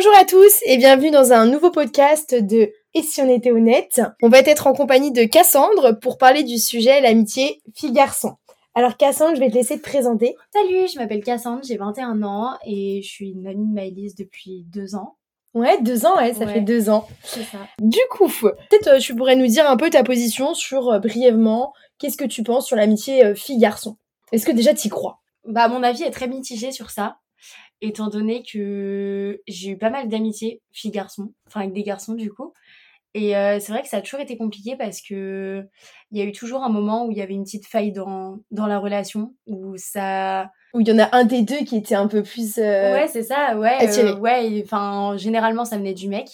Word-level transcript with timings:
Bonjour 0.00 0.16
à 0.16 0.24
tous 0.24 0.60
et 0.64 0.76
bienvenue 0.76 1.10
dans 1.10 1.32
un 1.32 1.44
nouveau 1.44 1.72
podcast 1.72 2.32
de 2.32 2.70
Et 2.94 3.02
si 3.02 3.20
on 3.20 3.28
était 3.28 3.50
honnête? 3.50 4.00
On 4.22 4.28
va 4.28 4.38
être 4.38 4.68
en 4.68 4.72
compagnie 4.72 5.10
de 5.10 5.24
Cassandre 5.24 5.98
pour 5.98 6.18
parler 6.18 6.44
du 6.44 6.56
sujet 6.58 7.00
l'amitié 7.00 7.60
fille-garçon. 7.74 8.34
Alors 8.76 8.96
Cassandre, 8.96 9.34
je 9.34 9.40
vais 9.40 9.50
te 9.50 9.56
laisser 9.56 9.76
te 9.76 9.82
présenter. 9.82 10.36
Salut, 10.54 10.86
je 10.86 11.00
m'appelle 11.00 11.24
Cassandre, 11.24 11.62
j'ai 11.66 11.76
21 11.78 12.22
ans 12.22 12.52
et 12.64 13.00
je 13.02 13.08
suis 13.08 13.30
une 13.32 13.48
amie 13.48 13.66
de 13.66 13.74
Maëlys 13.74 14.14
depuis 14.14 14.66
deux 14.72 14.94
ans. 14.94 15.16
Ouais, 15.54 15.82
deux 15.82 16.06
ans, 16.06 16.14
ouais, 16.16 16.32
ça 16.32 16.44
Ouais. 16.44 16.52
fait 16.54 16.60
deux 16.60 16.88
ans. 16.90 17.08
C'est 17.24 17.42
ça. 17.42 17.58
Du 17.80 17.98
coup, 18.12 18.28
peut-être 18.28 18.86
euh, 18.86 18.98
tu 19.00 19.16
pourrais 19.16 19.34
nous 19.34 19.48
dire 19.48 19.68
un 19.68 19.76
peu 19.76 19.90
ta 19.90 20.04
position 20.04 20.54
sur, 20.54 20.90
euh, 20.92 20.98
brièvement, 21.00 21.72
qu'est-ce 21.98 22.16
que 22.16 22.24
tu 22.24 22.44
penses 22.44 22.68
sur 22.68 22.76
l'amitié 22.76 23.24
euh, 23.24 23.34
fille-garçon? 23.34 23.96
Est-ce 24.30 24.46
que 24.46 24.52
déjà 24.52 24.74
t'y 24.74 24.90
crois? 24.90 25.18
Bah, 25.44 25.66
mon 25.66 25.82
avis 25.82 26.04
est 26.04 26.12
très 26.12 26.28
mitigé 26.28 26.70
sur 26.70 26.90
ça, 26.90 27.16
étant 27.80 28.08
donné 28.08 28.42
que 28.42 29.40
j'ai 29.46 29.70
eu 29.70 29.78
pas 29.78 29.90
mal 29.90 30.08
d'amitiés 30.08 30.60
filles-garçons, 30.72 31.32
enfin 31.46 31.60
avec 31.60 31.72
des 31.72 31.82
garçons 31.82 32.14
du 32.14 32.32
coup. 32.32 32.52
Et 33.14 33.36
euh, 33.36 33.58
c'est 33.58 33.72
vrai 33.72 33.82
que 33.82 33.88
ça 33.88 33.96
a 33.96 34.00
toujours 34.02 34.20
été 34.20 34.36
compliqué 34.36 34.76
parce 34.76 35.00
que 35.00 35.64
il 36.10 36.18
y 36.18 36.20
a 36.20 36.24
eu 36.24 36.32
toujours 36.32 36.62
un 36.62 36.68
moment 36.68 37.06
où 37.06 37.10
il 37.10 37.16
y 37.16 37.22
avait 37.22 37.32
une 37.32 37.44
petite 37.44 37.66
faille 37.66 37.90
dans, 37.90 38.38
dans 38.50 38.66
la 38.66 38.78
relation, 38.78 39.34
où 39.46 39.76
ça... 39.76 40.50
Ou 40.74 40.80
il 40.80 40.88
y 40.88 40.92
en 40.92 40.98
a 40.98 41.08
un 41.16 41.24
des 41.24 41.42
deux 41.42 41.64
qui 41.64 41.76
était 41.76 41.94
un 41.94 42.06
peu 42.06 42.22
plus... 42.22 42.58
euh, 42.58 42.92
Ouais, 42.92 43.08
c'est 43.08 43.22
ça, 43.22 43.56
ouais. 43.58 43.78
euh, 43.98 44.16
ouais, 44.18 44.62
enfin, 44.62 45.16
généralement 45.16 45.64
ça 45.64 45.78
venait 45.78 45.94
du 45.94 46.08
mec. 46.08 46.28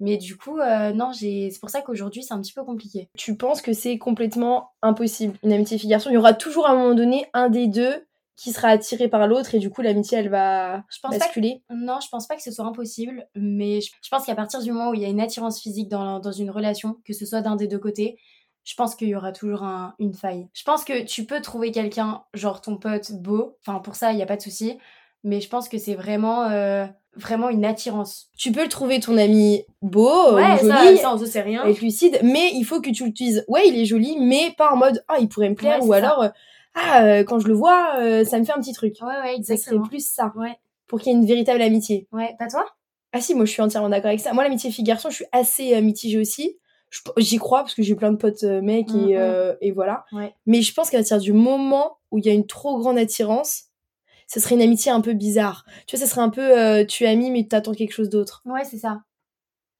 Mais 0.00 0.16
du 0.16 0.36
coup, 0.36 0.58
euh, 0.58 0.92
non, 0.92 1.12
j'ai... 1.12 1.50
c'est 1.50 1.60
pour 1.60 1.70
ça 1.70 1.82
qu'aujourd'hui 1.82 2.22
c'est 2.22 2.34
un 2.34 2.40
petit 2.40 2.54
peu 2.54 2.64
compliqué. 2.64 3.08
Tu 3.18 3.36
penses 3.36 3.60
que 3.60 3.74
c'est 3.74 3.98
complètement 3.98 4.70
impossible, 4.82 5.34
une 5.44 5.52
amitié 5.52 5.76
fille-garçon? 5.78 6.08
Il 6.10 6.14
y 6.14 6.18
aura 6.18 6.32
toujours 6.32 6.66
à 6.66 6.70
un 6.70 6.76
moment 6.76 6.94
donné 6.94 7.26
un 7.34 7.50
des 7.50 7.68
deux 7.68 8.06
qui 8.36 8.52
sera 8.52 8.68
attiré 8.68 9.08
par 9.08 9.26
l'autre 9.28 9.54
et 9.54 9.58
du 9.58 9.70
coup 9.70 9.80
l'amitié 9.82 10.18
elle 10.18 10.28
va 10.28 10.82
Je 10.90 10.98
pense 11.00 11.12
pas 11.12 11.18
que 11.18 11.24
basculer. 11.24 11.62
Non, 11.70 11.98
je 12.02 12.08
pense 12.08 12.26
pas 12.26 12.34
que 12.36 12.42
ce 12.42 12.50
soit 12.50 12.64
impossible, 12.64 13.26
mais 13.36 13.80
je, 13.80 13.90
je 14.02 14.08
pense 14.10 14.26
qu'à 14.26 14.34
partir 14.34 14.60
du 14.60 14.72
moment 14.72 14.90
où 14.90 14.94
il 14.94 15.02
y 15.02 15.04
a 15.04 15.08
une 15.08 15.20
attirance 15.20 15.60
physique 15.60 15.88
dans, 15.88 16.18
dans 16.18 16.32
une 16.32 16.50
relation, 16.50 16.96
que 17.04 17.12
ce 17.12 17.26
soit 17.26 17.42
d'un 17.42 17.56
des 17.56 17.68
deux 17.68 17.78
côtés, 17.78 18.18
je 18.64 18.74
pense 18.74 18.94
qu'il 18.96 19.08
y 19.08 19.14
aura 19.14 19.30
toujours 19.32 19.62
un- 19.62 19.94
une 19.98 20.14
faille. 20.14 20.48
Je 20.54 20.62
pense 20.64 20.84
que 20.84 21.02
tu 21.04 21.24
peux 21.26 21.40
trouver 21.42 21.70
quelqu'un, 21.70 22.22
genre 22.34 22.60
ton 22.60 22.76
pote, 22.76 23.12
beau, 23.12 23.56
enfin 23.66 23.78
pour 23.78 23.94
ça, 23.94 24.10
il 24.12 24.16
n'y 24.16 24.22
a 24.22 24.26
pas 24.26 24.36
de 24.36 24.42
souci, 24.42 24.78
mais 25.22 25.40
je 25.40 25.48
pense 25.48 25.68
que 25.68 25.78
c'est 25.78 25.94
vraiment, 25.94 26.44
euh, 26.50 26.86
vraiment 27.16 27.48
une 27.50 27.64
attirance. 27.64 28.30
Tu 28.36 28.50
peux 28.50 28.62
le 28.64 28.68
trouver 28.68 28.98
ton 29.00 29.16
ami 29.16 29.62
beau, 29.82 30.34
ouais, 30.34 30.64
ou 30.64 30.66
ça, 30.68 30.84
joli, 30.84 30.98
ça, 30.98 31.14
on 31.14 31.40
rien. 31.42 31.62
avec 31.62 31.80
lucide, 31.80 32.18
mais 32.24 32.50
il 32.54 32.64
faut 32.64 32.80
que 32.80 32.90
tu 32.90 33.04
l'utilises. 33.04 33.44
Ouais, 33.48 33.68
il 33.68 33.78
est 33.78 33.84
joli, 33.84 34.16
mais 34.18 34.52
pas 34.58 34.72
en 34.72 34.76
mode 34.76 35.04
ah 35.08 35.18
il 35.20 35.28
pourrait 35.28 35.50
me 35.50 35.54
plaire 35.54 35.80
Ouais, 35.80 35.86
ou 35.86 35.90
ça. 35.92 35.96
alors 35.98 36.22
euh, 36.22 36.28
ah 36.74 37.04
euh, 37.04 37.24
quand 37.24 37.38
je 37.38 37.48
le 37.48 37.54
vois 37.54 37.96
euh, 38.00 38.24
ça 38.24 38.38
me 38.38 38.44
fait 38.44 38.52
un 38.52 38.60
petit 38.60 38.72
truc. 38.72 38.96
Ouais, 39.00 39.06
ouais, 39.08 39.42
Ça 39.42 39.54
exactement. 39.54 39.86
plus 39.86 40.06
ça 40.06 40.32
Ouais, 40.36 40.56
pour 40.86 41.00
qu'il 41.00 41.12
y 41.12 41.14
ait 41.14 41.18
une 41.18 41.26
véritable 41.26 41.62
amitié. 41.62 42.08
ouais, 42.12 42.34
pas 42.38 42.48
toi? 42.48 42.64
Ah 43.12 43.20
si, 43.20 43.34
moi 43.34 43.44
je 43.44 43.52
suis 43.52 43.62
entièrement 43.62 43.88
d'accord 43.88 44.08
avec 44.08 44.20
ça. 44.20 44.32
Moi 44.32 44.42
l'amitié 44.42 44.70
fille-garçon, 44.70 45.08
je 45.10 45.14
suis 45.16 45.26
assez 45.32 45.74
euh, 45.74 45.80
mitigée 45.80 46.18
aussi. 46.18 46.58
J'y 47.16 47.38
crois 47.38 47.60
parce 47.60 47.74
que 47.74 47.82
j'ai 47.82 47.94
plein 47.96 48.12
de 48.12 48.16
potes 48.16 48.44
euh, 48.44 48.60
mecs 48.62 48.90
et, 48.94 49.16
euh, 49.18 49.54
et 49.60 49.72
voilà. 49.72 50.04
Ouais. 50.12 50.32
Mais 50.46 50.62
je 50.62 50.72
pense 50.74 50.90
qu'à 50.90 50.98
partir 50.98 51.18
du 51.18 51.32
moment 51.32 51.98
où 52.12 52.18
il 52.18 52.26
y 52.26 52.28
a 52.30 52.32
une 52.32 52.46
trop 52.46 52.78
grande 52.78 52.98
attirance, 52.98 53.64
ce 54.28 54.38
serait 54.40 54.54
une 54.54 54.62
amitié 54.62 54.92
un 54.92 55.00
peu 55.00 55.12
bizarre. 55.12 55.64
Tu 55.86 55.96
vois, 55.96 56.04
ça 56.06 56.10
serait 56.10 56.22
un 56.22 56.28
peu 56.30 56.56
euh, 56.58 56.84
tu 56.84 57.04
es 57.04 57.08
ami 57.08 57.30
mais 57.30 57.46
t'attends 57.48 57.72
quelque 57.74 57.92
chose 57.92 58.10
d'autre. 58.10 58.42
Ouais, 58.44 58.64
c'est 58.64 58.78
ça. 58.78 59.02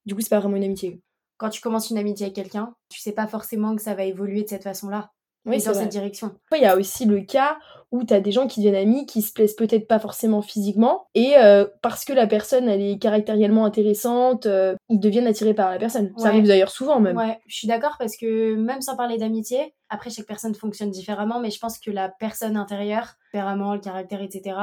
Du 0.05 0.13
coup, 0.13 0.21
c'est 0.21 0.29
pas 0.29 0.39
vraiment 0.39 0.57
une 0.57 0.63
amitié. 0.65 1.01
Quand 1.37 1.49
tu 1.49 1.61
commences 1.61 1.89
une 1.89 1.97
amitié 1.97 2.25
avec 2.25 2.35
quelqu'un, 2.35 2.73
tu 2.89 2.99
sais 2.99 3.11
pas 3.13 3.27
forcément 3.27 3.75
que 3.75 3.81
ça 3.81 3.95
va 3.95 4.03
évoluer 4.05 4.43
de 4.43 4.49
cette 4.49 4.63
façon-là, 4.63 5.11
Oui, 5.45 5.57
dans 5.63 5.71
vrai. 5.71 5.81
cette 5.81 5.91
direction. 5.91 6.31
Il 6.53 6.61
y 6.61 6.65
a 6.65 6.75
aussi 6.75 7.05
le 7.05 7.21
cas 7.21 7.57
où 7.91 8.03
t'as 8.03 8.19
des 8.19 8.31
gens 8.31 8.47
qui 8.47 8.61
deviennent 8.61 8.81
amis, 8.81 9.05
qui 9.05 9.21
se 9.21 9.31
plaisent 9.31 9.55
peut-être 9.55 9.87
pas 9.87 9.99
forcément 9.99 10.41
physiquement, 10.41 11.07
et 11.13 11.37
euh, 11.37 11.65
parce 11.81 12.03
que 12.03 12.13
la 12.13 12.27
personne 12.27 12.67
elle 12.67 12.81
est 12.81 12.97
caractériellement 12.97 13.63
intéressante, 13.63 14.47
euh, 14.47 14.75
ils 14.89 14.99
deviennent 14.99 15.27
attirés 15.27 15.53
par 15.53 15.71
la 15.71 15.77
personne. 15.77 16.11
Ça 16.17 16.27
arrive 16.29 16.47
d'ailleurs 16.47 16.71
souvent 16.71 16.99
même. 16.99 17.15
Ouais, 17.15 17.39
je 17.47 17.55
suis 17.55 17.67
d'accord 17.67 17.95
parce 17.97 18.17
que 18.17 18.55
même 18.55 18.81
sans 18.81 18.97
parler 18.97 19.17
d'amitié, 19.17 19.73
après 19.89 20.09
chaque 20.09 20.25
personne 20.25 20.55
fonctionne 20.55 20.89
différemment, 20.89 21.39
mais 21.39 21.51
je 21.51 21.59
pense 21.59 21.79
que 21.79 21.91
la 21.91 22.09
personne 22.09 22.57
intérieure, 22.57 23.15
le 23.33 23.79
caractère, 23.79 24.21
etc., 24.21 24.57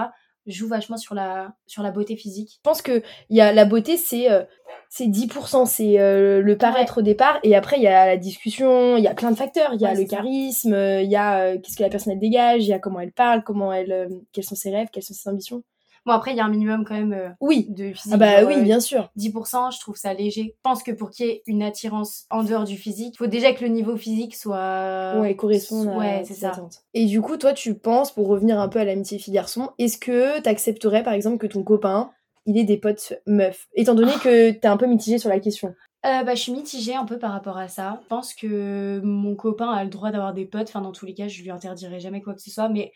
joue 0.47 0.69
vachement 0.69 0.97
sur 0.97 1.14
la, 1.14 1.54
sur 1.66 1.82
la 1.82 1.91
beauté 1.91 2.16
physique. 2.16 2.54
Je 2.56 2.62
pense 2.62 2.82
que 2.82 3.03
il 3.30 3.36
y 3.36 3.41
a 3.41 3.53
la 3.53 3.64
beauté, 3.64 3.97
c'est 3.97 4.30
euh, 4.30 4.42
c'est 4.88 5.06
10%, 5.06 5.66
c'est 5.66 5.98
euh, 5.98 6.42
le 6.42 6.58
paraître 6.58 6.98
au 6.98 7.03
départ, 7.03 7.38
et 7.42 7.56
après 7.56 7.78
il 7.78 7.82
y 7.82 7.86
a 7.86 8.06
la 8.06 8.16
discussion, 8.19 8.97
il 8.98 9.02
y 9.02 9.08
a 9.08 9.14
plein 9.14 9.31
de 9.31 9.36
facteurs, 9.36 9.72
il 9.72 9.81
y 9.81 9.86
a 9.86 9.92
Ouais, 9.92 10.02
le 10.02 10.04
charisme, 10.04 10.75
euh, 10.75 11.00
il 11.00 11.10
y 11.10 11.16
a 11.16 11.41
euh, 11.41 11.58
qu'est-ce 11.58 11.76
que 11.76 11.82
la 11.82 11.88
personne 11.88 12.12
elle 12.12 12.19
dégage, 12.19 12.64
il 12.64 12.69
y 12.69 12.72
a 12.75 12.78
comment 12.78 13.00
elle 13.00 13.12
parle, 13.12 13.42
comment 13.42 13.72
elle, 13.72 13.92
euh, 13.92 14.08
quels 14.32 14.44
sont 14.44 14.54
ses 14.54 14.70
rêves, 14.70 14.88
quelles 14.92 15.02
sont 15.02 15.14
ses 15.14 15.31
ambitions. 15.31 15.62
Bon, 16.04 16.12
après, 16.12 16.32
il 16.32 16.36
y 16.36 16.40
a 16.40 16.44
un 16.44 16.48
minimum 16.48 16.84
quand 16.84 16.94
même 16.94 17.12
euh, 17.12 17.28
Oui, 17.40 17.66
de 17.70 17.92
physique. 17.92 18.12
ah 18.12 18.16
bah 18.16 18.44
oui, 18.44 18.54
euh, 18.56 18.62
bien 18.62 18.80
sûr. 18.80 19.08
10%, 19.16 19.72
je 19.74 19.78
trouve 19.80 19.96
ça 19.96 20.12
léger. 20.14 20.54
Je 20.56 20.60
pense 20.62 20.82
que 20.82 20.90
pour 20.90 21.10
qu'il 21.10 21.26
y 21.26 21.28
ait 21.30 21.42
une 21.46 21.62
attirance 21.62 22.24
en 22.30 22.42
dehors 22.42 22.64
du 22.64 22.76
physique, 22.76 23.14
il 23.14 23.18
faut 23.18 23.26
déjà 23.28 23.52
que 23.52 23.62
le 23.62 23.68
niveau 23.70 23.96
physique 23.96 24.34
soit... 24.34 25.14
Ouais, 25.20 25.36
correspondre 25.36 25.92
à 25.92 25.96
Ouais, 25.98 26.22
c'est 26.24 26.34
tes 26.34 26.40
ça. 26.40 26.50
attentes. 26.50 26.78
Et 26.94 27.06
du 27.06 27.20
coup, 27.20 27.36
toi, 27.36 27.52
tu 27.52 27.74
penses, 27.74 28.10
pour 28.12 28.26
revenir 28.26 28.58
un 28.58 28.68
peu 28.68 28.80
à 28.80 28.84
l'amitié 28.84 29.18
fille-garçon, 29.18 29.70
est-ce 29.78 29.96
que 29.98 30.40
t'accepterais, 30.40 31.02
par 31.04 31.12
exemple, 31.12 31.38
que 31.38 31.46
ton 31.46 31.62
copain, 31.62 32.10
il 32.46 32.58
ait 32.58 32.64
des 32.64 32.78
potes 32.78 33.12
meufs? 33.26 33.69
Étant 33.74 33.94
donné 33.94 34.12
que 34.22 34.50
t'es 34.50 34.66
un 34.69 34.76
peu 34.76 34.86
mitigé 34.86 35.19
sur 35.19 35.28
la 35.28 35.38
question. 35.38 35.74
Euh, 36.04 36.24
bah, 36.24 36.34
je 36.34 36.40
suis 36.40 36.50
mitigée 36.52 36.96
un 36.96 37.04
peu 37.04 37.16
par 37.16 37.30
rapport 37.30 37.58
à 37.58 37.69
ça. 37.69 38.00
Je 38.02 38.08
pense 38.08 38.34
que 38.34 39.00
mon 39.04 39.36
copain 39.36 39.70
a 39.70 39.84
le 39.84 39.90
droit 39.90 40.10
d'avoir 40.10 40.34
des 40.34 40.46
potes. 40.46 40.66
Enfin, 40.69 40.80
dans 40.80 40.90
tous 40.90 41.06
les 41.06 41.14
cas, 41.14 41.28
je 41.28 41.40
lui 41.40 41.50
interdirai 41.52 42.00
jamais 42.00 42.20
quoi 42.20 42.34
que 42.34 42.42
ce 42.42 42.50
soit. 42.50 42.69
Mais 42.69 42.90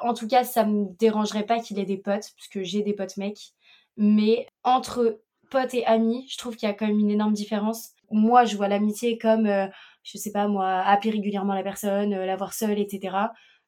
en 0.00 0.14
tout 0.14 0.26
cas, 0.28 0.44
ça 0.44 0.64
me 0.64 0.86
dérangerait 0.98 1.44
pas 1.46 1.60
qu'il 1.60 1.78
ait 1.78 1.84
des 1.84 1.96
potes, 1.96 2.32
parce 2.36 2.48
que 2.50 2.62
j'ai 2.62 2.82
des 2.82 2.92
potes 2.94 3.16
mecs. 3.16 3.52
Mais 3.96 4.46
entre 4.64 5.20
potes 5.50 5.74
et 5.74 5.86
amis, 5.86 6.26
je 6.30 6.36
trouve 6.38 6.56
qu'il 6.56 6.68
y 6.68 6.70
a 6.70 6.74
quand 6.74 6.86
même 6.86 6.98
une 6.98 7.10
énorme 7.10 7.32
différence. 7.32 7.90
Moi, 8.10 8.44
je 8.44 8.56
vois 8.56 8.68
l'amitié 8.68 9.18
comme, 9.18 9.46
euh, 9.46 9.66
je 10.02 10.18
sais 10.18 10.30
pas 10.32 10.48
moi, 10.48 10.68
appeler 10.80 11.10
régulièrement 11.10 11.54
la 11.54 11.62
personne, 11.62 12.12
euh, 12.14 12.26
la 12.26 12.36
voir 12.36 12.52
seule, 12.52 12.78
etc. 12.78 13.16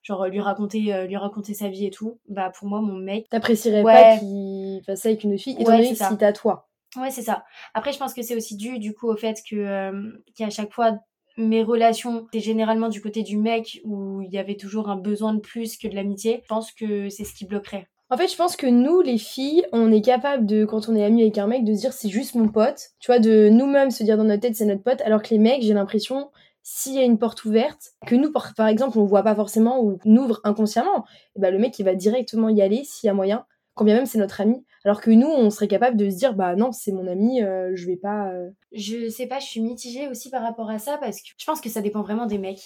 Genre 0.02 0.26
lui 0.26 0.40
raconter, 0.40 0.94
euh, 0.94 1.06
lui 1.06 1.16
raconter 1.16 1.54
sa 1.54 1.68
vie 1.68 1.86
et 1.86 1.90
tout. 1.90 2.20
Bah 2.28 2.50
pour 2.56 2.68
moi, 2.68 2.80
mon 2.80 2.96
mec, 2.96 3.28
T'apprécierais 3.30 3.82
Ouais. 3.82 3.92
pas 3.92 4.18
qu'il 4.18 4.80
fasse 4.86 5.00
ça 5.00 5.08
avec 5.08 5.24
une 5.24 5.36
fille, 5.38 5.54
étant 5.54 5.70
Ouais, 5.70 5.76
donné 5.78 5.90
que 5.90 5.96
si 6.04 6.16
t'as 6.18 6.32
toi. 6.32 6.68
Ouais, 6.96 7.10
c'est 7.10 7.22
ça. 7.22 7.44
Après, 7.74 7.92
je 7.92 7.98
pense 7.98 8.14
que 8.14 8.22
c'est 8.22 8.36
aussi 8.36 8.56
dû 8.56 8.78
du 8.78 8.94
coup 8.94 9.08
au 9.08 9.16
fait 9.16 9.38
que 9.48 9.56
euh, 9.56 10.12
qu'à 10.36 10.50
chaque 10.50 10.72
fois 10.72 10.98
mes 11.38 11.62
relations 11.62 12.26
étaient 12.26 12.40
généralement 12.40 12.88
du 12.88 13.00
côté 13.00 13.22
du 13.22 13.38
mec 13.38 13.80
où 13.84 14.20
il 14.22 14.30
y 14.30 14.38
avait 14.38 14.56
toujours 14.56 14.90
un 14.90 14.96
besoin 14.96 15.32
de 15.32 15.40
plus 15.40 15.76
que 15.76 15.88
de 15.88 15.94
l'amitié. 15.94 16.40
Je 16.42 16.48
pense 16.48 16.72
que 16.72 17.08
c'est 17.08 17.24
ce 17.24 17.34
qui 17.34 17.46
bloquerait. 17.46 17.86
En 18.10 18.16
fait, 18.16 18.28
je 18.28 18.36
pense 18.36 18.56
que 18.56 18.66
nous, 18.66 19.02
les 19.02 19.18
filles, 19.18 19.66
on 19.72 19.92
est 19.92 20.00
capable 20.00 20.46
de, 20.46 20.64
quand 20.64 20.88
on 20.88 20.96
est 20.96 21.04
amis 21.04 21.22
avec 21.22 21.36
un 21.36 21.46
mec, 21.46 21.64
de 21.64 21.74
se 21.74 21.80
dire 21.80 21.92
c'est 21.92 22.08
juste 22.08 22.34
mon 22.34 22.48
pote. 22.48 22.90
Tu 23.00 23.06
vois, 23.06 23.18
de 23.18 23.50
nous-mêmes 23.50 23.90
se 23.90 24.02
dire 24.02 24.16
dans 24.16 24.24
notre 24.24 24.40
tête 24.40 24.56
c'est 24.56 24.64
notre 24.64 24.82
pote, 24.82 25.02
alors 25.02 25.22
que 25.22 25.28
les 25.30 25.38
mecs, 25.38 25.62
j'ai 25.62 25.74
l'impression, 25.74 26.30
s'il 26.62 26.94
y 26.94 26.98
a 26.98 27.02
une 27.02 27.18
porte 27.18 27.44
ouverte, 27.44 27.92
que 28.06 28.14
nous, 28.14 28.32
par, 28.32 28.66
exemple, 28.66 28.98
on 28.98 29.04
voit 29.04 29.22
pas 29.22 29.34
forcément 29.34 29.82
ou 29.82 29.98
on 30.04 30.16
ouvre 30.16 30.40
inconsciemment, 30.44 31.04
et 31.36 31.40
ben 31.40 31.52
le 31.52 31.58
mec, 31.58 31.78
il 31.78 31.84
va 31.84 31.94
directement 31.94 32.48
y 32.48 32.62
aller 32.62 32.82
s'il 32.82 33.08
y 33.08 33.10
a 33.10 33.14
moyen, 33.14 33.44
quand 33.78 33.84
bien 33.84 33.94
même 33.94 34.06
c'est 34.06 34.18
notre 34.18 34.40
ami. 34.40 34.64
Alors 34.84 35.00
que 35.00 35.10
nous, 35.10 35.26
on 35.28 35.50
serait 35.50 35.68
capable 35.68 35.96
de 35.96 36.08
se 36.10 36.16
dire 36.16 36.34
bah 36.34 36.54
non, 36.56 36.72
c'est 36.72 36.92
mon 36.92 37.06
ami, 37.06 37.42
euh, 37.42 37.72
je 37.74 37.86
vais 37.86 37.96
pas. 37.96 38.28
euh, 38.30 38.50
Je 38.72 39.08
sais 39.08 39.26
pas, 39.26 39.38
je 39.38 39.46
suis 39.46 39.60
mitigée 39.60 40.08
aussi 40.08 40.30
par 40.30 40.42
rapport 40.42 40.68
à 40.70 40.78
ça 40.78 40.98
parce 40.98 41.18
que 41.20 41.28
je 41.38 41.44
pense 41.44 41.60
que 41.60 41.68
ça 41.68 41.80
dépend 41.80 42.02
vraiment 42.02 42.26
des 42.26 42.38
mecs. 42.38 42.62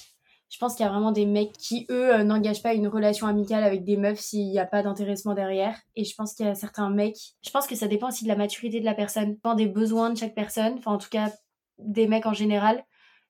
Je 0.51 0.59
pense 0.59 0.75
qu'il 0.75 0.85
y 0.85 0.89
a 0.89 0.93
vraiment 0.93 1.13
des 1.13 1.25
mecs 1.25 1.53
qui, 1.53 1.87
eux, 1.91 2.15
euh, 2.15 2.25
n'engagent 2.25 2.63
pas 2.63 2.75
une 2.75 2.87
relation 2.87 3.27
amicale 3.27 3.65
avec 3.65 3.85
des 3.85 3.97
meufs 3.97 4.19
s'il 4.21 4.51
n'y 4.51 4.59
a 4.59 4.67
pas 4.67 4.83
d'intéressement 4.83 5.33
derrière. 5.33 5.79
Et 5.97 6.05
je 6.05 6.15
pense 6.15 6.35
qu'il 6.35 6.45
y 6.45 6.49
a 6.51 6.55
certains 6.55 6.91
mecs. 6.91 7.17
Je 7.43 7.51
pense 7.51 7.67
que 7.67 7.75
ça 7.75 7.89
dépend 7.89 8.09
aussi 8.09 8.25
de 8.25 8.29
la 8.29 8.37
maturité 8.37 8.79
de 8.79 8.85
la 8.85 8.93
personne, 8.93 9.31
dépend 9.33 9.55
des 9.55 9.67
besoins 9.67 10.11
de 10.11 10.19
chaque 10.19 10.35
personne, 10.35 10.75
enfin 10.77 10.93
en 10.93 10.99
tout 10.99 11.09
cas 11.11 11.31
des 11.79 12.07
mecs 12.07 12.27
en 12.27 12.35
général. 12.35 12.85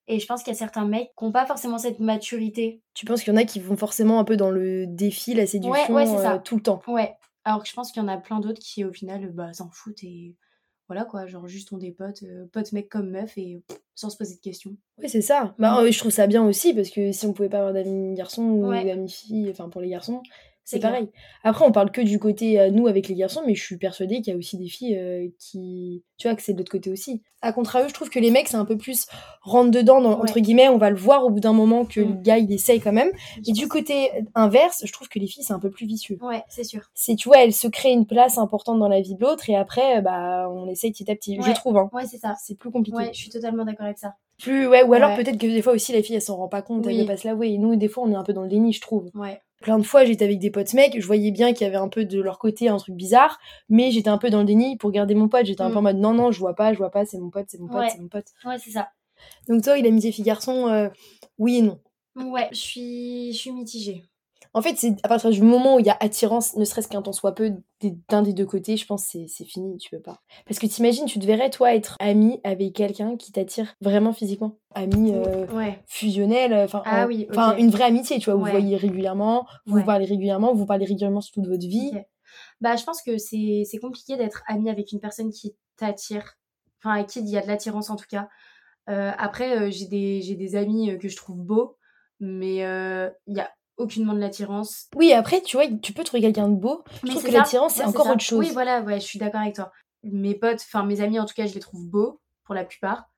Et 0.08 0.18
je 0.18 0.26
pense 0.26 0.42
qu'il 0.42 0.52
y 0.52 0.56
a 0.56 0.58
certains 0.58 0.84
mecs 0.84 1.10
qui 1.16 1.24
n'ont 1.24 1.30
pas 1.30 1.46
forcément 1.46 1.78
cette 1.78 2.00
maturité. 2.00 2.82
Tu 2.92 3.06
penses 3.06 3.22
qu'il 3.22 3.32
y 3.32 3.36
en 3.36 3.40
a 3.40 3.44
qui 3.44 3.60
vont 3.60 3.76
forcément 3.76 4.18
un 4.18 4.24
peu 4.24 4.36
dans 4.36 4.50
le 4.50 4.86
défi, 4.88 5.32
la 5.34 5.46
séduction, 5.46 5.94
ouais, 5.94 6.06
c'est 6.06 6.18
ça. 6.18 6.34
euh, 6.34 6.38
tout 6.44 6.56
le 6.56 6.62
temps. 6.62 6.82
Ouais. 6.88 7.14
Alors 7.44 7.62
que 7.62 7.68
je 7.68 7.74
pense 7.74 7.92
qu'il 7.92 8.02
y 8.02 8.04
en 8.04 8.08
a 8.08 8.18
plein 8.18 8.40
d'autres 8.40 8.60
qui, 8.60 8.84
au 8.84 8.92
final, 8.92 9.30
bah, 9.32 9.52
s'en 9.52 9.70
foutent 9.70 10.02
et 10.04 10.36
voilà 10.88 11.04
quoi. 11.04 11.26
Genre 11.26 11.48
juste 11.48 11.72
ont 11.72 11.78
des 11.78 11.92
potes, 11.92 12.22
euh, 12.24 12.46
potes 12.52 12.72
mecs 12.72 12.88
comme 12.88 13.10
meufs 13.10 13.36
et 13.38 13.62
sans 13.94 14.10
se 14.10 14.16
poser 14.16 14.34
de 14.36 14.40
questions. 14.40 14.76
Oui, 14.98 15.08
c'est 15.08 15.20
ça. 15.22 15.54
Bah, 15.58 15.80
euh, 15.80 15.90
je 15.90 15.98
trouve 15.98 16.10
ça 16.12 16.26
bien 16.26 16.44
aussi 16.44 16.74
parce 16.74 16.90
que 16.90 17.12
si 17.12 17.26
on 17.26 17.32
pouvait 17.32 17.48
pas 17.48 17.58
avoir 17.58 17.72
d'amis 17.72 18.14
garçons 18.14 18.42
ou 18.42 18.66
Ouais. 18.68 18.84
d'amis 18.84 19.10
filles, 19.10 19.48
enfin 19.50 19.68
pour 19.68 19.80
les 19.80 19.88
garçons, 19.90 20.22
c'est 20.64 20.78
pareil. 20.78 21.08
Après, 21.42 21.64
on 21.66 21.72
parle 21.72 21.90
que 21.90 22.00
du 22.00 22.18
côté 22.20 22.58
euh, 22.60 22.70
nous 22.70 22.86
avec 22.86 23.08
les 23.08 23.16
garçons, 23.16 23.42
mais 23.46 23.54
je 23.56 23.62
suis 23.62 23.76
persuadée 23.78 24.22
qu'il 24.22 24.32
y 24.32 24.36
a 24.36 24.38
aussi 24.38 24.56
des 24.56 24.68
filles 24.68 24.96
euh, 24.96 25.28
qui. 25.38 26.04
Tu 26.18 26.28
vois, 26.28 26.36
que 26.36 26.42
c'est 26.42 26.52
de 26.52 26.58
l'autre 26.58 26.70
côté 26.70 26.88
aussi. 26.88 27.20
A 27.44 27.52
contrario, 27.52 27.88
je 27.88 27.94
trouve 27.94 28.08
que 28.10 28.20
les 28.20 28.30
mecs, 28.30 28.46
c'est 28.46 28.56
un 28.56 28.64
peu 28.64 28.76
plus 28.78 29.06
rentre 29.40 29.72
dedans, 29.72 30.00
dans- 30.00 30.20
entre 30.20 30.38
guillemets, 30.38 30.68
on 30.68 30.78
va 30.78 30.90
le 30.90 30.96
voir 30.96 31.24
au 31.24 31.30
bout 31.30 31.40
d'un 31.40 31.52
moment 31.52 31.84
que 31.84 31.98
le 31.98 32.06
Mm. 32.14 32.22
gars 32.22 32.38
il 32.38 32.52
essaye 32.52 32.78
quand 32.78 32.92
même. 32.92 33.10
Et 33.44 33.50
du 33.50 33.66
côté 33.66 34.08
inverse, 34.36 34.82
je 34.86 34.92
trouve 34.92 35.08
que 35.08 35.18
les 35.18 35.26
filles, 35.26 35.42
c'est 35.42 35.52
un 35.52 35.58
peu 35.58 35.68
plus 35.70 35.84
vicieux. 35.86 36.16
Ouais, 36.22 36.44
c'est 36.48 36.62
sûr. 36.62 36.82
C'est, 36.94 37.16
tu 37.16 37.28
vois, 37.28 37.42
elles 37.42 37.52
se 37.52 37.66
créent 37.66 37.92
une 37.92 38.06
place 38.06 38.38
importante 38.38 38.78
dans 38.78 38.86
la 38.86 39.00
vie 39.00 39.16
de 39.16 39.20
l'autre 39.20 39.50
et 39.50 39.56
après, 39.56 40.00
bah, 40.00 40.48
on 40.48 40.68
essaye 40.68 40.92
petit 40.92 41.10
à 41.10 41.16
petit. 41.16 41.36
Je 41.44 41.50
trouve, 41.52 41.76
hein. 41.76 41.90
Ouais, 41.92 42.06
c'est 42.06 42.18
ça. 42.18 42.36
C'est 42.40 42.54
plus 42.54 42.70
compliqué. 42.70 42.96
Ouais, 42.96 43.10
je 43.12 43.18
suis 43.18 43.30
totalement 43.30 43.64
d'accord 43.64 43.81
avec 43.84 43.98
ça. 43.98 44.14
Plus, 44.40 44.66
ouais, 44.66 44.82
ou 44.82 44.92
alors 44.94 45.10
Ouais. 45.10 45.22
peut-être 45.22 45.38
que 45.38 45.46
des 45.46 45.62
fois 45.62 45.72
aussi 45.74 45.92
la 45.92 46.02
fille 46.02 46.16
elle 46.16 46.22
s'en 46.22 46.36
rend 46.36 46.48
pas 46.48 46.62
compte, 46.62 46.86
elle 46.86 46.98
veut 46.98 47.06
pas 47.06 47.16
se. 47.16 47.28
Et 47.44 47.58
nous, 47.58 47.76
des 47.76 47.88
fois, 47.88 48.04
on 48.04 48.10
est 48.10 48.16
un 48.16 48.24
peu 48.24 48.32
dans 48.32 48.42
le 48.42 48.48
déni, 48.48 48.72
je 48.72 48.80
trouve. 48.80 49.08
Ouais. 49.14 49.40
Plein 49.60 49.78
de 49.78 49.84
fois, 49.84 50.04
j'étais 50.04 50.24
avec 50.24 50.40
des 50.40 50.50
potes 50.50 50.74
mecs, 50.74 51.00
je 51.00 51.06
voyais 51.06 51.30
bien 51.30 51.52
qu'il 51.52 51.64
y 51.64 51.68
avait 51.68 51.76
un 51.76 51.88
peu 51.88 52.04
de 52.04 52.20
leur 52.20 52.40
côté 52.40 52.68
un 52.68 52.78
truc 52.78 52.96
bizarre, 52.96 53.38
mais 53.68 53.92
j'étais 53.92 54.08
un 54.08 54.18
peu 54.18 54.28
dans 54.30 54.40
le 54.40 54.44
déni 54.44 54.76
pour 54.76 54.90
garder 54.90 55.14
mon 55.14 55.28
pote. 55.28 55.46
J'étais 55.46 55.62
un 55.62 55.70
peu 55.70 55.76
en 55.76 55.80
Mm. 55.80 55.84
mode 55.84 55.96
non, 55.98 56.12
non, 56.14 56.32
je 56.32 56.40
vois 56.40 56.54
pas, 56.56 56.72
je 56.72 56.78
vois 56.78 56.90
pas, 56.90 57.04
c'est 57.04 57.18
mon 57.18 57.30
pote, 57.30 57.44
c'est 57.48 57.60
mon 57.60 57.68
pote, 57.68 57.76
Ouais. 57.82 57.88
c'est 57.90 58.00
mon 58.00 58.08
pote. 58.08 58.24
Ouais, 58.44 58.56
c'est 58.58 58.70
ça. 58.72 58.88
Donc 59.48 59.62
toi, 59.62 59.78
il 59.78 59.86
amitié 59.86 60.10
fille-garçon, 60.10 60.66
euh, 60.66 60.88
oui 61.38 61.58
et 61.58 61.62
non. 61.62 61.78
Ouais, 62.16 62.48
je 62.50 62.58
suis, 62.58 63.32
je 63.32 63.38
suis 63.38 63.52
mitigée. 63.52 64.02
En 64.54 64.60
fait, 64.60 64.76
c'est 64.76 64.96
à 65.02 65.08
partir 65.08 65.30
du 65.30 65.40
moment 65.42 65.76
où 65.76 65.78
il 65.80 65.86
y 65.86 65.90
a 65.90 65.96
attirance, 66.00 66.56
ne 66.56 66.64
serait-ce 66.66 66.86
qu'un 66.88 67.00
temps 67.00 67.12
soit 67.12 67.34
peu, 67.34 67.54
d'un 68.10 68.20
des 68.22 68.34
deux 68.34 68.44
côtés, 68.44 68.76
je 68.76 68.84
pense 68.86 69.10
que 69.10 69.26
c'est- 69.26 69.44
fini, 69.44 69.78
tu 69.78 69.88
peux 69.90 70.00
pas. 70.02 70.20
Parce 70.46 70.58
que 70.58 70.66
t'imagines, 70.66 71.06
tu 71.06 71.18
te 71.18 71.24
verrais, 71.24 71.48
toi, 71.48 71.74
être 71.74 71.96
ami 72.00 72.38
avec 72.44 72.74
quelqu'un 72.74 73.16
qui 73.16 73.32
t'attire 73.32 73.74
vraiment 73.80 74.12
physiquement. 74.12 74.58
Ami 74.74 75.12
euh, 75.14 75.46
Ouais. 75.48 75.82
fusionnel, 75.86 76.52
enfin, 76.54 76.82
Ah 76.84 77.04
en- 77.04 77.06
oui, 77.08 77.26
enfin, 77.30 77.56
une 77.56 77.70
vraie 77.70 77.84
amitié, 77.84 78.18
tu 78.18 78.26
vois, 78.26 78.34
vous 78.34 78.44
Ouais. 78.44 78.50
voyez 78.50 78.76
régulièrement, 78.76 79.46
vous 79.64 79.74
Ouais. 79.76 79.80
vous 79.80 79.86
parlez 79.86 80.04
régulièrement, 80.04 80.52
vous 80.52 80.58
vous 80.60 80.66
parlez 80.66 80.84
régulièrement 80.84 81.20
sur 81.22 81.32
toute 81.32 81.46
votre 81.48 81.66
vie. 81.66 81.92
Bah, 82.60 82.76
je 82.76 82.84
pense 82.84 83.02
que 83.02 83.16
c'est 83.18 83.64
compliqué 83.80 84.16
d'être 84.16 84.42
ami 84.48 84.68
avec 84.70 84.92
une 84.92 85.00
personne 85.00 85.30
qui 85.30 85.54
t'attire, 85.76 86.34
enfin, 86.84 87.00
à 87.00 87.04
qui 87.04 87.20
il 87.20 87.28
y 87.28 87.36
a 87.38 87.42
de 87.42 87.46
l'attirance 87.48 87.88
en 87.90 87.96
tout 87.96 88.06
cas. 88.08 88.28
Euh, 88.90 89.12
après, 89.16 89.58
euh, 89.58 89.70
j'ai 89.70 89.86
des, 89.86 90.34
des 90.36 90.56
amis 90.56 90.90
euh, 90.90 90.98
que 90.98 91.08
je 91.08 91.16
trouve 91.16 91.38
beaux, 91.38 91.76
mais 92.20 92.64
euh, 92.64 93.08
il 93.26 93.36
y 93.36 93.40
a 93.40 93.50
aucunement 93.76 94.14
de 94.14 94.18
l'attirance. 94.20 94.88
Oui, 94.94 95.12
après, 95.12 95.40
tu 95.42 95.56
vois, 95.56 95.66
tu 95.82 95.92
peux 95.92 96.04
trouver 96.04 96.20
quelqu'un 96.20 96.48
de 96.48 96.54
beau. 96.56 96.82
Je 96.94 96.98
Mais 97.04 97.10
trouve 97.10 97.22
c'est 97.22 97.28
que 97.28 97.34
l'attirance, 97.34 97.74
c'est 97.74 97.82
Ouais, 97.82 97.88
encore 97.88 98.08
autre 98.08 98.20
chose. 98.20 98.38
Oui, 98.38 98.50
voilà, 98.52 98.80
ouais, 98.82 99.00
je 99.00 99.06
suis 99.06 99.18
d'accord 99.18 99.40
avec 99.40 99.54
toi. 99.54 99.72
Mes 100.02 100.34
potes, 100.34 100.60
enfin 100.60 100.84
mes 100.84 101.00
amis 101.00 101.18
en 101.20 101.24
tout 101.26 101.34
cas, 101.34 101.46
je 101.46 101.54
les 101.54 101.60
trouve 101.60 101.86
beaux 101.86 102.20
pour 102.44 102.54
la 102.54 102.64
plupart, 102.64 103.08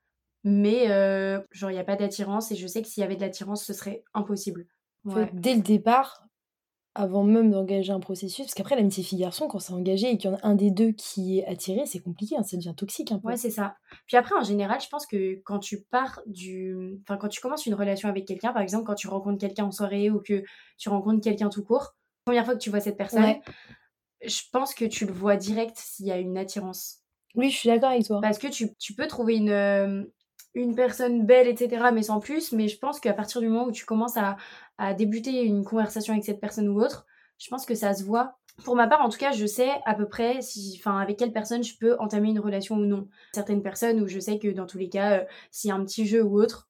mais 0.45 0.91
euh, 0.91 1.41
genre 1.51 1.71
il 1.71 1.75
n'y 1.75 1.81
a 1.81 1.85
pas 1.85 1.97
d'attirance 1.97 2.53
et 2.53 2.57
je 2.57 2.67
sais 2.67 2.83
que 2.83 2.89
s'il 2.89 3.01
y 3.01 3.05
avait 3.05 3.17
de 3.17 3.23
l'attirance, 3.23 3.65
ce 3.65 3.73
serait 3.73 4.05
impossible. 4.13 4.67
Ouais. 5.05 5.29
dès 5.33 5.55
le 5.55 5.61
départ, 5.63 6.25
avant 6.95 7.25
même 7.25 7.51
d'engager 7.51 7.93
un 7.93 8.01
processus, 8.01 8.45
parce 8.47 8.55
qu'après, 8.55 8.77
l'amitié 8.77 9.03
fille-garçon, 9.03 9.49
quand 9.49 9.59
c'est 9.59 9.73
engagé 9.73 10.11
et 10.11 10.17
qu'il 10.17 10.31
y 10.31 10.33
en 10.33 10.37
a 10.37 10.47
un 10.47 10.55
des 10.55 10.71
deux 10.71 10.93
qui 10.93 11.39
est 11.41 11.47
attiré, 11.47 11.87
c'est 11.87 11.99
compliqué, 12.01 12.37
hein, 12.37 12.43
ça 12.43 12.57
devient 12.57 12.75
toxique 12.77 13.11
un 13.13 13.19
peu. 13.19 13.29
Ouais, 13.29 13.37
c'est 13.37 13.51
ça. 13.51 13.75
Puis 14.07 14.17
après, 14.17 14.35
en 14.39 14.43
général, 14.45 14.81
je 14.81 14.89
pense 14.89 15.07
que 15.07 15.41
quand 15.45 15.59
tu 15.59 15.83
pars 15.83 16.21
du. 16.27 16.99
Enfin, 17.03 17.17
quand 17.17 17.29
tu 17.29 17.41
commences 17.41 17.67
une 17.67 17.75
relation 17.75 18.09
avec 18.09 18.27
quelqu'un, 18.27 18.53
par 18.53 18.63
exemple, 18.63 18.85
quand 18.85 18.95
tu 18.95 19.09
rencontres 19.09 19.39
quelqu'un 19.41 19.65
en 19.65 19.73
soirée 19.73 20.11
ou 20.11 20.21
que 20.21 20.43
tu 20.79 20.89
rencontres 20.89 21.23
quelqu'un 21.23 21.49
tout 21.49 21.65
court, 21.65 21.95
première 22.25 22.45
fois 22.45 22.55
que 22.55 22.61
tu 22.61 22.71
vois 22.71 22.81
cette 22.81 22.97
personne, 22.97 23.23
Ouais. 23.25 23.41
je 24.25 24.41
pense 24.53 24.75
que 24.75 24.85
tu 24.85 25.05
le 25.07 25.13
vois 25.13 25.37
direct 25.37 25.77
s'il 25.77 26.07
y 26.07 26.13
a 26.13 26.19
une 26.19 26.39
attirance. 26.39 26.99
Oui, 27.35 27.51
je 27.51 27.57
suis 27.57 27.69
d'accord 27.69 27.91
avec 27.91 28.07
toi. 28.07 28.21
Parce 28.23 28.39
que 28.39 28.47
tu, 28.47 28.75
tu 28.79 28.95
peux 28.95 29.09
trouver 29.09 29.35
une, 29.37 29.51
euh, 29.51 30.05
une 30.55 30.75
personne 30.75 31.25
belle, 31.27 31.49
etc., 31.49 31.91
mais 31.93 32.03
sans 32.03 32.21
plus. 32.21 32.53
Mais 32.53 32.69
je 32.69 32.79
pense 32.79 33.01
qu'à 33.01 33.13
partir 33.13 33.41
du 33.41 33.49
moment 33.49 33.67
où 33.67 33.73
tu 33.73 33.85
commences 33.85 34.17
à, 34.17 34.37
à 34.79 34.95
débuter 34.95 35.43
une 35.45 35.65
conversation 35.65 36.13
avec 36.13 36.25
cette 36.25 36.41
personne 36.41 36.69
ou 36.69 36.81
autre, 36.81 37.07
je 37.39 37.49
pense 37.49 37.67
que 37.67 37.75
ça 37.75 37.93
se 37.95 38.05
voit. 38.05 38.37
Pour 38.65 38.77
ma 38.77 38.87
part, 38.87 39.01
en 39.01 39.09
tout 39.09 39.19
cas, 39.19 39.33
je 39.33 39.47
sais 39.47 39.71
à 39.85 39.95
peu 39.95 40.07
près 40.07 40.41
si, 40.41 40.77
enfin, 40.79 40.99
avec 41.01 41.19
quelle 41.19 41.33
personne 41.33 41.65
je 41.65 41.77
peux 41.77 41.97
entamer 41.99 42.29
une 42.29 42.39
relation 42.39 42.77
ou 42.77 42.85
non. 42.87 43.09
Certaines 43.35 43.63
personnes 43.63 44.01
où 44.01 44.07
je 44.07 44.21
sais 44.21 44.39
que 44.39 44.47
dans 44.49 44.67
tous 44.67 44.79
les 44.79 44.89
cas, 44.89 45.19
euh, 45.19 45.25
s'il 45.51 45.69
y 45.69 45.73
a 45.73 45.75
un 45.75 45.85
petit 45.85 46.07
jeu 46.07 46.23
ou 46.23 46.41
autre, 46.41 46.69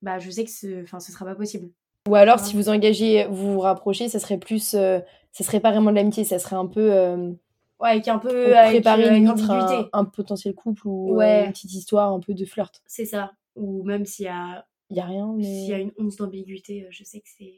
bah, 0.00 0.18
je 0.18 0.30
sais 0.30 0.44
que 0.44 0.50
ce, 0.50 0.82
enfin, 0.84 0.98
ce 1.00 1.12
sera 1.12 1.24
pas 1.26 1.34
possible. 1.34 1.68
Ou 2.08 2.14
alors, 2.14 2.36
Ouais. 2.38 2.44
si 2.44 2.56
vous 2.56 2.68
engagez, 2.70 3.26
vous 3.28 3.54
vous 3.54 3.60
rapprochez, 3.60 4.08
ça 4.08 4.18
serait 4.18 4.38
plus. 4.38 4.74
euh, 4.74 5.00
ça 5.32 5.44
serait 5.44 5.60
pas 5.60 5.70
vraiment 5.70 5.90
de 5.90 5.96
l'amitié, 5.96 6.24
ça 6.24 6.38
serait 6.38 6.56
un 6.56 6.66
peu. 6.66 6.92
euh, 6.92 7.32
Ouais, 7.80 7.90
avec 7.90 8.08
un 8.08 8.18
pour 8.18 8.30
peu 8.30 8.56
avec, 8.56 8.76
préparer 8.76 9.04
euh, 9.04 9.08
avec 9.08 9.18
limite 9.22 9.30
ambiguïté. 9.50 9.88
un, 9.92 10.00
un 10.00 10.04
potentiel 10.04 10.54
couple 10.54 10.86
ou 10.88 11.12
euh, 11.12 11.16
Ouais. 11.16 11.44
une 11.46 11.52
petite 11.52 11.72
histoire 11.74 12.12
un 12.12 12.20
peu 12.20 12.32
de 12.34 12.44
flirt. 12.44 12.82
C'est 12.86 13.04
ça. 13.04 13.32
Ou 13.54 13.82
même 13.84 14.04
s'il 14.06 14.24
y 14.26 14.28
a, 14.28 14.66
Il 14.90 14.96
y 14.96 15.00
a 15.00 15.04
rien, 15.04 15.32
mais. 15.36 15.44
s'il 15.44 15.68
y 15.68 15.74
a 15.74 15.78
une 15.78 15.92
once 15.98 16.16
d'ambiguïté, 16.16 16.84
euh, 16.84 16.88
je 16.90 17.04
sais 17.04 17.20
que 17.20 17.28
c'est. 17.38 17.52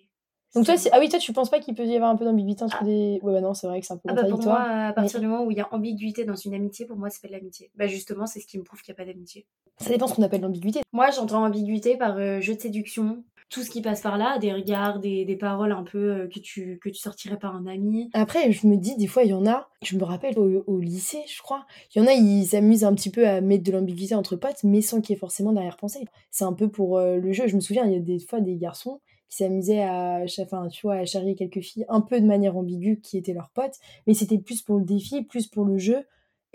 Donc 0.55 0.65
toi, 0.65 0.75
ah 0.93 0.99
oui, 0.99 1.11
toi, 1.11 1.19
tu 1.19 1.32
penses 1.35 1.50
pas 1.50 1.61
qu'il 1.61 1.75
peut 1.75 1.85
y 1.85 1.94
avoir 1.94 2.11
un 2.11 2.17
peu 2.17 2.25
d'ambiguïté 2.25 2.65
entre 2.65 2.82
des. 2.82 3.20
Ouais, 3.23 3.32
bah 3.35 3.41
non, 3.43 3.53
c'est 3.53 3.67
vrai 3.67 3.81
que 3.81 3.87
c'est 3.87 3.93
un 3.93 3.99
peu 3.99 4.09
Ah 4.09 4.15
bah 4.15 4.25
pour 4.29 4.43
moi, 4.43 4.61
à 4.62 4.93
partir 4.94 5.20
du 5.20 5.26
moment 5.26 5.44
où 5.44 5.50
il 5.50 5.59
y 5.59 5.61
a 5.61 5.69
ambiguïté 5.75 6.25
dans 6.25 6.35
une 6.37 6.55
amitié, 6.55 6.87
pour 6.87 6.97
moi, 6.97 7.11
c'est 7.11 7.21
pas 7.21 7.29
de 7.29 7.35
l'amitié. 7.35 7.71
Bah 7.76 7.87
justement, 7.87 8.25
c'est 8.26 8.41
ce 8.41 8.47
qui 8.47 8.56
me 8.59 8.64
prouve 8.64 8.81
qu'il 8.81 8.93
n'y 8.94 8.97
a 9.00 9.05
pas 9.05 9.12
d'amitié. 9.12 9.47
Ça 9.76 9.91
dépend 9.91 10.06
ce 10.06 10.14
qu'on 10.14 10.23
appelle 10.23 10.41
l'ambiguïté. 10.41 10.81
Moi, 10.93 11.11
j'entends 11.11 11.44
ambiguïté 11.44 11.97
par 11.99 12.17
euh, 12.17 12.41
jeu 12.41 12.55
de 12.55 12.61
séduction, 12.61 13.23
tout 13.50 13.62
ce 13.62 13.71
qui 13.71 13.81
passe 13.81 14.03
par 14.03 14.19
là, 14.19 14.39
des 14.39 14.53
regards, 14.53 15.00
des, 15.00 15.25
des 15.25 15.37
paroles 15.37 15.73
un 15.73 15.83
peu 15.83 15.99
euh, 15.99 16.29
que, 16.29 16.39
tu, 16.39 16.79
que 16.83 16.91
tu 16.91 16.99
sortirais 16.99 17.39
par 17.39 17.56
un 17.56 17.67
ami. 17.67 18.11
Après, 18.12 18.53
je 18.53 18.67
me 18.67 18.77
dis, 18.77 18.97
des 18.97 19.06
fois, 19.06 19.23
il 19.23 19.31
y 19.31 19.35
en 19.35 19.47
a, 19.47 19.69
je 19.83 19.97
me 19.97 20.05
rappelle 20.05 20.39
au, 20.39 20.81
lycée, 20.81 21.23
je 21.27 21.41
crois, 21.41 21.65
il 21.95 21.99
y 21.99 22.05
en 22.05 22.06
a, 22.06 22.12
ils 22.12 22.47
s'amusent 22.47 22.85
un 22.85 22.95
petit 22.95 23.11
peu 23.11 23.27
à 23.27 23.41
mettre 23.41 23.65
de 23.65 23.73
l'ambiguïté 23.73 24.15
entre 24.15 24.37
potes, 24.37 24.65
mais 24.65 24.83
sans 24.83 25.00
qu'il 25.00 25.15
y 25.15 25.17
ait 25.17 25.21
forcément 25.21 25.53
d'arrière-pensée. 25.53 26.05
C'est 26.31 26.45
un 26.45 26.53
peu 26.53 26.69
pour 26.69 26.99
euh, 26.99 27.17
le 27.17 27.33
jeu. 27.33 27.47
Je 27.47 27.56
me 27.56 27.61
souviens, 27.61 27.87
il 27.87 27.93
y 27.93 27.97
a 27.97 28.00
des 28.00 28.19
fois 28.19 28.41
des 28.41 28.56
garçons 28.56 29.00
qui 29.31 29.37
s'amusaient 29.37 29.83
à, 29.83 30.25
enfin, 30.41 30.69
tu 30.69 30.83
vois, 30.83 30.97
à 30.97 31.05
charrier 31.05 31.35
quelques 31.35 31.61
filles 31.61 31.85
un 31.89 32.00
peu 32.00 32.21
de 32.21 32.27
manière 32.27 32.56
ambiguë 32.56 33.00
qui 33.00 33.19
étaient 33.19 33.35
leurs 33.35 33.50
potes, 33.50 33.77
mais 34.06 34.15
c'était 34.15 34.39
plus 34.39 34.62
pour 34.62 34.79
le 34.79 34.85
défi, 34.85 35.23
plus 35.23 35.47
pour 35.47 35.65
le 35.65 35.79
jeu. 35.79 36.05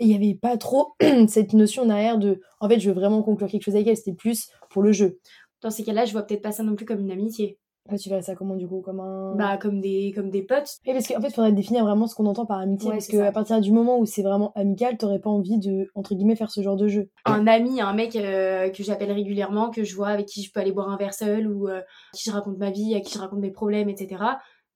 Et 0.00 0.06
il 0.06 0.08
n'y 0.08 0.16
avait 0.16 0.34
pas 0.34 0.56
trop 0.56 0.94
cette 1.28 1.52
notion 1.52 1.86
derrière 1.86 2.18
de, 2.18 2.40
en 2.60 2.68
fait, 2.68 2.80
je 2.80 2.88
veux 2.88 2.94
vraiment 2.94 3.22
conclure 3.22 3.48
quelque 3.48 3.62
chose 3.62 3.76
avec 3.76 3.86
elle, 3.86 3.96
c'était 3.96 4.12
plus 4.12 4.50
pour 4.70 4.82
le 4.82 4.90
jeu. 4.90 5.20
Dans 5.62 5.70
ces 5.70 5.84
cas-là, 5.84 6.04
je 6.04 6.12
vois 6.12 6.22
peut-être 6.22 6.42
pas 6.42 6.52
ça 6.52 6.62
non 6.62 6.74
plus 6.74 6.86
comme 6.86 7.00
une 7.00 7.10
amitié. 7.10 7.58
Là, 7.90 7.98
tu 7.98 8.08
verrais 8.08 8.22
ça 8.22 8.34
comment, 8.34 8.56
du 8.56 8.66
coup, 8.66 8.80
comme 8.80 9.00
un... 9.00 9.34
Bah 9.34 9.58
comme 9.58 9.82
des, 9.82 10.10
comme 10.14 10.30
des 10.30 10.42
potes. 10.42 10.78
Oui, 10.86 10.94
parce 10.94 11.06
qu'en 11.06 11.20
fait, 11.20 11.28
il 11.28 11.34
faudrait 11.34 11.52
définir 11.52 11.84
vraiment 11.84 12.06
ce 12.06 12.14
qu'on 12.14 12.24
entend 12.24 12.46
par 12.46 12.58
amitié. 12.58 12.88
Ouais, 12.88 12.96
parce 12.96 13.08
qu'à 13.08 13.30
partir 13.30 13.60
du 13.60 13.72
moment 13.72 13.98
où 13.98 14.06
c'est 14.06 14.22
vraiment 14.22 14.52
amical, 14.54 14.96
t'aurais 14.96 15.18
pas 15.18 15.28
envie 15.28 15.58
de, 15.58 15.90
entre 15.94 16.14
guillemets, 16.14 16.36
faire 16.36 16.50
ce 16.50 16.62
genre 16.62 16.76
de 16.76 16.88
jeu. 16.88 17.10
Un 17.26 17.46
ami, 17.46 17.82
un 17.82 17.92
mec 17.92 18.16
euh, 18.16 18.70
que 18.70 18.82
j'appelle 18.82 19.12
régulièrement, 19.12 19.68
que 19.68 19.84
je 19.84 19.94
vois, 19.94 20.08
avec 20.08 20.26
qui 20.26 20.42
je 20.42 20.50
peux 20.50 20.60
aller 20.60 20.72
boire 20.72 20.88
un 20.88 20.96
verre 20.96 21.12
seul, 21.12 21.46
ou 21.46 21.68
euh, 21.68 21.80
à 21.80 22.16
qui 22.16 22.24
je 22.24 22.32
raconte 22.32 22.56
ma 22.56 22.70
vie, 22.70 22.94
à 22.94 23.00
qui 23.00 23.12
je 23.12 23.18
raconte 23.18 23.40
mes 23.40 23.50
problèmes, 23.50 23.90
etc. 23.90 24.22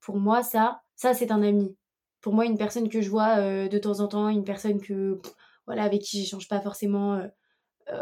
Pour 0.02 0.18
moi, 0.18 0.42
ça, 0.42 0.82
ça 0.94 1.14
c'est 1.14 1.32
un 1.32 1.42
ami. 1.42 1.74
Pour 2.20 2.34
moi, 2.34 2.44
une 2.44 2.58
personne 2.58 2.90
que 2.90 3.00
je 3.00 3.08
vois 3.08 3.38
euh, 3.38 3.68
de 3.68 3.78
temps 3.78 4.00
en 4.00 4.08
temps, 4.08 4.28
une 4.28 4.44
personne 4.44 4.82
que, 4.82 5.14
pff, 5.14 5.32
voilà, 5.66 5.84
avec 5.84 6.02
qui 6.02 6.18
j'échange 6.18 6.48
pas 6.48 6.60
forcément 6.60 7.14
euh, 7.14 7.18
euh, 7.22 7.28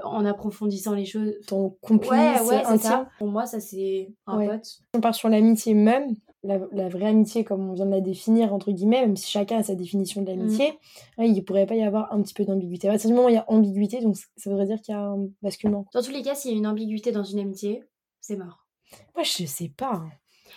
en 0.04 0.24
approfondissant 0.24 0.94
les 0.94 1.04
choses. 1.04 1.34
Ton 1.46 1.70
complice 1.80 2.10
Ouais, 2.10 2.64
intime. 2.64 3.06
Pour 3.18 3.28
moi, 3.28 3.46
ça 3.46 3.60
c'est 3.60 4.12
un 4.26 4.38
Ouais. 4.38 4.48
pote. 4.48 4.66
On 4.94 5.00
part 5.00 5.14
sur 5.14 5.28
l'amitié 5.28 5.74
même, 5.74 6.14
la, 6.42 6.58
la 6.72 6.88
vraie 6.88 7.06
amitié 7.06 7.44
comme 7.44 7.68
on 7.70 7.72
vient 7.72 7.86
de 7.86 7.90
la 7.90 8.00
définir, 8.00 8.52
entre 8.52 8.70
guillemets, 8.72 9.00
même 9.02 9.16
si 9.16 9.30
chacun 9.30 9.58
a 9.58 9.62
sa 9.62 9.74
définition 9.74 10.22
de 10.22 10.26
l'amitié, 10.28 10.70
Mm. 11.18 11.20
ouais, 11.22 11.28
il 11.30 11.42
pourrait 11.44 11.66
pas 11.66 11.74
y 11.74 11.82
avoir 11.82 12.12
un 12.12 12.22
petit 12.22 12.34
peu 12.34 12.44
d'ambiguïté. 12.44 12.88
À 12.88 12.92
partir 12.92 13.08
du 13.10 13.14
moment 13.14 13.26
où 13.26 13.30
il 13.30 13.34
y 13.34 13.38
a 13.38 13.44
ambiguïté, 13.50 14.00
donc 14.00 14.16
ça 14.36 14.50
voudrait 14.50 14.66
dire 14.66 14.80
qu'il 14.80 14.94
y 14.94 14.98
a 14.98 15.02
un 15.02 15.28
basculement. 15.42 15.86
Dans 15.92 16.02
tous 16.02 16.12
les 16.12 16.22
cas, 16.22 16.34
s'il 16.34 16.52
y 16.52 16.54
a 16.54 16.56
une 16.56 16.66
ambiguïté 16.66 17.12
dans 17.12 17.24
une 17.24 17.38
amitié, 17.40 17.82
c'est 18.20 18.36
mort. 18.36 18.66
Moi, 19.14 19.24
je 19.24 19.44
sais 19.46 19.68
pas. 19.76 19.94
hein. 19.94 20.10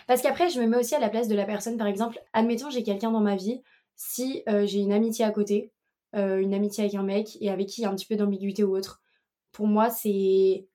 Parce 0.07 0.21
qu'après, 0.21 0.49
je 0.49 0.59
me 0.61 0.67
mets 0.67 0.77
aussi 0.77 0.95
à 0.95 0.99
la 0.99 1.09
place 1.09 1.27
de 1.27 1.35
la 1.35 1.45
personne. 1.45 1.77
Par 1.77 1.87
exemple, 1.87 2.19
admettons, 2.33 2.69
j'ai 2.69 2.83
quelqu'un 2.83 3.11
dans 3.11 3.19
ma 3.21 3.35
vie. 3.35 3.61
Si 3.95 4.43
euh, 4.47 4.65
j'ai 4.65 4.79
une 4.79 4.93
amitié 4.93 5.25
à 5.25 5.31
côté, 5.31 5.71
euh, 6.15 6.39
une 6.39 6.53
amitié 6.53 6.83
avec 6.83 6.95
un 6.95 7.03
mec 7.03 7.37
et 7.41 7.49
avec 7.49 7.67
qui 7.67 7.81
il 7.81 7.83
y 7.83 7.85
a 7.85 7.89
un 7.91 7.95
petit 7.95 8.05
peu 8.05 8.15
d'ambiguïté 8.15 8.63
ou 8.63 8.75
autre, 8.77 9.01
pour 9.51 9.67
moi, 9.67 9.89
c'est 9.89 10.67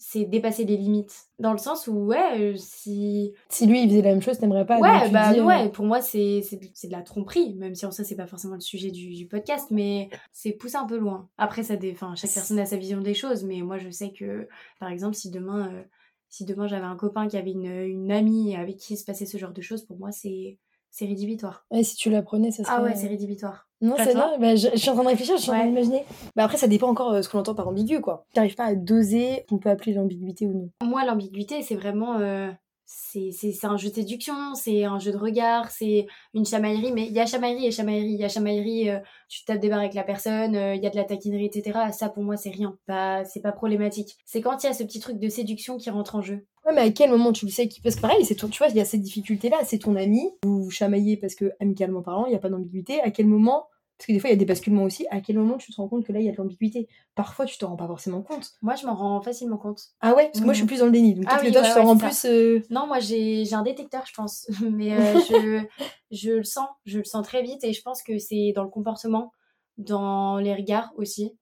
c'est 0.00 0.24
dépasser 0.24 0.64
les 0.64 0.76
limites. 0.76 1.26
Dans 1.40 1.50
le 1.50 1.58
sens 1.58 1.88
où, 1.88 1.92
ouais, 1.92 2.40
euh, 2.40 2.54
si. 2.56 3.32
Si 3.48 3.66
lui, 3.66 3.82
il 3.82 3.88
faisait 3.88 4.02
la 4.02 4.10
même 4.10 4.22
chose, 4.22 4.38
t'aimerais 4.38 4.64
pas. 4.64 4.78
Ouais, 4.78 5.10
bah 5.10 5.32
dis, 5.32 5.40
euh, 5.40 5.44
ouais, 5.44 5.68
pour 5.70 5.84
moi, 5.84 6.00
c'est 6.00 6.40
c'est 6.48 6.56
de 6.56 6.66
c'est 6.72 6.86
de 6.86 6.92
la 6.92 7.02
tromperie, 7.02 7.54
même 7.54 7.74
si 7.74 7.84
en 7.84 7.90
ça, 7.90 8.04
c'est 8.04 8.14
pas 8.14 8.28
forcément 8.28 8.54
le 8.54 8.60
sujet 8.60 8.92
du, 8.92 9.12
du 9.12 9.26
podcast, 9.26 9.68
mais 9.70 10.08
c'est 10.32 10.52
poussé 10.52 10.76
un 10.76 10.86
peu 10.86 10.96
loin. 10.96 11.28
Après, 11.36 11.64
ça 11.64 11.76
dé... 11.76 11.90
enfin, 11.92 12.14
chaque 12.14 12.32
personne 12.32 12.60
a 12.60 12.66
sa 12.66 12.76
vision 12.76 13.00
des 13.00 13.14
choses, 13.14 13.42
mais 13.44 13.60
moi, 13.62 13.78
je 13.78 13.90
sais 13.90 14.12
que, 14.12 14.48
par 14.78 14.88
exemple, 14.88 15.16
si 15.16 15.30
demain, 15.30 15.72
euh, 15.74 15.82
si 16.28 16.44
demain 16.44 16.68
j'avais 16.68 16.86
un 16.86 16.96
copain 16.96 17.26
qui 17.26 17.36
avait 17.36 17.52
une, 17.52 17.66
une 17.66 18.12
amie 18.12 18.54
avec 18.54 18.76
qui 18.76 18.94
il 18.94 18.98
se 18.98 19.04
passait 19.04 19.26
ce 19.26 19.36
genre 19.36 19.52
de 19.52 19.62
choses, 19.62 19.84
pour 19.84 19.98
moi, 19.98 20.12
c'est 20.12 20.58
c'est 20.98 21.06
rédhibitoire. 21.06 21.64
Ouais, 21.70 21.82
si 21.84 21.94
tu 21.96 22.10
l'apprenais, 22.10 22.50
ça 22.50 22.64
serait. 22.64 22.74
Ah 22.76 22.82
ouais, 22.82 22.94
c'est 22.96 23.06
rédhibitoire. 23.06 23.68
Non, 23.80 23.94
c'est 23.96 24.14
non, 24.14 24.36
bah, 24.40 24.56
je, 24.56 24.68
je 24.72 24.76
suis 24.78 24.90
en 24.90 24.94
train 24.94 25.04
de 25.04 25.08
réfléchir, 25.08 25.36
je 25.36 25.42
suis 25.42 25.50
en 25.52 25.54
train 25.54 25.66
d'imaginer. 25.66 26.04
Bah 26.34 26.42
après, 26.44 26.56
ça 26.56 26.66
dépend 26.66 26.88
encore 26.88 27.12
de 27.12 27.22
ce 27.22 27.28
qu'on 27.28 27.38
entend 27.38 27.54
par 27.54 27.68
ambigu, 27.68 28.00
quoi. 28.00 28.26
T'arrives 28.34 28.56
pas 28.56 28.64
à 28.64 28.74
doser 28.74 29.42
ce 29.44 29.46
qu'on 29.54 29.58
peut 29.58 29.70
appeler 29.70 29.92
l'ambiguïté 29.92 30.46
ou 30.46 30.52
non. 30.52 30.70
Moi, 30.82 31.04
l'ambiguïté, 31.04 31.62
c'est 31.62 31.76
vraiment. 31.76 32.18
euh, 32.18 32.50
c'est 32.90 33.30
c'est- 33.32 33.52
c'est 33.52 33.66
un 33.66 33.76
jeu 33.76 33.90
de 33.90 33.94
séduction, 33.96 34.54
c'est 34.54 34.84
un 34.84 34.98
jeu 34.98 35.12
de 35.12 35.18
regard, 35.18 35.70
c'est 35.70 36.06
une 36.32 36.46
chamaillerie, 36.46 36.90
mais 36.92 37.04
il 37.06 37.12
y 37.12 37.20
a 37.20 37.26
chamaillerie 37.26 37.66
et 37.66 37.70
chamaillerie. 37.70 38.12
Il 38.14 38.18
y 38.18 38.24
a 38.24 38.28
chamaillerie, 38.30 38.88
euh, 38.88 38.98
tu 39.28 39.44
tapes 39.44 39.60
des 39.60 39.68
barres 39.68 39.80
avec 39.80 39.92
la 39.92 40.04
personne, 40.04 40.56
euh, 40.56 40.74
il 40.74 40.82
y 40.82 40.86
a 40.86 40.90
de 40.90 40.96
la 40.96 41.04
taquinerie, 41.04 41.44
etc. 41.46 41.78
Ça, 41.92 42.08
pour 42.08 42.22
moi, 42.22 42.38
c'est 42.38 42.48
rien. 42.50 42.78
Pas, 42.86 43.26
c'est 43.26 43.40
pas 43.42 43.52
problématique. 43.52 44.16
C'est 44.24 44.40
quand 44.40 44.62
il 44.64 44.68
y 44.68 44.70
a 44.70 44.72
ce 44.72 44.82
petit 44.84 45.00
truc 45.00 45.18
de 45.18 45.28
séduction 45.28 45.76
qui 45.76 45.90
rentre 45.90 46.14
en 46.16 46.22
jeu. 46.22 46.46
Ouais, 46.64 46.72
mais 46.74 46.80
à 46.80 46.90
quel 46.90 47.10
moment 47.10 47.32
tu 47.32 47.44
le 47.44 47.50
sais. 47.50 47.68
Parce 47.82 47.96
que 47.96 48.00
pareil, 48.00 48.24
c'est 48.24 48.34
ton... 48.36 48.48
tu 48.48 48.56
vois, 48.58 48.68
il 48.68 48.76
y 48.76 48.80
a 48.80 48.84
cette 48.86 49.02
difficulté-là, 49.02 49.58
c'est 49.64 49.78
ton 49.78 49.94
ami, 49.94 50.22
vous 50.42 50.62
vous 50.64 50.70
chamaillez 50.70 51.18
parce 51.18 51.34
que, 51.34 51.52
amicalement 51.60 52.00
parlant, 52.02 52.24
il 52.24 52.30
n'y 52.30 52.36
a 52.36 52.38
pas 52.40 52.48
d'ambiguïté. 52.48 53.00
À 53.02 53.10
quel 53.10 53.26
moment, 53.26 53.66
parce 53.98 54.06
que 54.06 54.12
des 54.12 54.20
fois 54.20 54.30
il 54.30 54.32
y 54.32 54.36
a 54.36 54.38
des 54.38 54.44
basculements 54.44 54.84
aussi, 54.84 55.06
à 55.10 55.20
quel 55.20 55.36
moment 55.36 55.58
tu 55.58 55.72
te 55.72 55.76
rends 55.76 55.88
compte 55.88 56.06
que 56.06 56.12
là 56.12 56.20
il 56.20 56.26
y 56.26 56.28
a 56.28 56.32
de 56.32 56.36
l'ambiguïté? 56.36 56.88
Parfois 57.16 57.44
tu 57.46 57.58
t'en 57.58 57.68
rends 57.70 57.76
pas 57.76 57.86
forcément 57.88 58.22
compte. 58.22 58.52
Moi, 58.62 58.76
je 58.76 58.86
m'en 58.86 58.94
rends 58.94 59.20
facilement 59.20 59.58
compte. 59.58 59.80
Ah 60.00 60.14
ouais? 60.14 60.26
Parce 60.28 60.38
que 60.40 60.44
moi 60.44 60.54
je 60.54 60.58
suis 60.58 60.64
Mhm. 60.64 60.68
plus 60.68 60.78
dans 60.78 60.86
le 60.86 60.92
déni, 60.92 61.14
donc 61.14 61.24
Ah 61.28 61.38
oui, 61.42 61.48
que 61.48 61.52
toi 61.52 61.62
ouais, 61.62 61.68
tu 61.68 61.74
t'en 61.74 61.80
ouais, 61.80 61.86
rends 61.86 61.98
plus. 61.98 62.24
euh, 62.24 62.62
Non, 62.70 62.86
moi, 62.86 63.00
j'ai 63.00 63.44
j'ai 63.44 63.54
un 63.54 63.62
détecteur, 63.62 64.04
je 64.06 64.12
pense. 64.14 64.46
Mais 64.72 64.92
euh, 64.94 65.18
je, 65.28 65.66
je 66.12 66.30
le 66.30 66.44
sens. 66.44 66.68
Je 66.86 66.98
le 66.98 67.04
sens 67.04 67.26
très 67.26 67.42
vite 67.42 67.64
et 67.64 67.72
je 67.72 67.82
pense 67.82 68.02
que 68.02 68.18
c'est 68.18 68.52
dans 68.54 68.62
le 68.62 68.70
comportement, 68.70 69.32
dans 69.78 70.38
les 70.38 70.54
regards 70.54 70.92
aussi. 70.96 71.36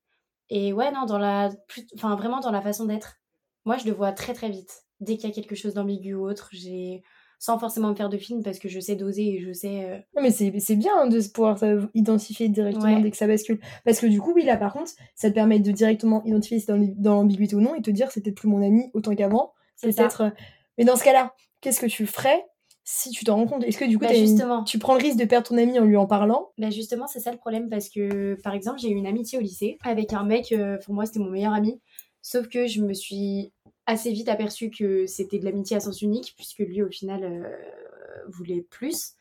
Et 0.48 0.72
ouais, 0.72 0.90
non, 0.92 1.04
dans 1.04 1.18
la. 1.18 1.50
plus- 1.68 1.86
Enfin, 1.94 2.16
vraiment 2.16 2.40
dans 2.40 2.52
la 2.52 2.62
façon 2.62 2.84
d'être. 2.86 3.16
Moi, 3.64 3.76
je 3.76 3.84
le 3.84 3.92
vois 3.92 4.12
très 4.12 4.32
très 4.32 4.48
vite. 4.48 4.84
Dès 5.00 5.16
qu'il 5.18 5.28
y 5.28 5.32
a 5.32 5.34
quelque 5.34 5.54
chose 5.56 5.74
d'ambigu 5.74 6.14
ou 6.14 6.26
autre, 6.26 6.48
j'ai. 6.52 7.02
Sans 7.38 7.58
forcément 7.58 7.88
me 7.90 7.94
faire 7.94 8.08
de 8.08 8.16
film 8.18 8.42
parce 8.42 8.58
que 8.58 8.68
je 8.68 8.80
sais 8.80 8.96
doser 8.96 9.34
et 9.34 9.40
je 9.40 9.52
sais. 9.52 9.84
euh, 9.84 9.98
Non, 10.16 10.22
mais 10.22 10.30
c'est 10.30 10.76
bien 10.76 11.06
de 11.06 11.20
pouvoir 11.32 11.58
ça, 11.58 11.68
identifier 11.94 12.48
directement 12.48 12.94
Ouais. 12.96 13.02
dès 13.02 13.10
que 13.10 13.16
ça 13.16 13.26
bascule. 13.26 13.60
Parce 13.84 14.00
que 14.00 14.06
du 14.06 14.20
coup, 14.20 14.32
oui, 14.34 14.44
là, 14.44 14.56
par 14.56 14.72
contre, 14.72 14.90
ça 15.14 15.28
te 15.30 15.34
permet 15.34 15.58
de 15.58 15.70
directement 15.72 16.24
identifier 16.24 16.58
si 16.58 16.66
c'est 16.66 16.72
dans 16.76 16.94
dans 16.96 17.14
l'ambiguïté 17.14 17.54
ou 17.56 17.60
non 17.60 17.74
et 17.74 17.82
te 17.82 17.90
dire 17.90 18.08
peut-être 18.12 18.34
plus 18.34 18.48
mon 18.48 18.62
ami 18.62 18.90
autant 18.94 19.14
qu'avant. 19.14 19.52
C'est. 19.76 19.94
Peut-être. 19.94 20.20
euh, 20.22 20.30
Mais 20.78 20.84
dans 20.84 20.96
ce 20.96 21.04
cas-là, 21.04 21.34
qu'est-ce 21.60 21.80
que 21.80 21.86
tu 21.86 22.06
ferais 22.06 22.44
si 22.84 23.10
tu 23.10 23.24
t'en 23.24 23.34
rends 23.36 23.46
compte? 23.46 23.64
Est-ce 23.64 23.78
que 23.78 23.84
du 23.84 23.98
coup, 23.98 24.04
Bah, 24.04 24.14
une- 24.14 24.26
justement. 24.26 24.62
tu 24.64 24.78
prends 24.78 24.94
le 24.94 25.00
risque 25.02 25.18
de 25.18 25.24
perdre 25.24 25.48
ton 25.48 25.58
ami 25.58 25.78
en 25.78 25.84
lui 25.84 25.96
en 25.96 26.06
parlant? 26.06 26.50
Bah 26.56 26.70
justement, 26.70 27.06
c'est 27.08 27.20
ça 27.20 27.32
le 27.32 27.36
problème 27.38 27.68
parce 27.68 27.88
que, 27.88 28.34
par 28.42 28.54
exemple, 28.54 28.78
j'ai 28.78 28.90
eu 28.90 28.94
une 28.94 29.06
amitié 29.06 29.38
au 29.38 29.42
lycée 29.42 29.76
avec 29.82 30.12
un 30.12 30.22
mec, 30.24 30.52
euh, 30.52 30.78
pour 30.84 30.94
moi, 30.94 31.04
c'était 31.04 31.18
mon 31.18 31.30
meilleur 31.30 31.52
ami. 31.52 31.80
Sauf 32.22 32.48
que 32.48 32.66
je 32.66 32.80
me 32.82 32.94
suis 32.94 33.52
assez 33.86 34.12
vite 34.12 34.28
aperçue 34.28 34.70
que 34.70 35.06
c'était 35.06 35.38
de 35.38 35.44
l'amitié 35.44 35.76
à 35.76 35.80
sens 35.80 36.02
unique, 36.02 36.34
puisque 36.36 36.58
lui, 36.58 36.82
au 36.82 36.90
final, 36.90 37.24
euh, 37.24 38.24
voulait 38.28 38.66
plus. 38.68 39.14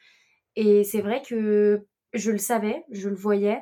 Et 0.56 0.84
c'est 0.84 1.02
vrai 1.02 1.22
que 1.22 1.86
je 2.14 2.32
le 2.32 2.38
savais, 2.38 2.84
je 2.90 3.10
le 3.10 3.16
voyais, 3.16 3.60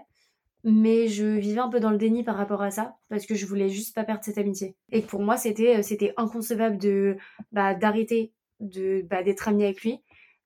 mais 0.63 1.07
je 1.07 1.25
vivais 1.25 1.59
un 1.59 1.69
peu 1.69 1.79
dans 1.79 1.91
le 1.91 1.97
déni 1.97 2.23
par 2.23 2.37
rapport 2.37 2.61
à 2.61 2.71
ça, 2.71 2.95
parce 3.09 3.25
que 3.25 3.35
je 3.35 3.45
voulais 3.45 3.69
juste 3.69 3.93
pas 3.95 4.03
perdre 4.03 4.23
cette 4.23 4.37
amitié. 4.37 4.75
Et 4.91 5.01
pour 5.01 5.21
moi, 5.21 5.37
c'était, 5.37 5.79
euh, 5.79 5.81
c'était 5.81 6.13
inconcevable 6.17 6.77
de, 6.77 7.17
bah, 7.51 7.73
d'arrêter 7.73 8.31
de, 8.59 9.01
bah, 9.09 9.23
d'être 9.23 9.47
amie 9.47 9.65
avec 9.65 9.81
lui. 9.83 9.99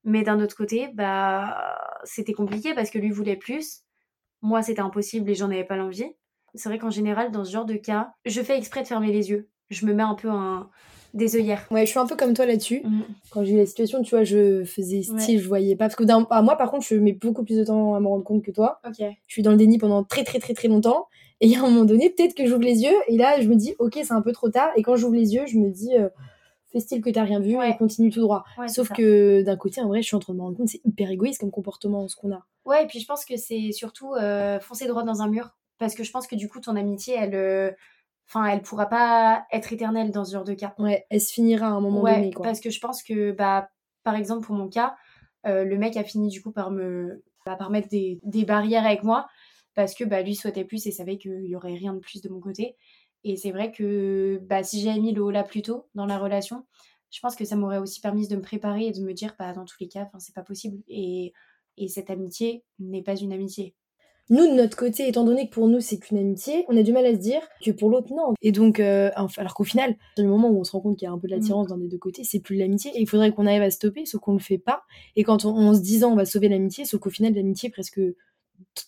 Mais 0.03 0.23
d'un 0.23 0.39
autre 0.41 0.55
côté, 0.55 0.89
bah, 0.93 1.77
c'était 2.03 2.33
compliqué 2.33 2.73
parce 2.73 2.89
que 2.89 2.97
lui 2.97 3.11
voulait 3.11 3.35
plus. 3.35 3.83
Moi, 4.41 4.61
c'était 4.63 4.81
impossible 4.81 5.29
et 5.29 5.35
j'en 5.35 5.51
avais 5.51 5.65
pas 5.65 5.75
l'envie. 5.75 6.11
C'est 6.55 6.69
vrai 6.69 6.79
qu'en 6.79 6.89
général, 6.89 7.31
dans 7.31 7.43
ce 7.43 7.51
genre 7.51 7.65
de 7.65 7.75
cas, 7.75 8.13
je 8.25 8.41
fais 8.41 8.57
exprès 8.57 8.83
de 8.83 8.87
fermer 8.87 9.11
les 9.11 9.29
yeux. 9.29 9.49
Je 9.69 9.85
me 9.85 9.93
mets 9.93 10.03
un 10.03 10.15
peu 10.15 10.29
un... 10.29 10.69
des 11.13 11.35
œillères. 11.35 11.65
Ouais, 11.71 11.85
je 11.85 11.89
suis 11.91 11.99
un 11.99 12.05
peu 12.05 12.15
comme 12.15 12.33
toi 12.33 12.45
là-dessus. 12.45 12.81
Mm. 12.83 13.01
Quand 13.31 13.43
j'ai 13.43 13.53
eu 13.53 13.57
la 13.57 13.65
situation, 13.65 14.01
tu 14.01 14.11
vois, 14.11 14.23
je 14.23 14.63
faisais 14.63 15.01
style, 15.03 15.37
Ouais. 15.37 15.41
je 15.43 15.47
voyais 15.47 15.75
pas. 15.75 15.85
Parce 15.85 15.95
que 15.95 16.03
ah, 16.29 16.41
moi, 16.41 16.55
par 16.57 16.69
contre, 16.71 16.85
je 16.85 16.95
mets 16.95 17.13
beaucoup 17.13 17.43
plus 17.43 17.57
de 17.57 17.63
temps 17.65 17.95
à 17.95 17.99
me 17.99 18.07
rendre 18.07 18.23
compte 18.23 18.43
que 18.43 18.51
toi. 18.51 18.79
Ok. 18.87 18.95
Je 18.99 19.33
suis 19.33 19.41
dans 19.41 19.51
le 19.51 19.57
déni 19.57 19.77
pendant 19.77 20.03
très, 20.03 20.23
très, 20.23 20.39
très, 20.39 20.53
très 20.53 20.67
longtemps. 20.67 21.07
Et 21.41 21.55
a 21.55 21.59
un 21.59 21.69
moment 21.69 21.85
donné, 21.85 22.09
peut-être 22.09 22.33
que 22.33 22.45
j'ouvre 22.47 22.61
les 22.63 22.81
yeux. 22.81 22.95
Et 23.07 23.17
là, 23.17 23.39
je 23.41 23.47
me 23.47 23.55
dis, 23.55 23.75
ok, 23.79 23.93
c'est 23.95 24.11
un 24.13 24.21
peu 24.21 24.31
trop 24.31 24.49
tard. 24.49 24.69
Et 24.75 24.81
quand 24.83 24.95
j'ouvre 24.95 25.13
les 25.15 25.33
yeux, 25.35 25.45
je 25.47 25.57
me 25.57 25.69
dis, 25.69 25.95
euh, 25.95 26.09
fais 26.71 26.79
style 26.79 27.01
que 27.01 27.09
t'as 27.09 27.23
rien 27.23 27.39
vu 27.39 27.55
Ouais. 27.57 27.69
et 27.71 27.77
continue 27.77 28.09
tout 28.09 28.21
droit. 28.21 28.43
Ouais, 28.57 28.67
Sauf 28.67 28.89
que 28.91 29.41
d'un 29.43 29.55
côté, 29.55 29.81
en 29.81 29.87
vrai, 29.87 30.01
je 30.01 30.07
suis 30.07 30.15
en 30.15 30.19
train 30.19 30.33
de 30.33 30.37
me 30.39 30.43
rendre 30.43 30.57
compte, 30.57 30.69
c'est 30.69 30.81
hyper 30.85 31.11
égoïste 31.11 31.39
comme 31.39 31.51
comportement, 31.51 32.07
ce 32.07 32.15
qu'on 32.15 32.31
a. 32.31 32.45
Ouais, 32.65 32.83
et 32.83 32.87
puis 32.87 32.99
je 32.99 33.05
pense 33.05 33.23
que 33.23 33.37
c'est 33.37 33.71
surtout 33.71 34.13
euh, 34.15 34.59
foncer 34.59 34.87
droit 34.87 35.03
dans 35.03 35.21
un 35.21 35.27
mur. 35.29 35.51
Parce 35.77 35.93
que 35.93 36.03
je 36.03 36.11
pense 36.11 36.25
que 36.25 36.35
du 36.35 36.47
coup, 36.49 36.59
ton 36.59 36.75
amitié, 36.75 37.15
elle... 37.19 37.35
euh, 37.35 37.71
Enfin, 38.27 38.45
elle 38.45 38.61
pourra 38.61 38.87
pas 38.87 39.45
être 39.51 39.71
éternelle 39.71 40.11
dans 40.11 40.25
ce 40.25 40.33
genre 40.33 40.43
de 40.43 40.53
cas. 40.53 40.73
Ouais, 40.77 41.05
elle 41.09 41.21
se 41.21 41.31
finira 41.31 41.67
à 41.67 41.71
un 41.71 41.79
moment 41.79 42.01
ouais, 42.01 42.15
donné, 42.15 42.33
quoi. 42.33 42.45
parce 42.45 42.59
que 42.59 42.69
je 42.69 42.79
pense 42.79 43.01
que, 43.01 43.31
bah, 43.31 43.69
par 44.03 44.15
exemple, 44.15 44.45
pour 44.45 44.55
mon 44.55 44.67
cas, 44.67 44.95
euh, 45.45 45.63
le 45.63 45.77
mec 45.77 45.95
a 45.95 46.03
fini 46.03 46.27
du 46.27 46.41
coup 46.41 46.51
par 46.51 46.71
me 46.71 47.23
bah, 47.45 47.55
par 47.55 47.69
mettre 47.69 47.87
des, 47.87 48.19
des 48.23 48.43
barrières 48.43 48.85
avec 48.85 49.03
moi 49.03 49.27
parce 49.75 49.93
que 49.93 50.03
bah, 50.03 50.21
lui 50.21 50.35
souhaitait 50.35 50.65
plus 50.65 50.85
et 50.87 50.91
savait 50.91 51.17
qu'il 51.17 51.45
y 51.45 51.55
aurait 51.55 51.75
rien 51.75 51.93
de 51.93 51.99
plus 51.99 52.21
de 52.21 52.29
mon 52.29 52.39
côté. 52.39 52.75
Et 53.23 53.37
c'est 53.37 53.51
vrai 53.51 53.71
que 53.71 54.39
bah, 54.43 54.63
si 54.63 54.81
j'avais 54.81 54.99
mis 54.99 55.13
le 55.13 55.21
haut 55.23 55.31
là 55.31 55.43
plus 55.43 55.61
tôt 55.61 55.87
dans 55.95 56.05
la 56.05 56.17
relation, 56.17 56.65
je 57.11 57.19
pense 57.21 57.35
que 57.35 57.45
ça 57.45 57.55
m'aurait 57.55 57.77
aussi 57.77 58.01
permis 58.01 58.27
de 58.27 58.35
me 58.35 58.41
préparer 58.41 58.87
et 58.87 58.91
de 58.91 59.01
me 59.01 59.13
dire, 59.13 59.35
bah, 59.39 59.53
dans 59.53 59.65
tous 59.65 59.77
les 59.79 59.87
cas, 59.87 60.09
c'est 60.19 60.35
pas 60.35 60.43
possible. 60.43 60.83
Et, 60.87 61.31
et 61.77 61.87
cette 61.87 62.09
amitié 62.09 62.65
n'est 62.79 63.03
pas 63.03 63.15
une 63.15 63.31
amitié. 63.31 63.75
Nous, 64.29 64.45
de 64.45 64.53
notre 64.53 64.75
côté, 64.75 65.07
étant 65.07 65.23
donné 65.23 65.47
que 65.47 65.53
pour 65.53 65.67
nous, 65.67 65.79
c'est 65.79 65.97
qu'une 65.99 66.17
amitié, 66.17 66.65
on 66.67 66.75
a 66.77 66.83
du 66.83 66.91
mal 66.91 67.05
à 67.05 67.11
se 67.13 67.17
dire 67.19 67.41
que 67.63 67.71
pour 67.71 67.89
l'autre, 67.89 68.13
non. 68.13 68.33
Et 68.41 68.51
donc, 68.51 68.79
euh, 68.79 69.09
alors 69.15 69.53
qu'au 69.53 69.63
final, 69.63 69.95
dans 70.17 70.23
le 70.23 70.29
moment 70.29 70.49
où 70.49 70.59
on 70.59 70.63
se 70.63 70.71
rend 70.71 70.81
compte 70.81 70.97
qu'il 70.97 71.05
y 71.05 71.09
a 71.09 71.13
un 71.13 71.17
peu 71.17 71.27
de 71.27 71.33
l'attirance 71.33 71.67
dans 71.67 71.77
les 71.77 71.87
deux 71.87 71.97
côtés, 71.97 72.23
c'est 72.25 72.39
plus 72.39 72.55
de 72.55 72.61
l'amitié. 72.61 72.91
Et 72.95 73.01
il 73.01 73.07
faudrait 73.09 73.31
qu'on 73.31 73.45
arrive 73.45 73.61
à 73.61 73.69
stopper, 73.71 74.05
sauf 74.05 74.19
qu'on 74.21 74.33
le 74.33 74.39
fait 74.39 74.57
pas. 74.57 74.83
Et 75.15 75.23
quand 75.23 75.45
on, 75.45 75.49
en 75.55 75.73
se 75.73 75.79
disant 75.81 76.11
on 76.11 76.15
va 76.15 76.25
sauver 76.25 76.49
l'amitié, 76.49 76.83
sauf 76.85 76.99
qu'au 76.99 77.09
final, 77.09 77.33
l'amitié, 77.33 77.69
presque. 77.69 77.99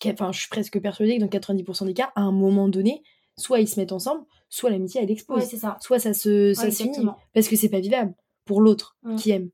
Enfin, 0.06 0.32
je 0.32 0.40
suis 0.40 0.50
presque 0.50 0.80
persuadée 0.82 1.18
que 1.18 1.22
dans 1.24 1.28
90% 1.28 1.86
des 1.86 1.94
cas, 1.94 2.12
à 2.16 2.22
un 2.22 2.32
moment 2.32 2.68
donné, 2.68 3.04
soit 3.38 3.60
ils 3.60 3.68
se 3.68 3.80
mettent 3.80 3.92
ensemble, 3.92 4.26
soit 4.50 4.70
l'amitié, 4.70 5.02
elle 5.04 5.12
explose. 5.12 5.40
Ouais, 5.40 5.46
c'est 5.46 5.58
ça. 5.58 5.78
soit 5.80 6.00
ça 6.00 6.14
se, 6.14 6.54
ça 6.54 6.70
se 6.72 6.84
finit. 6.84 7.06
Parce 7.34 7.48
que 7.48 7.56
c'est 7.56 7.70
pas 7.70 7.80
vivable 7.80 8.14
pour 8.46 8.62
l'autre 8.62 8.98
Mm. 9.04 9.16
qui 9.16 9.32
aime. 9.32 9.50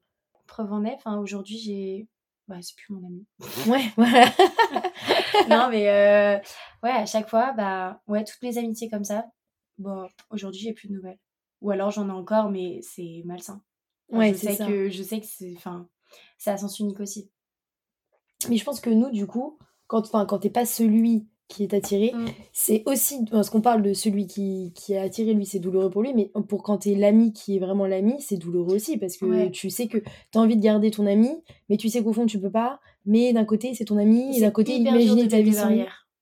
Preuve 0.47 0.71
en 0.73 0.83
est, 0.85 0.97
aujourd'hui, 1.21 1.57
j'ai. 1.57 2.07
Bah, 2.47 2.57
c'est 2.61 2.75
plus 2.75 2.93
mon 2.93 3.05
ami. 3.07 3.25
Ouais, 3.67 3.83
voilà. 3.97 4.25
non, 5.49 5.69
mais 5.69 5.89
euh, 5.89 6.37
ouais, 6.83 6.91
à 6.91 7.05
chaque 7.05 7.29
fois, 7.29 7.53
bah, 7.53 8.01
ouais, 8.07 8.23
toutes 8.23 8.41
mes 8.43 8.57
amitiés 8.57 8.89
comme 8.89 9.03
ça, 9.03 9.25
bon, 9.77 10.07
aujourd'hui, 10.29 10.61
j'ai 10.61 10.73
plus 10.73 10.87
de 10.87 10.93
nouvelles. 10.93 11.19
Ou 11.61 11.71
alors 11.71 11.89
j'en 11.91 12.07
ai 12.07 12.11
encore, 12.11 12.49
mais 12.51 12.79
c'est 12.83 13.23
malsain. 13.25 13.61
Enfin, 14.11 14.19
Ouais, 14.19 14.33
je 14.33 14.37
c'est 14.37 14.47
sais 14.51 14.55
ça. 14.57 14.67
que 14.67 14.89
je 14.89 15.01
sais 15.03 15.19
que 15.19 15.25
c'est, 15.25 15.53
enfin, 15.57 15.87
c'est 16.37 16.51
à 16.51 16.57
sens 16.57 16.77
unique 16.79 16.99
aussi. 16.99 17.31
Mais 18.49 18.57
je 18.57 18.63
pense 18.63 18.79
que 18.79 18.89
nous, 18.91 19.09
du 19.09 19.25
coup, 19.25 19.57
quand, 19.87 20.05
enfin, 20.05 20.25
quand 20.27 20.39
t'es 20.39 20.51
pas 20.51 20.65
celui 20.65 21.27
qui 21.47 21.63
est 21.63 21.73
attiré, 21.73 22.11
Mm. 22.13 22.25
c'est 22.53 22.83
aussi, 22.85 23.25
parce 23.29 23.49
qu'on 23.49 23.61
parle 23.61 23.81
de 23.83 23.93
celui 23.93 24.25
qui, 24.27 24.71
qui 24.75 24.93
est 24.93 24.97
attiré, 24.97 25.33
lui, 25.33 25.45
c'est 25.45 25.59
douloureux 25.59 25.89
pour 25.89 26.01
lui, 26.01 26.13
mais 26.13 26.31
pour 26.47 26.63
quand 26.63 26.79
t'es 26.79 26.95
l'ami 26.95 27.33
qui 27.33 27.55
est 27.55 27.59
vraiment 27.59 27.85
l'ami, 27.85 28.15
c'est 28.19 28.37
douloureux 28.37 28.75
aussi, 28.75 28.97
parce 28.97 29.17
que 29.17 29.25
Ouais. 29.25 29.51
tu 29.51 29.69
sais 29.69 29.87
que 29.87 29.99
t'as 30.31 30.39
envie 30.39 30.57
de 30.57 30.61
garder 30.61 30.89
ton 30.91 31.05
ami, 31.05 31.29
mais 31.69 31.77
tu 31.77 31.89
sais 31.89 32.03
qu'au 32.03 32.13
fond, 32.13 32.25
tu 32.25 32.39
peux 32.39 32.51
pas, 32.51 32.79
mais 33.05 33.31
d'un 33.33 33.45
côté, 33.45 33.73
c'est 33.75 33.85
ton 33.85 33.97
ami, 33.97 34.37
et 34.37 34.41
d'un 34.41 34.51
côté, 34.51 34.75
imaginer 34.75 35.27
ta 35.27 35.41
vie 35.41 35.53
sans. 35.53 35.69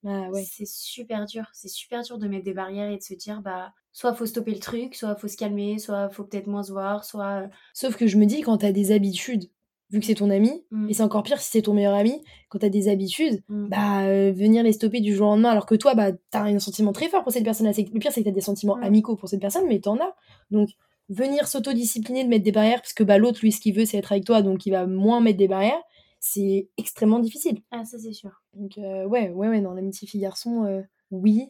Ah 0.05 0.29
ouais. 0.31 0.43
C'est 0.43 0.67
super 0.67 1.25
dur. 1.25 1.45
C'est 1.53 1.69
super 1.69 2.03
dur 2.03 2.17
de 2.17 2.27
mettre 2.27 2.43
des 2.43 2.53
barrières 2.53 2.91
et 2.91 2.97
de 2.97 3.01
se 3.01 3.13
dire, 3.13 3.41
bah, 3.41 3.71
soit 3.93 4.13
faut 4.13 4.25
stopper 4.25 4.51
le 4.51 4.59
truc, 4.59 4.95
soit 4.95 5.15
faut 5.15 5.29
se 5.29 5.37
calmer, 5.37 5.79
soit 5.79 6.09
faut 6.09 6.25
peut-être 6.25 6.47
moins 6.47 6.63
se 6.63 6.73
voir, 6.73 7.05
soit. 7.05 7.47
Sauf 7.73 7.95
que 7.95 8.05
je 8.05 8.17
me 8.17 8.25
dis, 8.25 8.41
quand 8.41 8.57
t'as 8.57 8.73
des 8.73 8.91
habitudes, 8.91 9.45
vu 9.93 9.99
que 10.01 10.05
c'est 10.05 10.15
ton 10.15 10.29
ami, 10.29 10.65
Mm. 10.71 10.89
et 10.89 10.93
c'est 10.93 11.03
encore 11.03 11.23
pire 11.23 11.39
si 11.39 11.49
c'est 11.51 11.61
ton 11.61 11.73
meilleur 11.73 11.93
ami, 11.93 12.21
quand 12.49 12.59
t'as 12.59 12.67
des 12.69 12.89
habitudes, 12.89 13.41
Mm. 13.47 13.67
bah 13.69 14.01
euh, 14.07 14.33
venir 14.35 14.63
les 14.63 14.73
stopper 14.73 14.99
du 14.99 15.15
jour 15.15 15.27
au 15.27 15.29
lendemain, 15.31 15.51
alors 15.51 15.65
que 15.65 15.75
toi, 15.75 15.95
bah 15.95 16.11
t'as 16.31 16.43
un 16.43 16.59
sentiment 16.59 16.91
très 16.91 17.07
fort 17.07 17.23
pour 17.23 17.31
cette 17.31 17.43
personne-là. 17.45 17.71
Le 17.77 17.99
pire, 17.99 18.11
c'est 18.11 18.21
que 18.21 18.25
t'as 18.25 18.31
des 18.35 18.41
sentiments 18.41 18.75
Mm. 18.77 18.83
amicaux 18.83 19.15
pour 19.15 19.29
cette 19.29 19.39
personne, 19.39 19.65
mais 19.67 19.79
t'en 19.79 19.95
as. 19.97 20.13
Donc, 20.51 20.69
venir 21.09 21.47
s'autodiscipliner, 21.47 22.23
de 22.23 22.29
mettre 22.29 22.43
des 22.43 22.51
barrières, 22.51 22.81
parce 22.81 22.93
que 22.93 23.03
bah 23.03 23.17
l'autre, 23.17 23.39
lui, 23.43 23.51
ce 23.51 23.61
qu'il 23.61 23.75
veut, 23.75 23.85
c'est 23.85 23.97
être 23.97 24.11
avec 24.11 24.25
toi, 24.25 24.41
donc 24.41 24.65
il 24.65 24.71
va 24.71 24.85
moins 24.87 25.21
mettre 25.21 25.37
des 25.37 25.47
barrières, 25.47 25.81
c'est 26.19 26.69
extrêmement 26.77 27.19
difficile. 27.19 27.59
Ah, 27.71 27.83
ça, 27.85 27.97
c'est 27.99 28.13
sûr. 28.13 28.31
Donc, 28.55 28.77
euh, 28.77 29.05
ouais, 29.05 29.29
ouais, 29.29 29.47
ouais, 29.49 29.61
dans 29.61 29.73
l'amitié 29.73 30.07
fille-garçon, 30.07 30.63
euh, 30.65 30.81
oui 31.11 31.49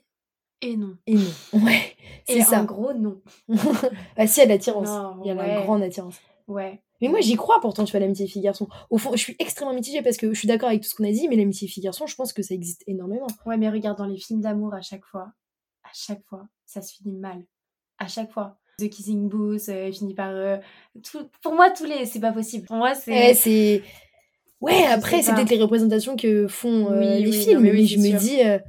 Et 0.61 0.75
non. 0.75 0.95
et 1.07 1.13
non. 1.15 1.21
Ouais, 1.65 1.95
c'est 2.27 2.41
ça. 2.41 2.59
un 2.59 2.63
gros 2.65 2.93
non. 2.93 3.21
bah, 4.17 4.27
si, 4.27 4.39
il 4.39 4.43
y 4.43 4.45
a 4.45 4.49
l'attirance. 4.49 4.87
Non, 4.87 5.17
Il 5.23 5.27
y 5.27 5.31
a 5.31 5.35
la 5.35 5.61
grande 5.61 5.83
attirance. 5.83 6.19
Ouais. 6.47 6.81
Mais 7.03 7.09
moi, 7.09 7.19
j'y 7.19 7.35
crois 7.35 7.59
pourtant, 7.59 7.83
tu 7.83 7.91
vois, 7.91 7.99
l'amitié 7.99 8.27
fille-garçon. 8.27 8.69
Au 8.89 8.97
fond, 8.97 9.11
je 9.11 9.17
suis 9.17 9.35
extrêmement 9.37 9.73
mitigée 9.73 10.01
parce 10.01 10.15
que 10.15 10.33
je 10.33 10.39
suis 10.39 10.47
d'accord 10.47 10.69
avec 10.69 10.81
tout 10.81 10.87
ce 10.87 10.95
qu'on 10.95 11.03
a 11.03 11.11
dit, 11.11 11.27
mais 11.27 11.35
l'amitié 11.35 11.67
fille-garçon, 11.67 12.07
je 12.07 12.15
pense 12.15 12.31
que 12.31 12.41
ça 12.41 12.53
existe 12.53 12.81
énormément. 12.87 13.27
Ouais, 13.45 13.57
mais 13.57 13.69
regarde, 13.69 13.97
dans 13.97 14.05
les 14.05 14.15
films 14.15 14.39
d'amour, 14.39 14.73
à 14.73 14.79
chaque 14.81 15.03
fois, 15.03 15.33
à 15.83 15.89
chaque 15.93 16.23
fois, 16.23 16.47
ça 16.65 16.81
se 16.81 16.93
finit 16.93 17.17
mal. 17.17 17.43
À 17.97 18.07
chaque 18.07 18.31
fois. 18.31 18.57
The 18.79 18.87
Kissing 18.89 19.27
Booth 19.27 19.67
euh, 19.67 19.91
finit 19.91 20.13
par. 20.13 20.29
euh, 20.31 20.57
tout... 21.03 21.29
Pour 21.41 21.53
moi, 21.53 21.71
tous 21.71 21.83
les. 21.83 22.05
C'est 22.05 22.21
pas 22.21 22.31
possible. 22.31 22.67
Pour 22.67 22.77
moi, 22.77 22.95
c'est. 22.95 23.31
Eh, 23.31 23.33
c'est. 23.33 23.83
Ouais, 24.61 24.85
après, 24.85 25.21
c'est 25.21 25.33
peut-être 25.35 25.49
les 25.51 25.61
représentations 25.61 26.15
que 26.15 26.47
font 26.47 26.89
euh, 26.89 26.99
Oui, 26.99 27.21
les 27.21 27.29
oui, 27.31 27.33
films, 27.33 27.55
non, 27.57 27.61
mais 27.63 27.71
oui, 27.71 27.85
je 27.85 27.99
me 27.99 28.17
dis. 28.17 28.41
euh, 28.43 28.59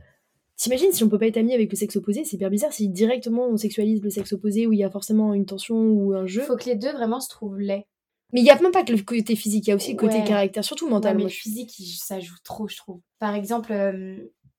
T'imagines 0.57 0.93
si 0.93 1.03
on 1.03 1.09
peut 1.09 1.19
pas 1.19 1.27
être 1.27 1.37
ami 1.37 1.53
avec 1.53 1.71
le 1.71 1.77
sexe 1.77 1.97
opposé, 1.97 2.25
c'est 2.25 2.37
hyper 2.37 2.49
bizarre 2.49 2.73
si 2.73 2.89
directement 2.89 3.47
on 3.47 3.57
sexualise 3.57 4.03
le 4.03 4.11
sexe 4.11 4.33
opposé 4.33 4.69
où 4.69 4.73
il 4.73 4.79
y 4.79 4.85
a 4.85 4.91
forcément 4.91 5.35
une 5.35 5.47
tension 5.47 5.77
ou 5.77 6.15
un 6.15 6.27
jeu. 6.27 6.43
Faut 6.43 6.57
que 6.57 6.67
les 6.67 6.77
deux 6.77 6.93
vraiment 6.93 7.19
se 7.21 7.29
trouvent 7.29 7.59
laids. 7.59 7.87
Mais 8.35 8.41
il 8.41 8.45
y 8.47 8.51
a 8.51 8.61
même 8.61 8.73
pas 8.73 8.83
que 8.85 8.93
le 8.93 9.03
côté 9.03 9.37
physique, 9.37 9.67
il 9.67 9.71
y 9.71 9.73
a 9.73 9.77
aussi 9.77 9.93
le 9.93 9.97
côté 9.97 10.19
Ouais. 10.19 10.25
caractère, 10.25 10.63
surtout 10.65 10.85
Ouais, 10.87 10.91
mental. 10.91 11.17
mais 11.17 11.23
le 11.23 11.29
physique, 11.31 11.79
il- 11.79 11.87
ça 11.97 12.21
joue 12.21 12.35
trop, 12.45 12.69
je 12.69 12.77
trouve. 12.77 13.01
Par 13.19 13.35
exemple, 13.35 13.73
euh, 13.73 14.19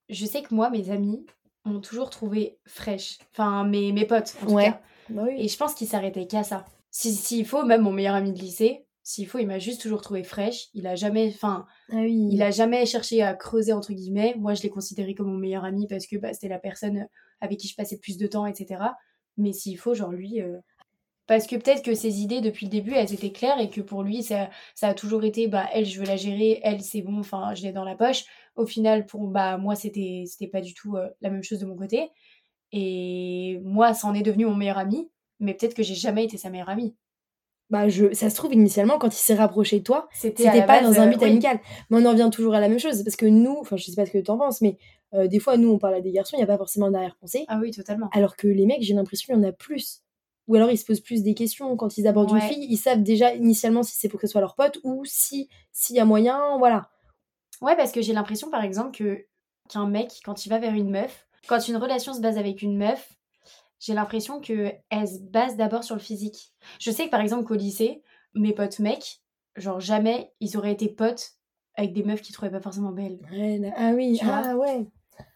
je 0.09 0.25
sais 0.25 0.41
que 0.41 0.55
moi, 0.55 0.69
mes 0.71 0.89
amis 0.89 1.25
m'ont 1.65 1.81
toujours 1.81 2.09
trouvé 2.09 2.57
fraîche. 2.65 3.19
Enfin, 3.33 3.63
mes, 3.65 3.91
mes 3.91 4.05
potes, 4.05 4.33
en 4.41 4.45
tout 4.47 4.53
Ouais. 4.53 4.63
cas. 4.65 4.81
Bah 5.09 5.23
oui. 5.27 5.35
Et 5.37 5.47
je 5.47 5.57
pense 5.57 5.73
qu'ils 5.75 5.87
s'arrêtaient 5.87 6.25
qu'à 6.25 6.43
ça. 6.43 6.65
Si- 6.89 7.13
S'il 7.13 7.45
faut, 7.45 7.63
même 7.65 7.81
mon 7.81 7.91
meilleur 7.91 8.15
ami 8.15 8.31
de 8.31 8.39
lycée, 8.39 8.85
s'il 9.03 9.27
faut, 9.27 9.37
il 9.39 9.45
m'a 9.45 9.59
juste 9.59 9.81
toujours 9.81 10.01
trouvé 10.01 10.23
fraîche. 10.23 10.67
Il 10.73 10.87
a 10.87 10.95
jamais. 10.95 11.27
Enfin, 11.35 11.65
Ah 11.91 11.97
oui. 11.97 12.29
Il 12.31 12.41
a 12.41 12.51
jamais 12.51 12.85
cherché 12.85 13.21
à 13.21 13.33
creuser 13.33 13.73
entre 13.73 13.91
guillemets. 13.93 14.33
Moi, 14.37 14.53
je 14.53 14.63
l'ai 14.63 14.69
considéré 14.69 15.13
comme 15.15 15.27
mon 15.27 15.37
meilleur 15.37 15.65
ami 15.65 15.85
parce 15.87 16.07
que 16.07 16.15
bah, 16.15 16.33
c'était 16.33 16.47
la 16.47 16.59
personne 16.59 17.07
avec 17.41 17.59
qui 17.59 17.67
je 17.67 17.75
passais 17.75 17.95
le 17.95 17.99
plus 18.01 18.17
de 18.17 18.25
temps, 18.25 18.45
etc. 18.45 18.81
Mais 19.37 19.51
s'il 19.51 19.77
faut, 19.77 19.93
genre 19.93 20.11
lui, 20.11 20.41
euh, 20.41 20.57
parce 21.27 21.47
que 21.47 21.55
peut-être 21.55 21.83
que 21.83 21.95
ses 21.95 22.21
idées 22.21 22.41
depuis 22.41 22.65
le 22.65 22.71
début, 22.71 22.93
elles 22.93 23.13
étaient 23.13 23.31
claires 23.31 23.59
et 23.59 23.69
que 23.69 23.81
pour 23.81 24.03
lui, 24.03 24.23
ça, 24.23 24.49
ça 24.75 24.89
a 24.89 24.93
toujours 24.93 25.23
été, 25.23 25.47
bah 25.47 25.65
elle, 25.73 25.85
je 25.85 25.99
veux 25.99 26.05
la 26.05 26.17
gérer, 26.17 26.59
elle, 26.63 26.81
c'est 26.81 27.01
bon, 27.01 27.19
enfin, 27.19 27.53
je 27.55 27.63
l'ai 27.63 27.71
dans 27.71 27.83
la 27.83 27.95
poche. 27.95 28.25
Au 28.55 28.65
final, 28.65 29.05
pour 29.05 29.27
bah 29.27 29.57
moi, 29.57 29.75
c'était, 29.75 30.23
c'était 30.27 30.47
pas 30.47 30.61
du 30.61 30.73
tout 30.73 30.95
euh, 30.95 31.09
la 31.21 31.29
même 31.29 31.43
chose 31.43 31.59
de 31.59 31.65
mon 31.65 31.75
côté. 31.75 32.09
Et 32.71 33.59
moi, 33.63 33.93
ça 33.93 34.07
en 34.07 34.13
est 34.13 34.21
devenu 34.21 34.45
mon 34.45 34.55
meilleur 34.55 34.77
ami, 34.77 35.09
mais 35.39 35.53
peut-être 35.53 35.73
que 35.73 35.83
j'ai 35.83 35.95
jamais 35.95 36.25
été 36.25 36.37
sa 36.37 36.49
meilleure 36.49 36.69
amie. 36.69 36.95
Bah, 37.71 37.89
je... 37.89 38.13
ça 38.13 38.29
se 38.29 38.35
trouve, 38.35 38.53
initialement, 38.53 38.99
quand 38.99 39.07
il 39.07 39.19
s'est 39.19 39.33
rapproché 39.33 39.79
de 39.79 39.83
toi, 39.83 40.07
C'était 40.13 40.43
pas 40.61 40.81
base, 40.81 40.83
dans 40.83 41.01
un 41.01 41.07
euh, 41.07 41.09
but 41.09 41.21
oui. 41.21 41.29
amical. 41.31 41.59
Mais 41.89 41.97
on 41.97 42.05
en 42.05 42.11
revient 42.11 42.29
toujours 42.31 42.53
à 42.53 42.59
la 42.59 42.69
même 42.69 42.79
chose. 42.79 43.03
Parce 43.03 43.15
que 43.15 43.25
nous, 43.25 43.57
enfin, 43.59 43.75
je 43.75 43.85
sais 43.85 43.95
pas 43.95 44.05
ce 44.05 44.11
que 44.11 44.19
t'en 44.19 44.37
penses, 44.37 44.61
mais 44.61 44.77
euh, 45.13 45.27
des 45.27 45.39
fois, 45.39 45.57
nous, 45.57 45.69
on 45.69 45.79
parle 45.79 45.95
à 45.95 46.01
des 46.01 46.11
garçons, 46.11 46.35
il 46.37 46.39
n'y 46.39 46.43
a 46.43 46.47
pas 46.47 46.57
forcément 46.57 46.91
d'arrière-pensée. 46.91 47.45
Ah 47.47 47.59
oui, 47.59 47.71
totalement. 47.71 48.09
Alors 48.13 48.35
que 48.35 48.47
les 48.47 48.65
mecs, 48.65 48.83
j'ai 48.83 48.93
l'impression 48.93 49.33
qu'il 49.33 49.43
y 49.43 49.45
en 49.45 49.49
a 49.49 49.51
plus. 49.51 50.03
Ou 50.47 50.55
alors 50.55 50.71
ils 50.71 50.77
se 50.77 50.85
posent 50.85 51.01
plus 51.01 51.23
des 51.23 51.33
questions 51.33 51.75
quand 51.75 51.97
ils 51.97 52.07
abordent 52.07 52.31
une 52.31 52.41
fille, 52.41 52.67
ils 52.69 52.77
savent 52.77 53.03
déjà 53.03 53.33
initialement 53.33 53.83
si 53.83 53.95
c'est 53.95 54.09
pour 54.09 54.19
que 54.19 54.27
ce 54.27 54.31
soit 54.31 54.41
leur 54.41 54.55
pote 54.55 54.79
ou 54.83 55.03
si 55.05 55.49
s'il 55.71 55.95
y 55.95 55.99
a 55.99 56.05
moyen, 56.05 56.57
voilà. 56.57 56.89
Ouais, 57.61 57.75
parce 57.75 57.91
que 57.91 58.01
j'ai 58.01 58.13
l'impression, 58.13 58.49
par 58.49 58.63
exemple, 58.63 58.97
que 58.97 59.25
qu'un 59.69 59.87
mec, 59.87 60.19
quand 60.23 60.45
il 60.45 60.49
va 60.49 60.59
vers 60.59 60.73
une 60.73 60.89
meuf, 60.89 61.27
quand 61.47 61.67
une 61.67 61.77
relation 61.77 62.13
se 62.13 62.21
base 62.21 62.37
avec 62.37 62.61
une 62.61 62.77
meuf, 62.77 63.13
j'ai 63.79 63.93
l'impression 63.93 64.39
que 64.41 64.71
elle 64.89 65.07
se 65.07 65.19
base 65.19 65.55
d'abord 65.57 65.83
sur 65.83 65.95
le 65.95 66.01
physique. 66.01 66.53
Je 66.79 66.91
sais 66.91 67.05
que, 67.05 67.11
par 67.11 67.21
exemple, 67.21 67.45
qu'au 67.45 67.55
lycée, 67.55 68.03
mes 68.33 68.53
potes 68.53 68.79
mecs, 68.79 69.21
genre 69.55 69.79
jamais 69.79 70.33
ils 70.39 70.57
auraient 70.57 70.73
été 70.73 70.89
potes 70.89 71.33
avec 71.75 71.93
des 71.93 72.03
meufs 72.03 72.21
qu'ils 72.21 72.33
trouvaient 72.33 72.51
pas 72.51 72.61
forcément 72.61 72.91
belles. 72.91 73.19
Ouais, 73.31 73.73
ah 73.75 73.91
oui, 73.93 74.19
ah 74.23 74.55
ouais. 74.55 74.85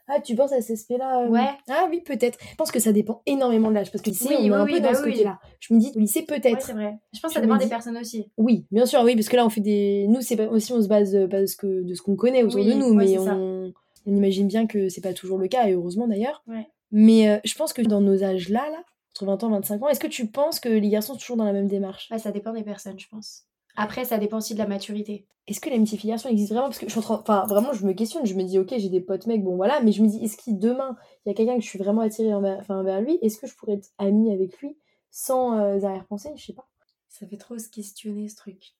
Ah, 0.09 0.19
tu 0.19 0.35
penses 0.35 0.51
à 0.51 0.61
cet 0.61 0.77
aspect-là 0.77 1.25
euh, 1.25 1.29
Ouais. 1.29 1.47
Ah 1.69 1.87
oui, 1.89 2.01
peut-être. 2.01 2.37
Je 2.51 2.55
pense 2.55 2.71
que 2.71 2.79
ça 2.79 2.91
dépend 2.91 3.21
énormément 3.25 3.69
de 3.69 3.75
l'âge. 3.75 3.91
Parce 3.91 4.01
que 4.01 4.09
lycée, 4.09 4.25
Oui, 4.29 4.35
on 4.39 4.43
est 4.43 4.49
oui, 4.49 4.55
un 4.55 4.63
oui, 4.65 4.73
peu 4.73 4.79
bah 4.81 4.91
dans 4.91 4.95
ce 4.99 5.03
oui. 5.03 5.11
côté-là. 5.11 5.39
Je 5.59 5.73
me 5.73 5.79
dis, 5.79 5.91
au 5.95 5.99
lycée, 5.99 6.19
Ouais, 6.29 6.39
peut-être. 6.39 6.61
c'est 6.65 6.73
vrai. 6.73 6.97
Je 7.13 7.19
pense 7.19 7.29
que 7.31 7.35
ça 7.35 7.41
dépend 7.41 7.57
dis- 7.57 7.65
des 7.65 7.69
personnes 7.69 7.97
aussi. 7.97 8.31
oui, 8.37 8.65
bien 8.71 8.85
sûr, 8.85 9.01
oui, 9.03 9.15
parce 9.15 9.29
que 9.29 9.35
là, 9.35 9.45
on 9.45 9.49
fait 9.49 9.61
des. 9.61 10.07
Nous, 10.09 10.21
c'est 10.21 10.35
pas... 10.35 10.47
aussi, 10.47 10.73
on 10.73 10.81
se 10.81 10.87
base 10.87 11.15
euh, 11.15 11.27
parce 11.27 11.55
que... 11.55 11.83
de 11.83 11.93
ce 11.93 12.01
qu'on 12.01 12.15
connaît 12.15 12.43
autour 12.43 12.63
de 12.65 12.73
nous, 12.73 12.93
mais 12.93 13.17
on... 13.19 13.71
on 14.07 14.15
imagine 14.15 14.47
bien 14.47 14.65
que 14.67 14.89
c'est 14.89 15.01
pas 15.01 15.13
toujours 15.13 15.37
le 15.37 15.47
cas, 15.47 15.67
et 15.67 15.73
heureusement 15.73 16.07
d'ailleurs. 16.07 16.43
Ouais. 16.47 16.67
Mais 16.91 17.29
euh, 17.29 17.37
je 17.45 17.53
pense 17.53 17.71
que 17.73 17.81
dans 17.83 18.01
nos 18.01 18.23
âges-là, 18.23 18.67
là, 18.71 18.83
entre 19.13 19.25
20 19.25 19.43
ans 19.43 19.49
et 19.49 19.53
25 19.53 19.83
ans, 19.83 19.89
est-ce 19.89 19.99
que 19.99 20.07
tu 20.07 20.25
penses 20.27 20.59
que 20.59 20.69
les 20.69 20.89
garçons 20.89 21.13
sont 21.13 21.19
toujours 21.19 21.37
dans 21.37 21.43
la 21.45 21.53
même 21.53 21.67
démarche? 21.67 22.09
Ouais, 22.09 22.17
ça 22.19 22.31
dépend 22.31 22.51
des 22.53 22.63
personnes, 22.63 22.99
je 22.99 23.07
pense. 23.09 23.43
Après, 23.81 24.03
ça 24.03 24.17
dépend 24.17 24.37
aussi 24.37 24.53
de 24.53 24.59
la 24.59 24.67
maturité. 24.67 25.25
Est-ce 25.47 25.61
que 25.61 25.69
l'amitié 25.69 25.97
fille-garçon 25.97 26.29
existe 26.29 26.51
vraiment? 26.51 26.67
Parce 26.67 26.79
que 26.79 26.85
je 26.85 26.91
suis 26.91 26.99
en 26.99 27.01
train... 27.01 27.15
Enfin, 27.15 27.45
vraiment, 27.47 27.71
je 27.73 27.85
me 27.85 27.93
questionne. 27.93 28.25
Je 28.25 28.33
me 28.35 28.43
dis, 28.43 28.59
ok, 28.59 28.73
j'ai 28.77 28.89
des 28.89 28.99
potes 28.99 29.25
mecs, 29.25 29.43
bon 29.43 29.55
voilà. 29.55 29.79
Mais 29.81 29.91
je 29.91 30.03
me 30.03 30.07
dis, 30.07 30.23
est-ce 30.23 30.37
que 30.37 30.51
demain, 30.51 30.97
il 31.25 31.29
y 31.29 31.31
a 31.31 31.35
quelqu'un 31.35 31.55
que 31.55 31.61
je 31.63 31.67
suis 31.67 31.79
vraiment 31.79 32.01
attirée 32.01 32.33
envers, 32.33 32.59
enfin, 32.59 32.83
vers 32.83 32.99
lui 33.01 33.17
Est-ce 33.21 33.37
que 33.39 33.47
je 33.47 33.55
pourrais 33.55 33.73
être 33.73 33.89
amie 33.97 34.31
avec 34.33 34.59
lui 34.59 34.77
sans 35.11 35.57
euh, 35.57 35.81
arrière-pensée? 35.81 36.29
Je 36.35 36.45
sais 36.45 36.53
pas. 36.53 36.67
Ça 37.07 37.25
fait 37.25 37.37
trop 37.37 37.57
se 37.57 37.69
questionner 37.69 38.27
ce 38.27 38.35
truc. 38.35 38.75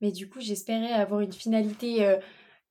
Mais 0.00 0.10
du 0.10 0.28
coup, 0.28 0.40
j'espérais 0.40 0.92
avoir 0.92 1.20
une 1.20 1.32
finalité. 1.32 2.04
euh, 2.04 2.16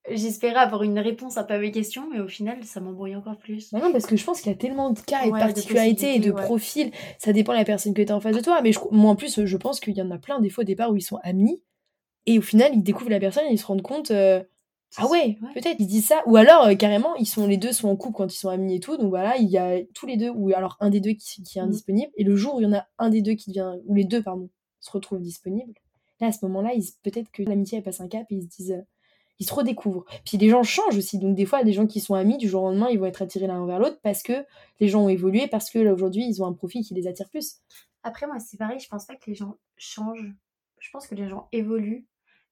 J'espérais 0.10 0.60
avoir 0.60 0.84
une 0.84 1.00
réponse 1.00 1.38
un 1.38 1.44
peu 1.44 1.56
à 1.56 1.60
mes 1.60 1.72
questions, 1.72 2.10
mais 2.12 2.20
au 2.20 2.28
final, 2.28 2.64
ça 2.64 2.80
m'embrouille 2.80 3.16
encore 3.16 3.38
plus. 3.38 3.74
Non, 3.74 3.92
parce 3.92 4.06
que 4.06 4.16
je 4.16 4.24
pense 4.24 4.40
qu'il 4.42 4.52
y 4.52 4.56
a 4.56 4.58
tellement 4.58 4.92
de 4.92 5.00
cas 5.00 5.24
et 5.24 5.28
de 5.28 5.32
Ouais, 5.34 5.40
de 5.40 5.46
particularités 5.46 6.16
et 6.16 6.20
de 6.20 6.32
ouais. 6.32 6.42
profils. 6.44 6.92
Ça 7.18 7.34
dépend 7.34 7.52
de 7.54 7.58
la 7.58 7.66
personne 7.66 7.94
que 7.94 8.02
tu 8.02 8.12
as 8.12 8.16
en 8.16 8.22
face 8.22 8.36
de 8.36 8.42
toi. 8.42 8.62
Mais 8.62 8.72
je... 8.72 8.80
moi, 8.92 9.12
en 9.12 9.16
plus, 9.16 9.44
je 9.46 9.58
pense 9.58 9.80
qu'il 9.80 9.96
y 9.98 10.02
en 10.02 10.10
a 10.12 10.18
plein 10.18 10.40
des 10.40 10.50
fois 10.50 10.64
au 10.64 10.66
départ 10.66 10.92
où 10.92 10.96
ils 10.96 11.02
sont 11.02 11.20
amis. 11.24 11.62
Et 12.26 12.38
au 12.40 12.42
final, 12.42 12.72
ils 12.74 12.84
découvrent 12.84 13.10
la 13.10 13.20
personne 13.20 13.44
et 13.50 13.54
ils 13.54 13.58
se 13.60 13.66
rendent 13.66 13.82
compte. 13.82 14.12
euh, 14.12 14.42
Ah 14.98 15.08
ouais, 15.08 15.38
Ouais. 15.42 15.54
peut-être, 15.54 15.78
ils 15.80 15.88
disent 15.88 16.08
ça. 16.08 16.24
Ou 16.26 16.38
alors, 16.38 16.68
euh, 16.68 16.76
carrément, 16.76 17.16
ils 17.16 17.26
sont 17.26 17.46
les 17.48 17.58
deux 17.58 17.74
sont 17.74 17.90
en 17.90 17.96
couple 17.98 18.16
quand 18.18 18.34
ils 18.34 18.38
sont 18.38 18.50
amis 18.50 18.76
et 18.76 18.80
tout. 18.80 18.96
Donc 18.98 19.10
voilà, 19.10 19.36
il 19.38 19.50
y 19.50 19.58
a 19.58 19.80
tous 19.94 20.06
les 20.06 20.16
deux, 20.18 20.30
ou 20.30 20.50
alors 20.56 20.78
un 20.80 20.90
des 20.90 21.00
deux 21.02 21.12
qui, 21.12 21.44
qui 21.44 21.58
est 21.58 21.62
Mm. 21.62 21.66
indisponible. 21.66 22.12
Et 22.16 22.24
le 22.24 22.36
jour 22.38 22.56
où 22.56 22.60
il 22.62 22.64
y 22.64 22.68
en 22.68 22.74
a 22.74 22.86
un 22.98 23.10
des 23.10 23.22
deux 23.22 23.34
qui 23.34 23.50
devient, 23.50 23.74
ou 23.86 23.94
les 23.94 24.06
deux, 24.06 24.22
pardon, 24.24 24.50
se 24.80 24.92
retrouvent 24.92 25.22
disponibles, 25.22 25.74
là, 26.22 26.28
à 26.28 26.32
ce 26.32 26.40
moment-là, 26.46 26.70
peut-être 27.04 27.30
que 27.32 27.44
l'amitié, 27.44 27.78
elle 27.80 27.84
passe 27.84 28.00
un 28.02 28.08
cap 28.08 28.26
et 28.30 28.36
ils 28.36 28.44
se 28.44 28.48
disent. 28.48 28.72
euh, 28.72 28.82
Ils 29.40 29.46
se 29.46 29.54
redécouvrent. 29.54 30.06
Puis 30.26 30.38
les 30.38 30.50
gens 30.50 30.64
changent 30.64 30.98
aussi. 30.98 31.20
Donc 31.20 31.36
des 31.36 31.46
fois, 31.46 31.64
des 31.64 31.74
gens 31.74 31.86
qui 31.88 32.00
sont 32.00 32.16
amis, 32.16 32.38
du 32.38 32.50
jour 32.50 32.64
au 32.64 32.70
lendemain, 32.70 32.90
ils 32.90 33.00
vont 33.00 33.06
être 33.06 33.22
attirés 33.22 33.48
l'un 33.48 33.66
vers 33.66 33.80
l'autre 33.80 34.00
parce 34.02 34.24
que 34.24 34.46
les 34.80 34.88
gens 34.88 35.04
ont 35.06 35.10
évolué, 35.10 35.48
parce 35.48 35.70
que 35.70 35.80
là, 35.80 35.94
aujourd'hui, 35.94 36.26
ils 36.28 36.42
ont 36.42 36.48
un 36.48 36.54
profil 36.54 36.84
qui 36.84 36.94
les 36.94 37.08
attire 37.08 37.30
plus. 37.30 37.58
Après, 38.04 38.26
moi, 38.28 38.40
c'est 38.40 38.58
pareil, 38.58 38.80
je 38.80 38.88
pense 38.88 39.06
pas 39.06 39.16
que 39.16 39.26
les 39.28 39.36
gens 39.36 39.58
changent. 39.78 40.34
Je 40.80 40.90
pense 40.92 41.08
que 41.08 41.16
les 41.16 41.28
gens 41.28 41.48
évoluent, 41.52 42.06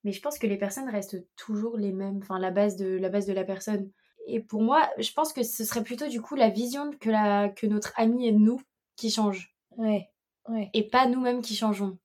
mais 0.04 0.12
je 0.12 0.22
pense 0.22 0.38
que 0.38 0.48
les 0.48 0.58
personnes 0.58 0.90
restent 0.90 1.26
toujours 1.36 1.78
les 1.78 1.92
mêmes, 1.92 2.20
enfin, 2.22 2.40
la 2.40 2.52
base 2.52 2.76
de 2.76 2.86
la, 2.98 3.10
base 3.10 3.26
de 3.26 3.34
la 3.34 3.44
personne. 3.44 3.90
Et 4.28 4.40
pour 4.40 4.62
moi, 4.62 4.90
je 4.98 5.12
pense 5.14 5.34
que 5.34 5.44
ce 5.44 5.64
serait 5.64 5.84
plutôt 5.84 6.08
du 6.08 6.22
coup 6.22 6.36
la 6.36 6.50
vision 6.50 6.92
que, 7.00 7.10
la, 7.10 7.50
que 7.50 7.68
notre 7.68 7.94
ami 7.98 8.28
et 8.28 8.32
nous 8.32 8.60
qui 8.96 9.10
change, 9.12 9.56
Ouais. 9.78 10.10
Ouais. 10.48 10.70
et 10.74 10.84
pas 10.88 11.08
nous-mêmes 11.08 11.42
qui 11.42 11.56
changeons. 11.56 11.98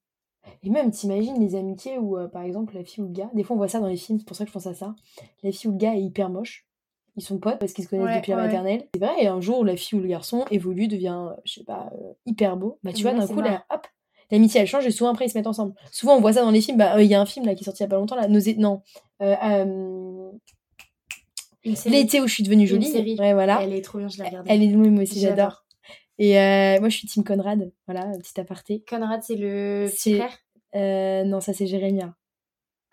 Et 0.62 0.70
même, 0.70 0.90
t'imagines 0.90 1.38
les 1.40 1.54
amitiés 1.54 1.98
où, 1.98 2.16
euh, 2.18 2.28
par 2.28 2.42
exemple, 2.42 2.74
la 2.74 2.84
fille 2.84 3.02
ou 3.04 3.06
le 3.06 3.12
gars, 3.12 3.30
des 3.34 3.42
fois 3.42 3.54
on 3.54 3.58
voit 3.58 3.68
ça 3.68 3.80
dans 3.80 3.86
les 3.86 3.96
films, 3.96 4.18
c'est 4.18 4.26
pour 4.26 4.36
ça 4.36 4.44
que 4.44 4.48
je 4.48 4.52
pense 4.52 4.66
à 4.66 4.74
ça. 4.74 4.94
La 5.42 5.52
fille 5.52 5.68
ou 5.68 5.72
le 5.72 5.78
gars 5.78 5.94
est 5.94 6.02
hyper 6.02 6.28
moche. 6.30 6.66
Ils 7.16 7.22
sont 7.22 7.38
potes 7.38 7.58
parce 7.58 7.72
qu'ils 7.72 7.84
se 7.84 7.90
connaissent 7.90 8.06
Ouais, 8.06 8.16
depuis 8.16 8.30
la 8.30 8.36
maternelle. 8.38 8.86
C'est 8.94 9.00
vrai, 9.04 9.12
et 9.22 9.26
un 9.26 9.40
jour, 9.40 9.64
la 9.64 9.76
fille 9.76 9.98
ou 9.98 10.02
le 10.02 10.08
garçon 10.08 10.44
évolue, 10.50 10.86
devient, 10.88 11.28
je 11.44 11.54
sais 11.54 11.64
pas, 11.64 11.90
euh, 11.94 12.12
hyper 12.26 12.56
beau. 12.56 12.78
Bah, 12.82 12.92
tu 12.92 13.04
Ouais, 13.04 13.10
vois, 13.12 13.20
d'un 13.20 13.26
coup, 13.26 13.40
là, 13.40 13.64
hop, 13.70 13.86
l'amitié 14.30 14.60
elle 14.60 14.66
change 14.66 14.86
et 14.86 14.90
souvent 14.90 15.10
après 15.10 15.26
ils 15.26 15.30
se 15.30 15.36
mettent 15.36 15.46
ensemble. 15.48 15.74
Souvent 15.90 16.16
on 16.16 16.20
voit 16.20 16.32
ça 16.34 16.42
dans 16.42 16.50
les 16.52 16.60
films. 16.60 16.78
Bah, 16.78 16.94
euh, 16.96 17.02
il 17.02 17.10
y 17.10 17.14
a 17.14 17.20
un 17.20 17.26
film 17.26 17.44
là 17.46 17.54
qui 17.54 17.62
est 17.62 17.64
sorti 17.64 17.82
il 17.82 17.84
y 17.84 17.86
a 17.86 17.88
pas 17.90 17.96
longtemps, 17.96 18.16
là, 18.16 18.28
Nausée- 18.28 18.56
non, 18.56 18.82
euh. 19.22 20.30
L'été 21.84 22.20
où 22.20 22.26
je 22.26 22.32
suis 22.34 22.42
devenue 22.42 22.66
jolie. 22.66 22.86
série. 22.86 23.16
Ouais, 23.18 23.34
voilà. 23.34 23.60
Elle 23.62 23.74
est 23.74 23.82
trop 23.82 23.98
bien, 23.98 24.08
je 24.08 24.16
l'ai 24.18 24.28
regardée. 24.28 24.50
Elle 24.50 24.62
est 24.62 24.74
oui, 24.74 24.88
moi 24.88 25.02
aussi, 25.02 25.20
J'adore. 25.20 25.64
Et 26.22 26.38
euh, 26.38 26.78
moi, 26.80 26.90
je 26.90 26.96
suis 26.98 27.08
Team 27.08 27.24
Conrad. 27.24 27.72
Voilà, 27.88 28.06
petit 28.18 28.38
aparté. 28.38 28.84
Conrad, 28.88 29.22
c'est 29.22 29.36
le 29.36 29.86
petit 29.88 29.96
C'est- 29.96 30.16
frère? 30.18 30.38
Euh, 30.76 31.24
non, 31.24 31.40
ça, 31.40 31.52
c'est 31.54 31.66
Jérémia. 31.66 32.14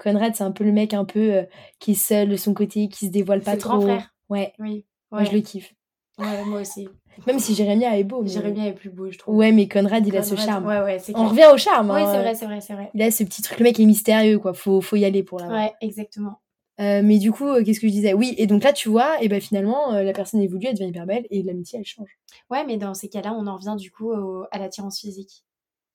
Conrad, 0.02 0.34
c'est 0.36 0.44
un 0.46 0.52
peu 0.52 0.64
le 0.64 0.72
mec 0.72 0.94
un 0.94 1.06
peu 1.06 1.34
euh, 1.34 1.44
qui 1.80 1.92
est 1.92 1.96
seul 1.96 2.30
de 2.30 2.36
son 2.38 2.54
côté, 2.54 2.88
qui 2.88 3.08
se 3.08 3.12
dévoile 3.12 3.42
pas 3.42 3.52
C'est 3.52 3.58
trop. 3.58 3.78
grand 3.78 3.82
frère? 3.82 4.16
Ouais, 4.30 4.54
Oui. 4.60 4.86
moi, 5.12 5.22
Ouais. 5.22 5.28
je 5.28 5.34
le 5.34 5.42
kiffe. 5.42 5.74
Ouais, 6.18 6.44
moi 6.46 6.62
aussi. 6.62 6.88
Même 7.28 7.40
si 7.40 7.54
Jérémia 7.54 7.98
est 8.00 8.04
beau. 8.04 8.22
Mais... 8.22 8.30
Jérémie 8.30 8.66
est 8.68 8.74
plus 8.74 8.90
beau, 8.90 9.12
je 9.12 9.18
trouve. 9.18 9.36
Ouais, 9.36 9.52
mais 9.52 9.68
Conrad, 9.68 10.06
il 10.08 10.16
a 10.16 10.24
ce 10.24 10.36
charme. 10.36 10.66
Ouais, 10.66 10.80
ouais, 10.82 11.00
c'est 11.00 11.16
On 11.16 11.28
revient 11.28 11.48
au 11.54 11.58
charme. 11.58 11.92
Oui, 11.92 12.02
hein. 12.02 12.10
c'est 12.12 12.20
vrai, 12.20 12.36
c'est 12.36 12.46
vrai, 12.46 12.62
c'est 12.62 12.74
vrai. 12.74 12.90
Il 12.94 13.02
a 13.02 13.12
ce 13.12 13.24
petit 13.24 13.42
truc. 13.42 13.60
Le 13.60 13.64
mec 13.66 13.80
est 13.80 13.86
mystérieux, 13.86 14.40
quoi. 14.40 14.54
Faut, 14.54 14.82
faut 14.82 14.96
y 14.96 15.04
aller 15.06 15.24
pour 15.24 15.40
l'avoir. 15.40 15.60
Ouais, 15.66 15.74
exactement. 15.82 16.40
Euh, 16.80 17.02
mais 17.04 17.18
du 17.18 17.32
coup, 17.32 17.48
euh, 17.48 17.64
qu'est-ce 17.64 17.80
que 17.80 17.88
je 17.88 17.92
disais? 17.92 18.14
Oui, 18.14 18.36
et 18.38 18.46
donc 18.46 18.64
là, 18.64 18.72
tu 18.72 18.88
vois, 18.90 19.22
et 19.24 19.28
ben 19.28 19.42
finalement, 19.42 19.94
euh, 19.94 20.04
la 20.04 20.14
personne 20.14 20.42
évolue, 20.42 20.68
elle 20.68 20.76
devient 20.76 20.90
hyper 20.90 21.06
belle, 21.08 21.26
et 21.32 21.42
l'amitié, 21.42 21.80
elle 21.80 21.86
change. 21.86 22.20
Ouais, 22.52 22.64
mais 22.66 22.78
dans 22.78 22.94
ces 22.94 23.10
cas-là, 23.10 23.34
on 23.34 23.48
en 23.48 23.56
revient 23.58 23.76
du 23.78 23.90
coup 23.92 24.12
au- 24.12 24.46
à 24.52 24.60
l'attirance 24.60 25.00
physique. 25.00 25.44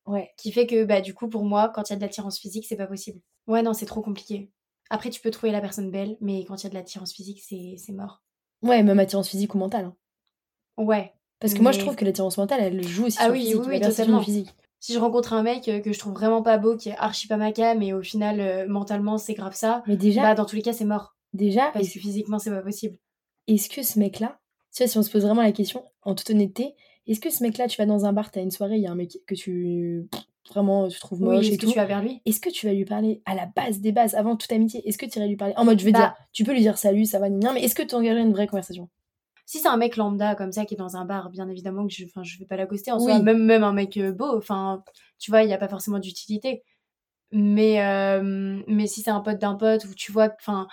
Ouais. 0.06 0.30
Qui 0.36 0.50
fait 0.50 0.66
que, 0.66 0.84
bah, 0.84 1.00
du 1.00 1.14
coup, 1.14 1.28
pour 1.28 1.44
moi, 1.44 1.68
quand 1.72 1.88
il 1.88 1.92
y 1.92 1.92
a 1.92 1.96
de 1.96 2.00
l'attirance 2.02 2.38
physique, 2.38 2.66
c'est 2.68 2.76
pas 2.76 2.88
possible. 2.88 3.20
Ouais, 3.46 3.62
non, 3.62 3.72
c'est 3.74 3.86
trop 3.86 4.02
compliqué. 4.02 4.50
Après, 4.90 5.10
tu 5.10 5.20
peux 5.20 5.30
trouver 5.30 5.52
la 5.52 5.60
personne 5.60 5.90
belle, 5.92 6.16
mais 6.20 6.44
quand 6.44 6.56
il 6.60 6.64
y 6.64 6.66
a 6.66 6.70
de 6.70 6.74
l'attirance 6.74 7.12
physique, 7.12 7.40
c'est 7.46 7.76
c'est 7.78 7.92
mort. 7.92 8.22
Ouais, 8.62 8.82
même 8.82 8.98
attirance 8.98 9.28
physique 9.28 9.54
ou 9.54 9.58
mentale. 9.58 9.84
hein. 9.86 9.96
Ouais. 10.76 11.12
Parce 11.38 11.54
que 11.54 11.62
moi, 11.62 11.72
je 11.72 11.78
trouve 11.78 11.96
que 11.96 12.04
l'attirance 12.04 12.38
mentale, 12.38 12.60
elle 12.60 12.86
joue 12.86 13.06
aussi 13.06 13.18
Ah 13.20 13.24
sur 13.24 13.32
oui, 13.32 13.40
physique. 13.40 13.56
oui, 13.66 13.78
la 13.78 13.88
oui, 13.88 14.18
du 14.18 14.24
physique. 14.24 14.54
Si 14.82 14.92
je 14.94 14.98
rencontre 14.98 15.32
un 15.32 15.44
mec 15.44 15.68
euh, 15.68 15.78
que 15.78 15.92
je 15.92 15.98
trouve 16.00 16.12
vraiment 16.12 16.42
pas 16.42 16.58
beau, 16.58 16.76
qui 16.76 16.88
est 16.88 16.96
archi 16.98 17.28
pas 17.28 17.36
ma 17.36 17.52
cam, 17.52 17.80
et 17.82 17.92
au 17.92 18.02
final, 18.02 18.40
euh, 18.40 18.66
mentalement, 18.68 19.16
c'est 19.16 19.34
grave 19.34 19.54
ça, 19.54 19.84
Mais 19.86 19.96
déjà, 19.96 20.22
bah, 20.22 20.34
dans 20.34 20.44
tous 20.44 20.56
les 20.56 20.62
cas, 20.62 20.72
c'est 20.72 20.84
mort. 20.84 21.14
déjà 21.32 21.70
Parce 21.72 21.84
est-ce 21.86 21.94
que 21.94 22.00
physiquement, 22.00 22.40
c'est 22.40 22.50
pas 22.50 22.62
possible. 22.62 22.96
est-ce 23.46 23.68
que 23.70 23.84
ce 23.84 24.00
mec-là, 24.00 24.40
tu 24.74 24.82
vois, 24.82 24.88
si 24.88 24.98
on 24.98 25.02
se 25.04 25.10
pose 25.10 25.22
vraiment 25.24 25.42
la 25.42 25.52
question, 25.52 25.84
en 26.02 26.16
toute 26.16 26.28
honnêteté, 26.30 26.74
est-ce 27.06 27.20
que 27.20 27.30
ce 27.30 27.44
mec-là, 27.44 27.68
tu 27.68 27.76
vas 27.80 27.86
dans 27.86 28.06
un 28.06 28.12
bar, 28.12 28.32
t'as 28.32 28.42
une 28.42 28.50
soirée, 28.50 28.74
il 28.76 28.82
y 28.82 28.86
a 28.88 28.90
un 28.90 28.96
mec 28.96 29.18
que 29.28 29.36
tu 29.36 30.08
vraiment 30.50 30.88
tu 30.88 30.98
trouves 30.98 31.22
Oui, 31.22 31.36
moche 31.36 31.46
est-ce 31.46 31.54
et 31.54 31.58
que 31.58 31.66
tout. 31.66 31.70
tu 31.72 31.78
vas 31.78 31.84
vers 31.84 32.02
lui? 32.02 32.20
Est-ce 32.26 32.40
que 32.40 32.50
tu 32.50 32.66
vas 32.66 32.72
lui 32.72 32.84
parler 32.84 33.22
à 33.24 33.36
la 33.36 33.46
base 33.46 33.78
des 33.78 33.92
bases, 33.92 34.16
avant 34.16 34.34
toute 34.36 34.50
amitié 34.50 34.82
Est-ce 34.88 34.98
que 34.98 35.06
tu 35.06 35.18
irais 35.20 35.28
lui 35.28 35.36
parler? 35.36 35.54
En 35.56 35.64
mode, 35.64 35.78
je 35.78 35.84
veux 35.84 35.92
Bah. 35.92 35.98
dire, 36.00 36.14
tu 36.32 36.42
peux 36.42 36.52
lui 36.52 36.60
dire 36.60 36.76
salut, 36.76 37.04
ça 37.04 37.20
va, 37.20 37.28
ni 37.28 37.38
rien, 37.38 37.54
mais 37.54 37.62
est-ce 37.62 37.76
que 37.76 37.84
tu 37.84 37.94
engagerais 37.94 38.22
une 38.22 38.32
vraie 38.32 38.48
conversation? 38.48 38.88
Si 39.44 39.58
c'est 39.58 39.68
un 39.68 39.76
mec 39.76 39.96
lambda 39.96 40.34
comme 40.34 40.52
ça 40.52 40.64
qui 40.64 40.74
est 40.74 40.76
dans 40.78 40.96
un 40.96 41.04
bar, 41.04 41.28
bien 41.30 41.48
évidemment 41.48 41.86
que 41.86 41.92
je, 41.92 42.04
enfin, 42.04 42.22
je 42.22 42.38
vais 42.38 42.46
pas 42.46 42.56
l'accoster 42.56 42.92
en 42.92 42.98
Oui. 42.98 43.04
soi. 43.04 43.18
Même, 43.18 43.42
même 43.44 43.64
un 43.64 43.72
mec 43.72 43.96
euh, 43.96 44.12
beau, 44.12 44.36
enfin, 44.36 44.82
tu 45.18 45.30
vois, 45.30 45.42
il 45.42 45.48
n'y 45.48 45.54
a 45.54 45.58
pas 45.58 45.68
forcément 45.68 45.98
d'utilité. 45.98 46.62
Mais, 47.32 47.82
euh, 47.84 48.62
mais 48.66 48.86
si 48.86 49.02
c'est 49.02 49.10
un 49.10 49.20
pote 49.20 49.38
d'un 49.38 49.54
pote 49.54 49.84
ou 49.86 49.94
tu 49.94 50.12
vois, 50.12 50.28
enfin, 50.40 50.68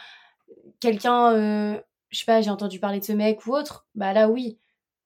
quelqu'un, 0.79 1.33
euh, 1.33 1.79
je 2.09 2.19
sais 2.19 2.25
pas, 2.25 2.41
j'ai 2.41 2.49
entendu 2.49 2.79
parler 2.79 2.99
de 2.99 3.05
ce 3.05 3.13
mec 3.13 3.45
ou 3.45 3.53
autre, 3.53 3.87
bah 3.95 4.13
là 4.13 4.29
oui. 4.29 4.59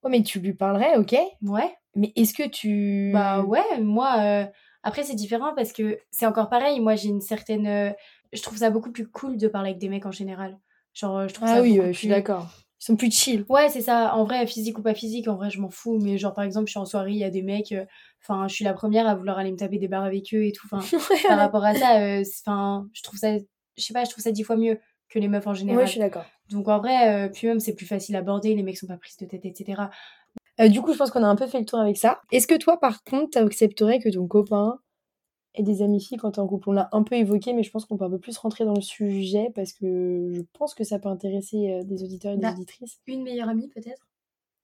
Ouais, 0.04 0.12
mais 0.12 0.24
tu 0.24 0.40
lui 0.40 0.54
parlerais, 0.54 0.98
ok 0.98 1.16
Ouais, 1.44 1.74
Mais 1.96 2.12
est-ce 2.16 2.34
que 2.34 2.48
tu. 2.48 3.12
bah 3.14 3.42
ouais, 3.44 3.80
moi, 3.82 4.16
euh, 4.20 4.46
après 4.84 5.04
c'est 5.04 5.16
différent 5.16 5.54
parce 5.56 5.72
que 5.72 6.00
c'est 6.12 6.26
encore 6.26 6.50
pareil. 6.50 6.80
Moi 6.80 6.96
j'ai 6.96 7.10
une 7.10 7.22
certaine. 7.22 7.94
je 8.34 8.42
trouve 8.42 8.58
ça 8.58 8.70
beaucoup 8.70 8.92
plus 8.92 9.08
cool 9.08 9.38
de 9.38 9.48
parler 9.48 9.70
avec 9.70 9.80
des 9.80 9.90
mecs 9.90 10.06
en 10.06 10.12
général. 10.12 10.60
Genre, 10.94 11.28
je 11.28 11.34
trouve 11.34 11.48
Ah 11.48 11.56
ça 11.56 11.62
oui, 11.62 11.80
je 11.88 11.92
suis 11.94 12.08
d'accord. 12.10 12.50
Ils 12.84 12.88
sont 12.88 12.96
plus 12.98 13.12
chill. 13.12 13.46
Ouais, 13.48 13.70
c'est 13.70 13.80
ça. 13.82 14.14
En 14.16 14.26
vrai, 14.26 14.46
physique 14.46 14.78
ou 14.78 14.82
pas 14.82 14.94
physique, 14.94 15.30
en 15.30 15.36
vrai, 15.38 15.50
je 15.50 15.62
m'en 15.62 15.70
fous. 15.70 15.98
Mais 16.02 16.18
genre, 16.18 16.34
par 16.34 16.44
exemple, 16.44 16.68
je 16.68 16.72
suis 16.72 16.80
en 16.80 16.86
soirée, 16.86 17.12
il 17.12 17.18
y 17.18 17.24
a 17.24 17.30
des 17.30 17.42
mecs. 17.42 17.72
euh, 17.72 17.86
Enfin, 18.22 18.48
je 18.48 18.56
suis 18.56 18.64
la 18.66 18.74
première 18.74 19.08
à 19.08 19.16
vouloir 19.16 19.38
aller 19.38 19.52
me 19.52 19.58
taper 19.58 19.78
des 19.80 19.88
barres 19.88 20.04
avec 20.04 20.34
eux 20.34 20.46
et 20.46 20.52
tout. 20.54 20.68
Enfin, 20.72 20.80
par 21.28 21.38
rapport 21.38 21.64
à 21.64 21.76
ça, 21.76 22.00
euh, 22.02 22.24
enfin, 22.46 22.88
je 22.94 23.02
trouve 23.02 23.20
ça, 23.20 23.38
je 23.38 23.84
sais 23.84 23.94
pas, 23.94 24.04
je 24.06 24.10
trouve 24.12 24.24
ça 24.24 24.32
dix 24.32 24.44
fois 24.44 24.56
mieux 24.56 24.80
que 25.10 25.20
les 25.20 25.28
meufs 25.28 25.46
en 25.48 25.54
général. 25.54 25.80
Ouais, 25.80 25.86
je 25.86 25.92
suis 25.92 26.00
d'accord. 26.00 26.26
Donc 26.50 26.68
en 26.68 26.78
vrai, 26.80 27.26
euh, 27.26 27.30
puis 27.30 27.48
même, 27.48 27.60
c'est 27.60 27.74
plus 27.76 27.86
facile 27.86 28.16
à 28.16 28.20
aborder. 28.20 28.56
Les 28.56 28.64
mecs 28.64 28.78
sont 28.78 28.88
pas 28.88 28.98
prises 28.98 29.18
de 29.18 29.26
tête, 29.26 29.46
etc. 29.46 29.84
Euh, 30.60 30.70
du 30.70 30.82
coup, 30.82 30.94
je 30.94 30.98
pense 30.98 31.12
qu'on 31.12 31.24
a 31.24 31.28
un 31.28 31.36
peu 31.36 31.48
fait 31.48 31.60
le 31.60 31.66
tour 31.66 31.80
avec 31.80 31.98
ça. 31.98 32.22
Est-ce 32.32 32.48
que 32.48 32.56
toi, 32.58 32.80
par 32.80 33.04
contre, 33.04 33.32
tu 33.32 33.38
accepterais 33.40 34.00
que 34.00 34.10
ton 34.10 34.28
copain 34.28 34.78
ait 35.56 35.64
des 35.64 35.82
amis 35.82 36.02
filles 36.02 36.18
quand 36.18 36.32
t'es 36.32 36.40
en 36.40 36.48
couple 36.48 36.70
On 36.70 36.74
l'a 36.74 36.90
un 36.92 37.04
peu 37.04 37.16
évoqué, 37.16 37.54
mais 37.54 37.64
je 37.64 37.72
pense 37.72 37.86
qu'on 37.86 37.98
peut 37.98 38.06
un 38.06 38.10
peu 38.10 38.20
plus 38.20 38.38
rentrer 38.38 38.66
dans 38.66 38.74
le 38.74 38.82
sujet 38.82 39.52
parce 39.56 39.74
que 39.74 40.32
je 40.34 40.42
pense 40.58 40.74
que 40.74 40.84
ça 40.84 41.00
peut 41.00 41.10
intéresser 41.10 41.72
euh, 41.72 41.84
des 41.84 42.04
auditeurs 42.04 42.34
et 42.34 42.38
des 42.38 42.42
Bah. 42.42 42.54
auditrices. 42.54 43.00
Une 43.08 43.24
meilleure 43.24 43.50
amie, 43.50 43.70
peut-être? 43.70 44.08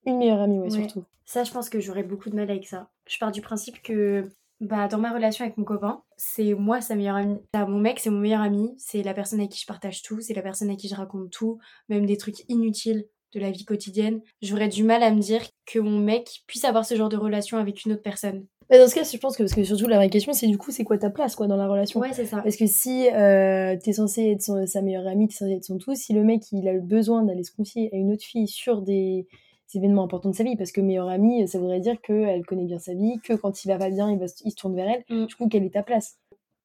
Une 0.05 0.17
meilleure 0.17 0.39
amie, 0.41 0.57
ouais, 0.59 0.65
Ouais. 0.71 0.79
surtout. 0.83 1.03
Ça, 1.25 1.43
je 1.43 1.51
pense 1.51 1.69
que 1.69 1.79
j'aurais 1.79 2.03
beaucoup 2.03 2.29
de 2.29 2.35
mal 2.35 2.49
avec 2.49 2.65
ça. 2.67 2.89
Je 3.07 3.17
pars 3.19 3.31
du 3.31 3.41
principe 3.41 3.81
que 3.83 4.29
bah, 4.61 4.87
dans 4.87 4.97
ma 4.97 5.13
relation 5.13 5.45
avec 5.45 5.57
mon 5.57 5.63
copain, 5.63 6.01
c'est 6.17 6.53
moi 6.53 6.81
sa 6.81 6.95
meilleure 6.95 7.15
amie. 7.17 7.39
Bah, 7.53 7.65
mon 7.65 7.79
mec, 7.79 7.99
c'est 7.99 8.09
mon 8.09 8.19
meilleur 8.19 8.41
ami. 8.41 8.73
C'est 8.77 9.03
la 9.03 9.13
personne 9.13 9.39
avec 9.39 9.51
qui 9.51 9.59
je 9.61 9.67
partage 9.67 10.01
tout. 10.01 10.19
C'est 10.21 10.33
la 10.33 10.41
personne 10.41 10.69
à 10.69 10.75
qui 10.75 10.87
je 10.87 10.95
raconte 10.95 11.29
tout. 11.29 11.59
Même 11.87 12.05
des 12.05 12.17
trucs 12.17 12.43
inutiles 12.49 13.05
de 13.33 13.39
la 13.39 13.51
vie 13.51 13.63
quotidienne. 13.63 14.21
J'aurais 14.41 14.69
du 14.69 14.83
mal 14.83 15.03
à 15.03 15.11
me 15.11 15.19
dire 15.21 15.43
que 15.67 15.77
mon 15.77 15.99
mec 15.99 16.41
puisse 16.47 16.65
avoir 16.65 16.83
ce 16.83 16.95
genre 16.95 17.09
de 17.09 17.17
relation 17.17 17.57
avec 17.59 17.85
une 17.85 17.91
autre 17.93 18.01
personne. 18.01 18.47
Bah, 18.69 18.77
dans 18.77 18.87
ce 18.87 18.93
cas, 18.95 19.03
je 19.03 19.17
pense 19.17 19.35
que, 19.35 19.43
parce 19.43 19.53
que 19.55 19.63
surtout 19.63 19.87
la 19.87 19.97
vraie 19.97 20.09
question, 20.11 20.31
c'est 20.31 20.47
du 20.47 20.57
coup, 20.57 20.69
c'est 20.71 20.83
quoi 20.83 20.97
ta 20.97 21.09
place 21.09 21.35
quoi, 21.35 21.47
dans 21.47 21.55
la 21.55 21.67
relation? 21.67 21.99
Ouais, 21.99 22.13
c'est 22.13 22.25
ça. 22.25 22.37
Parce 22.41 22.55
que 22.55 22.67
si 22.67 23.07
euh, 23.09 23.75
t'es 23.83 23.93
censé 23.93 24.31
être 24.31 24.41
son- 24.43 24.65
sa 24.67 24.81
meilleure 24.81 25.07
amie, 25.07 25.27
t'es 25.27 25.33
censé 25.35 25.53
être 25.53 25.63
son 25.65 25.77
tout, 25.79 25.95
si 25.95 26.13
le 26.13 26.23
mec 26.23 26.43
il 26.51 26.67
a 26.67 26.73
le 26.73 26.81
besoin 26.81 27.23
d'aller 27.23 27.43
se 27.43 27.51
confier 27.51 27.89
à 27.93 27.97
une 27.97 28.11
autre 28.13 28.23
fille 28.23 28.47
sur 28.47 28.81
des 28.83 29.27
événements 29.73 30.03
importants 30.03 30.29
de 30.29 30.35
sa 30.35 30.43
vie, 30.43 30.55
parce 30.55 30.71
que 30.71 30.81
meilleure 30.81 31.09
amie, 31.09 31.47
ça 31.47 31.57
voudrait 31.59 31.79
dire 31.79 31.99
qu'elle 32.01 32.45
connaît 32.45 32.65
bien 32.65 32.77
sa 32.79 32.93
vie, 32.93 33.19
que 33.23 33.33
quand 33.33 33.63
il 33.63 33.67
va 33.69 33.77
pas 33.77 33.89
bien, 33.89 34.11
il, 34.11 34.19
va, 34.19 34.27
se- 34.27 34.41
il 34.45 34.51
se 34.51 34.55
tourne 34.55 34.75
vers 34.75 34.87
elle, 34.87 35.03
Mm. 35.09 35.25
du 35.25 35.35
coup, 35.35 35.47
quelle 35.47 35.63
est 35.63 35.73
ta 35.73 35.81
place? 35.83 36.17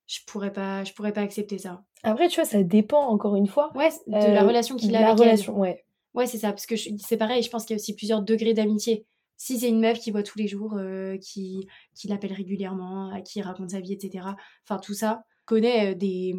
Je 0.06 0.18
pourrais 0.26 0.52
pas, 0.52 0.84
je 0.84 0.92
pourrais 0.92 1.12
pas 1.12 1.22
accepter 1.22 1.56
ça. 1.56 1.82
Après, 2.02 2.28
tu 2.28 2.38
vois, 2.38 2.44
ça 2.48 2.62
dépend 2.62 3.06
encore 3.08 3.36
une 3.36 3.46
fois 3.46 3.70
Ouais, 3.74 3.88
de 4.06 4.14
euh, 4.14 4.32
la 4.34 4.42
relation 4.46 4.76
qu'il 4.76 4.94
a 4.94 5.00
la 5.00 5.06
avec 5.08 5.20
elle. 5.20 5.28
relation, 5.28 5.58
ouais. 5.58 5.84
Ouais, 6.12 6.26
c'est 6.26 6.36
ça, 6.38 6.50
parce 6.50 6.66
que 6.66 6.74
c'est 6.76 7.16
pareil, 7.16 7.42
je 7.42 7.48
pense 7.50 7.64
qu'il 7.64 7.74
y 7.74 7.78
a 7.78 7.80
aussi 7.80 7.94
plusieurs 7.94 8.20
degrés 8.22 8.52
d'amitié. 8.52 9.06
Si 9.36 9.58
c'est 9.58 9.68
une 9.68 9.80
meuf 9.80 9.98
qui 9.98 10.10
voit 10.10 10.22
tous 10.22 10.38
les 10.38 10.46
jours, 10.46 10.74
euh, 10.76 11.16
qui, 11.18 11.66
qui 11.94 12.08
l'appelle 12.08 12.32
régulièrement, 12.32 13.10
à 13.12 13.20
qui 13.20 13.40
il 13.40 13.42
raconte 13.42 13.70
sa 13.70 13.80
vie, 13.80 13.92
etc. 13.92 14.26
Enfin, 14.64 14.78
tout 14.78 14.94
ça. 14.94 15.24
Je 15.40 15.46
connais 15.46 15.92
euh, 15.92 15.94
des, 15.94 16.34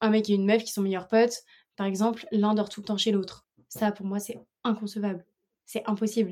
un 0.00 0.10
mec 0.10 0.28
et 0.30 0.34
une 0.34 0.46
meuf 0.46 0.64
qui 0.64 0.72
sont 0.72 0.82
meilleurs 0.82 1.08
potes. 1.08 1.42
Par 1.76 1.86
exemple, 1.86 2.26
l'un 2.32 2.54
dort 2.54 2.68
tout 2.68 2.80
le 2.80 2.86
temps 2.86 2.96
chez 2.96 3.12
l'autre. 3.12 3.46
Ça, 3.68 3.92
pour 3.92 4.06
moi, 4.06 4.18
c'est 4.20 4.38
inconcevable. 4.64 5.24
C'est 5.66 5.82
impossible. 5.86 6.30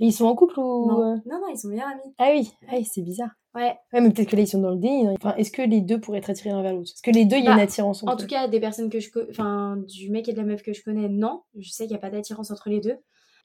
Et 0.00 0.06
ils 0.06 0.12
sont 0.12 0.24
en 0.24 0.34
couple 0.34 0.58
ou... 0.58 0.88
Non. 0.88 1.00
euh? 1.02 1.16
Non, 1.26 1.40
non, 1.40 1.48
ils 1.52 1.58
sont 1.58 1.68
meilleurs 1.68 1.88
amis. 1.88 2.14
Ah 2.18 2.30
oui, 2.32 2.50
ah 2.68 2.76
c'est 2.84 3.02
bizarre. 3.02 3.30
Ouais. 3.54 3.76
Ouais, 3.92 4.00
mais 4.00 4.10
peut-être 4.10 4.30
que 4.30 4.36
là, 4.36 4.42
ils 4.42 4.48
sont 4.48 4.60
dans 4.60 4.70
le 4.72 4.78
déni. 4.78 5.08
Enfin, 5.10 5.34
est-ce 5.36 5.52
que 5.52 5.62
les 5.62 5.80
deux 5.80 6.00
pourraient 6.00 6.18
être 6.18 6.30
attirés 6.30 6.50
l'un 6.50 6.62
vers 6.62 6.72
l'autre? 6.72 6.90
Est-ce 6.92 7.02
que 7.02 7.12
les 7.12 7.24
deux, 7.24 7.36
il 7.36 7.44
y 7.44 7.46
a 7.46 7.50
Bah, 7.50 7.56
une 7.56 7.62
attirance 7.62 8.02
entre 8.02 8.12
En 8.12 8.16
tout 8.16 8.26
cas, 8.26 8.48
des 8.48 8.58
personnes 8.58 8.90
que 8.90 8.98
je 8.98 9.10
enfin, 9.30 9.76
du 9.86 10.10
mec 10.10 10.28
et 10.28 10.32
de 10.32 10.38
la 10.38 10.44
meuf 10.44 10.62
que 10.62 10.72
je 10.72 10.82
connais, 10.82 11.08
non. 11.08 11.42
Je 11.56 11.70
sais 11.70 11.84
qu'il 11.84 11.92
n'y 11.92 11.98
a 11.98 12.00
pas 12.00 12.10
d'attirance 12.10 12.50
entre 12.50 12.68
les 12.68 12.80
deux. 12.80 12.96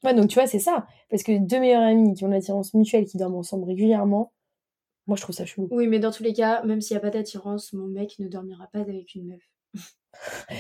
Ouais, 0.04 0.14
donc 0.14 0.30
tu 0.30 0.36
vois, 0.36 0.48
c'est 0.48 0.60
ça. 0.60 0.86
Parce 1.10 1.24
que 1.24 1.38
deux 1.38 1.60
meilleurs 1.60 1.82
amis 1.84 2.14
qui 2.14 2.24
ont 2.24 2.28
une 2.28 2.34
attirance 2.34 2.74
mutuelle, 2.74 3.06
qui 3.06 3.18
dorment 3.18 3.36
ensemble 3.36 3.66
régulièrement, 3.66 4.32
moi, 5.08 5.18
je 5.18 5.22
trouve 5.24 5.36
ça 5.36 5.46
chelou. 5.46 5.68
Oui, 5.72 5.88
mais 5.88 6.00
dans 6.00 6.12
tous 6.12 6.24
les 6.24 6.34
cas, 6.34 6.62
même 6.64 6.82
s'il 6.82 6.96
n'y 6.96 7.00
a 7.00 7.02
pas 7.02 7.10
d'attirance, 7.10 7.74
mon 7.74 7.88
mec 7.88 8.18
ne 8.20 8.28
dormira 8.28 8.68
pas 8.72 8.80
avec 8.80 9.16
une 9.16 9.28
meuf. 9.30 9.42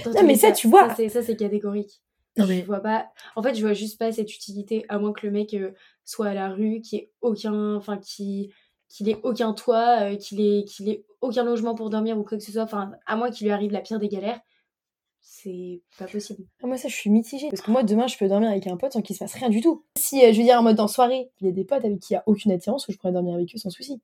Non, 0.06 0.23
mais 0.25 0.36
ça, 0.36 0.49
cas, 0.49 0.54
tu 0.56 0.67
vois. 0.67 0.89
Ça, 0.95 1.23
c'est- 1.23 1.36
catégorique. 1.36 2.02
Non, 2.38 2.45
Je 2.45 2.54
mais- 2.54 2.62
vois 2.62 2.80
pas. 2.80 3.10
En 3.36 3.41
fait, 3.43 3.56
je 3.56 3.62
vois 3.62 3.73
juste 3.73 3.97
pas 3.99 4.12
cette 4.12 4.34
utilité, 4.34 4.86
à 4.88 4.99
moins 4.99 5.12
que 5.13 5.25
le 5.25 5.32
mec 5.34 5.54
euh, 5.54 5.71
soit 6.06 6.28
à 6.28 6.34
la 6.34 6.49
rue, 6.49 6.82
qui 6.82 6.95
ait 6.97 7.12
aucun. 7.21 7.75
Enfin, 7.75 7.97
qui 7.97 8.52
qu'il 8.88 9.08
ait 9.10 9.19
aucun 9.23 9.54
toit, 9.54 10.02
euh, 10.12 10.15
qu'il 10.15 10.41
ait, 10.41 10.63
qu'il 10.65 10.89
ait 10.89 11.04
aucun 11.21 11.43
logement 11.43 11.75
pour 11.75 11.89
dormir 11.91 12.17
ou 12.17 12.23
quoi 12.23 12.38
que 12.39 12.43
ce 12.43 12.52
soit. 12.52 12.63
Enfin, 12.63 12.91
à 13.06 13.15
moins 13.15 13.30
qu'il 13.30 13.45
lui 13.45 13.52
arrive 13.54 13.71
la 13.71 13.82
pire 13.82 13.99
des 13.99 14.08
galères, 14.10 14.39
c'est 15.21 15.82
pas 15.97 16.05
possible. 16.05 16.43
Ah, 16.63 16.67
moi, 16.67 16.77
ça, 16.77 16.88
je 16.88 16.95
suis 16.95 17.10
mitigée. 17.10 17.49
Parce 17.49 17.62
que 17.62 17.71
moi, 17.71 17.84
demain, 17.84 18.08
je 18.08 18.17
peux 18.17 18.27
dormir 18.27 18.49
avec 18.49 18.67
un 18.67 18.77
pote 18.77 18.93
sans 18.93 19.01
qu'il 19.01 19.15
se 19.15 19.19
passe 19.19 19.34
rien 19.36 19.49
du 19.49 19.62
tout. 19.62 19.84
Si, 19.97 20.23
euh, 20.23 20.32
je 20.34 20.38
veux 20.38 20.43
dire, 20.43 20.58
en 20.60 20.63
mode 20.63 20.79
en 20.79 20.88
soirée, 20.88 21.29
il 21.39 21.47
y 21.47 21.49
a 21.49 21.53
des 21.53 21.65
potes 21.65 21.86
avec 21.86 21.99
qui 21.99 22.13
il 22.13 22.15
n'y 22.15 22.17
a 22.17 22.23
aucune 22.25 22.51
attirance, 22.51 22.86
je 22.89 22.97
pourrais 22.97 23.13
dormir 23.13 23.36
avec 23.36 23.53
eux 23.53 23.58
sans 23.58 23.69
souci. 23.69 24.01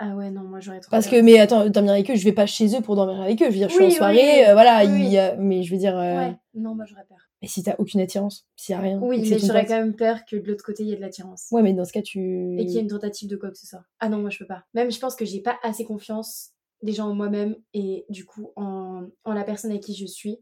Ah 0.00 0.14
ouais, 0.14 0.30
non, 0.30 0.42
moi 0.42 0.60
j'aurais 0.60 0.78
trop. 0.80 0.90
Parce 0.92 1.08
que, 1.08 1.20
mais 1.20 1.40
attends, 1.40 1.68
dormir 1.70 1.92
avec 1.92 2.08
eux, 2.08 2.14
je 2.14 2.22
vais 2.22 2.32
pas 2.32 2.46
chez 2.46 2.76
eux 2.76 2.80
pour 2.80 2.94
dormir 2.94 3.20
avec 3.20 3.42
eux. 3.42 3.46
Je 3.46 3.50
veux 3.50 3.56
dire, 3.56 3.68
je 3.68 3.74
suis 3.74 3.84
Oui, 3.84 3.92
en 3.92 3.96
soirée, 3.96 4.40
oui. 4.42 4.44
euh, 4.46 4.52
voilà, 4.52 4.84
Oui, 4.84 5.04
il 5.06 5.10
y 5.12 5.18
a- 5.18 5.34
mais 5.34 5.64
je 5.64 5.72
veux 5.72 5.78
dire. 5.78 5.98
euh, 5.98 6.16
Ouais, 6.18 6.36
non, 6.54 6.74
moi 6.76 6.84
j'aurais 6.86 7.04
peur. 7.08 7.18
Mais 7.42 7.48
si 7.48 7.62
t'as 7.64 7.74
aucune 7.78 8.00
attirance, 8.00 8.46
s'il 8.56 8.74
y 8.74 8.78
a 8.78 8.80
rien. 8.80 9.00
Oui, 9.02 9.18
mais 9.28 9.38
j'aurais 9.40 9.66
quand 9.66 9.78
même 9.78 9.94
peur 9.96 10.24
que 10.24 10.36
de 10.36 10.46
l'autre 10.46 10.64
côté 10.64 10.84
il 10.84 10.88
y 10.88 10.92
ait 10.92 10.96
de 10.96 11.00
l'attirance. 11.00 11.46
Ouais, 11.50 11.62
mais 11.62 11.72
dans 11.72 11.84
ce 11.84 11.92
cas, 11.92 12.02
tu. 12.02 12.56
et 12.60 12.64
qu'il 12.66 12.74
y 12.74 12.78
ait 12.78 12.82
une 12.82 12.88
tentative 12.88 13.28
de 13.28 13.36
quoi 13.36 13.50
que 13.50 13.58
ce 13.58 13.66
soit. 13.66 13.82
Ah 13.98 14.08
non, 14.08 14.18
moi 14.18 14.30
je 14.30 14.38
peux 14.38 14.46
pas. 14.46 14.64
Même 14.74 14.90
je 14.92 14.98
pense 15.00 15.16
que 15.16 15.24
j'ai 15.24 15.40
pas 15.40 15.58
assez 15.64 15.84
confiance 15.84 16.50
déjà 16.82 17.04
en 17.04 17.14
moi-même 17.14 17.56
et 17.74 18.04
du 18.08 18.24
coup 18.24 18.52
en, 18.56 19.04
en 19.24 19.32
la 19.32 19.44
personne 19.44 19.70
avec 19.70 19.82
qui 19.82 19.94
je 19.94 20.06
suis 20.06 20.38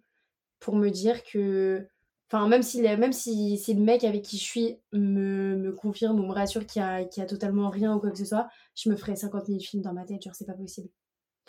pour 0.60 0.76
me 0.76 0.90
dire 0.90 1.22
que. 1.24 1.86
Enfin, 2.28 2.48
même 2.48 2.62
si, 2.62 2.82
même 2.82 3.12
si, 3.12 3.56
si 3.56 3.72
le 3.72 3.80
mec 3.82 4.02
avec 4.02 4.22
qui 4.22 4.36
je 4.36 4.42
suis 4.42 4.76
me, 4.92 5.54
me 5.54 5.72
confirme 5.72 6.18
ou 6.18 6.26
me 6.26 6.32
rassure 6.32 6.66
qu'il 6.66 6.82
y 6.82 6.84
a, 6.84 7.04
qu'il 7.04 7.20
y 7.22 7.24
a 7.24 7.28
totalement 7.28 7.70
rien 7.70 7.94
ou 7.94 8.00
quoi 8.00 8.10
que 8.10 8.18
ce 8.18 8.24
soit, 8.24 8.48
je 8.74 8.90
me 8.90 8.96
ferais 8.96 9.14
50 9.14 9.46
000 9.46 9.60
films 9.60 9.82
dans 9.84 9.92
ma 9.92 10.04
tête, 10.04 10.22
genre 10.22 10.34
c'est 10.34 10.44
pas 10.44 10.54
possible. 10.54 10.88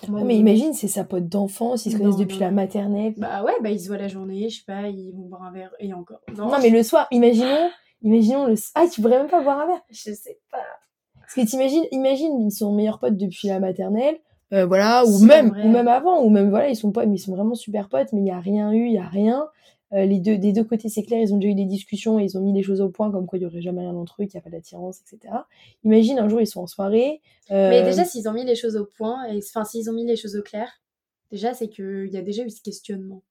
Moi, 0.08 0.20
Ouais, 0.22 0.28
mais 0.28 0.38
imagine, 0.38 0.74
c'est 0.74 0.88
sa 0.88 1.04
pote 1.04 1.28
d'enfance, 1.28 1.88
ils 1.88 1.92
se 1.92 1.98
Non, 1.98 2.04
connaissent 2.04 2.20
depuis 2.20 2.36
non, 2.36 2.42
la 2.46 2.52
maternelle. 2.52 3.16
Bah 3.18 3.44
ouais, 3.44 3.54
bah 3.64 3.72
ils 3.72 3.80
se 3.80 3.88
voient 3.88 3.98
la 3.98 4.08
journée, 4.08 4.48
je 4.50 4.58
sais 4.60 4.64
pas, 4.68 4.88
ils 4.90 5.12
vont 5.14 5.24
boire 5.24 5.42
un 5.42 5.52
verre 5.52 5.74
et 5.80 5.92
encore. 5.96 6.20
Non, 6.38 6.52
Non, 6.52 6.60
mais 6.62 6.70
le 6.70 6.84
soir, 6.84 7.08
imaginons, 7.10 7.72
imaginons 8.04 8.46
le. 8.46 8.54
Ah, 8.76 8.86
tu 8.88 9.02
pourrais 9.02 9.18
même 9.18 9.32
pas 9.32 9.42
boire 9.42 9.60
un 9.60 9.66
verre. 9.66 9.82
je 9.90 10.14
sais 10.14 10.40
pas. 10.52 10.60
Parce 11.20 11.34
que 11.34 11.42
t'imagines, 11.50 11.86
imagine, 11.92 12.40
ils 12.48 12.52
sont 12.52 12.72
meilleurs 12.76 13.00
potes 13.00 13.18
depuis 13.18 13.48
la 13.48 13.60
maternelle, 13.60 14.20
euh, 14.54 14.66
voilà, 14.66 15.06
ou 15.06 15.20
même, 15.20 15.50
vrai. 15.50 15.64
ou 15.64 15.70
même 15.70 15.88
avant, 15.88 16.22
ou 16.24 16.30
même 16.30 16.50
voilà, 16.50 16.70
ils 16.70 16.76
sont 16.76 16.92
potes, 16.92 17.08
mais 17.08 17.16
ils 17.16 17.20
sont 17.20 17.36
vraiment 17.36 17.56
super 17.56 17.90
potes, 17.90 18.14
mais 18.14 18.22
il 18.22 18.28
y 18.28 18.32
a 18.32 18.40
rien 18.40 18.72
eu, 18.72 18.86
il 18.88 18.94
y 18.94 18.98
a 18.98 19.08
rien. 19.08 19.48
Euh, 19.94 20.06
les 20.06 20.20
deux, 20.20 20.38
des 20.38 20.52
deux 20.52 20.66
côtés, 20.66 20.90
c'est 20.90 21.04
clair, 21.04 21.22
ils 21.22 21.34
ont 21.34 21.38
déjà 21.38 21.52
eu 21.52 21.56
des 21.56 21.66
discussions, 21.66 22.20
et 22.20 22.26
ils 22.26 22.38
ont 22.38 22.42
mis 22.42 22.54
les 22.54 22.64
choses 22.64 22.82
au 22.82 22.90
point, 22.90 23.10
comme 23.12 23.26
quoi 23.26 23.40
il 23.40 23.44
y 23.44 23.46
aurait 23.46 23.62
jamais 23.62 23.82
rien 23.82 23.96
entre 23.96 24.22
eux, 24.22 24.26
qu'il 24.26 24.36
n'y 24.38 24.40
a 24.40 24.44
pas 24.44 24.50
d'attirance, 24.50 25.00
etc. 25.02 25.34
Imagine 25.84 26.20
un 26.20 26.28
jour, 26.28 26.42
ils 26.42 26.48
sont 26.48 26.62
en 26.62 26.68
soirée. 26.68 27.22
euh, 27.52 27.70
Mais 27.70 27.84
déjà, 27.84 28.04
s'ils 28.04 28.28
ont 28.28 28.34
mis 28.34 28.44
les 28.44 28.56
choses 28.56 28.76
au 28.76 28.86
point, 28.86 29.26
et 29.26 29.38
enfin, 29.38 29.64
s'ils 29.64 29.90
ont 29.90 29.94
mis 29.94 30.06
les 30.06 30.18
choses 30.18 30.36
au 30.36 30.42
clair, 30.42 30.70
déjà, 31.32 31.54
c'est 31.54 31.70
qu'il 31.70 32.10
y 32.12 32.18
a 32.18 32.22
déjà 32.22 32.44
eu 32.44 32.50
ce 32.50 32.62
questionnement. 32.62 33.22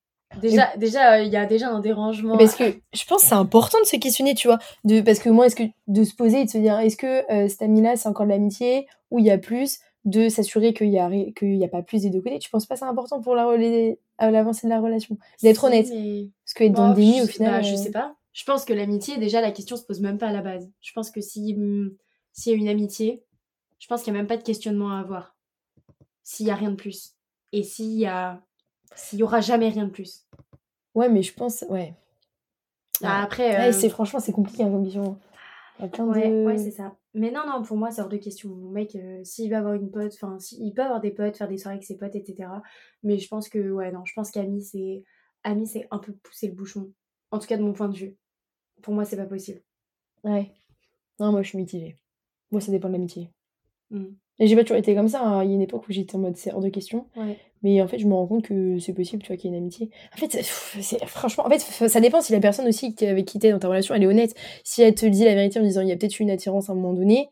Déjà, 0.41 0.69
déjà, 0.77 1.15
euh, 1.15 1.23
il 1.23 1.33
y 1.33 1.37
a 1.37 1.47
déjà 1.47 1.69
un 1.69 1.81
dérangement. 1.81 2.37
Parce 2.37 2.57
que 2.57 2.65
je 2.93 3.05
pense 3.07 3.23
que 3.23 3.29
c'est 3.29 3.35
important 3.35 3.79
de 3.81 3.87
se 3.87 3.97
questionner, 3.97 4.35
tu 4.35 4.49
vois. 4.49 4.59
De, 4.85 5.01
parce 5.01 5.21
que 5.21 5.29
moi, 5.29 5.47
est-ce 5.47 5.57
que 5.57 5.63
de 5.87 6.05
se 6.05 6.15
poser 6.15 6.41
et 6.41 6.45
de 6.45 6.51
se 6.51 6.59
dire, 6.59 6.79
est-ce 6.81 6.97
que 6.97 7.31
euh, 7.33 7.49
cet 7.49 7.63
ami-là, 7.63 7.97
c'est 7.97 8.09
encore 8.09 8.27
de 8.27 8.33
l'amitié 8.33 8.87
ou 9.11 9.19
il 9.19 9.25
y 9.27 9.31
a 9.31 9.39
plus? 9.39 9.79
De 10.07 10.29
s'assurer 10.29 10.73
qu'il 10.73 10.89
n'y 10.91 10.99
a, 11.01 11.11
qu'il 11.33 11.57
y 11.57 11.65
a 11.65 11.69
pas 11.69 11.83
plus 11.83 12.03
des 12.03 12.11
deux 12.11 12.21
côtés. 12.23 12.39
Tu 12.39 12.49
penses 12.49 12.65
pas 12.65 12.75
que 12.77 12.79
c'est 12.79 12.87
important 12.87 13.21
pour 13.21 13.35
la, 13.35 13.45
à 14.19 14.31
l'avancée 14.31 14.67
de 14.67 14.73
la 14.73 14.81
relation 14.81 15.19
D'être 15.43 15.61
Si, 15.63 15.67
honnête? 15.67 15.89
mais- 15.91 16.31
Parce 16.45 16.55
qu'être 16.55 16.73
dans 16.73 16.89
le 16.89 16.95
Bon, 16.95 17.01
déni, 17.01 17.19
je 17.19 17.25
au 17.25 17.27
final. 17.27 17.51
bah, 17.53 17.63
je 17.63 17.75
euh, 17.75 17.77
sais 17.77 17.91
pas. 17.91 18.15
Je 18.33 18.45
pense 18.45 18.65
que 18.65 18.73
l'amitié, 18.73 19.19
déjà, 19.19 19.41
la 19.41 19.51
question 19.51 19.77
se 19.77 19.83
pose 19.83 20.01
même 20.01 20.17
pas 20.19 20.29
à 20.29 20.33
la 20.33 20.43
base. 20.43 20.71
Je 20.81 20.93
pense 20.93 21.11
que 21.11 21.21
si, 21.21 21.55
hum, 21.59 21.93
s'il 22.33 22.53
y 22.53 22.55
a 22.55 22.59
une 22.59 22.69
amitié, 22.69 23.25
je 23.81 23.87
pense 23.89 24.03
qu'il 24.05 24.13
n'y 24.13 24.19
a 24.19 24.23
même 24.23 24.29
pas 24.29 24.37
de 24.37 24.43
questionnement 24.45 24.91
à 24.93 25.01
avoir. 25.01 25.35
S'il 26.23 26.47
y 26.47 26.51
a 26.51 26.55
rien 26.55 26.71
de 26.71 26.77
plus. 26.77 27.15
Et 27.53 27.63
s'il 27.65 27.93
y 27.99 28.07
a. 28.07 28.41
S'il 28.95 29.19
y 29.19 29.23
aura 29.25 29.41
jamais 29.41 29.69
rien 29.71 29.85
de 29.87 29.91
plus. 29.91 30.25
Ouais, 30.95 31.09
mais 31.09 31.23
je 31.23 31.35
pense. 31.35 31.65
Ouais. 31.69 31.95
Ah, 33.03 33.23
Après. 33.25 33.57
Ouais, 33.57 33.69
euh, 33.69 33.73
c'est, 33.73 33.89
franchement, 33.89 34.21
c'est 34.21 34.33
compliqué 34.33 34.63
hein, 34.63 34.71
comme 34.71 34.85
question. 34.85 35.19
Ouais, 35.81 36.29
de. 36.29 36.45
ouais, 36.47 36.59
c'est 36.59 36.71
ça. 36.71 36.97
Mais 37.15 37.31
non, 37.31 37.43
non, 37.47 37.63
pour 37.63 37.77
moi, 37.77 37.91
c'est 37.91 38.01
hors 38.03 38.09
de 38.09 38.17
question. 38.17 38.51
Mon 38.51 38.71
mec, 38.71 38.95
euh, 38.97 39.23
s'il 39.25 39.51
va 39.51 39.59
avoir 39.59 39.75
une 39.75 39.91
pote, 39.91 40.13
enfin, 40.15 40.39
si- 40.39 40.57
il 40.61 40.73
peut 40.75 40.83
avoir 40.83 41.01
des 41.01 41.11
potes, 41.11 41.37
faire 41.37 41.49
des 41.49 41.59
soirées 41.59 41.77
avec 41.77 41.85
ses 41.85 41.97
potes, 41.97 42.15
etc. 42.15 42.49
Mais 43.03 43.19
je 43.19 43.29
pense 43.29 43.49
que, 43.49 43.71
ouais, 43.73 43.91
non, 43.93 44.05
je 44.05 44.13
pense 44.15 44.31
qu'Ami, 44.31 44.63
c'est 44.63 45.05
Ami, 45.45 45.67
c'est 45.67 45.87
un 45.91 45.99
peu 45.99 46.13
pousser 46.13 46.49
le 46.49 46.55
bouchon. 46.55 46.93
En 47.31 47.39
tout 47.39 47.47
cas, 47.47 47.57
de 47.57 47.63
mon 47.63 47.73
point 47.73 47.89
de 47.89 47.97
vue. 47.97 48.17
Pour 48.83 48.95
moi, 48.95 49.05
c'est 49.05 49.17
pas 49.17 49.27
possible. 49.27 49.63
Ouais. 50.25 50.53
Non, 51.21 51.31
moi, 51.33 51.43
je 51.43 51.49
suis 51.49 51.59
mitigée. 51.59 51.97
Moi, 52.51 52.61
ça 52.61 52.71
dépend 52.73 52.89
de 52.89 52.93
l'amitié. 52.95 53.31
Mm. 53.91 54.07
Et 54.39 54.47
j'ai 54.47 54.55
pas 54.57 54.63
toujours 54.63 54.77
été 54.77 54.95
comme 54.95 55.09
ça. 55.09 55.23
hein. 55.23 55.45
Il 55.45 55.49
y 55.49 55.53
a 55.53 55.55
une 55.55 55.63
époque 55.63 55.89
où 55.89 55.93
j'étais 55.93 56.15
en 56.17 56.19
mode 56.19 56.37
c'est 56.37 56.53
hors 56.53 56.61
de 56.61 56.69
question. 56.69 57.07
Ouais. 57.17 57.39
Mais 57.63 57.81
en 57.81 57.89
fait, 57.89 57.99
je 57.99 58.07
me 58.07 58.13
rends 58.15 58.27
compte 58.27 58.45
que 58.45 58.79
c'est 58.79 58.93
possible, 58.93 59.23
tu 59.23 59.29
vois, 59.29 59.37
qu'il 59.37 59.51
y 59.51 59.55
ait 59.55 59.57
une 59.57 59.63
amitié. 59.63 59.91
En 60.15 60.19
fait, 60.19 60.31
c'est 60.43 61.05
franchement, 61.07 61.47
en 61.47 61.51
fait, 61.51 61.59
ça 61.89 62.01
dépend 62.01 62.21
si 62.21 62.33
la 62.33 62.41
personne 62.41 62.69
aussi 62.69 62.95
qui- 62.95 63.07
avec 63.07 63.25
qui 63.25 63.39
t'es 63.39 63.51
dans 63.51 63.59
ta 63.59 63.69
relation, 63.69 63.95
elle 63.95 64.03
est 64.03 64.07
honnête. 64.07 64.35
Si 64.63 64.83
elle 64.83 64.95
te 64.95 65.07
dit 65.07 65.25
la 65.25 65.35
vérité 65.35 65.59
en 65.59 65.63
disant 65.63 65.81
il 65.81 65.89
y 65.89 65.93
a 65.93 65.97
peut-être 65.97 66.19
eu 66.21 66.23
une 66.23 66.31
attirance 66.31 66.69
à 66.69 66.73
un 66.73 66.77
moment 66.77 66.93
donné, 66.93 67.31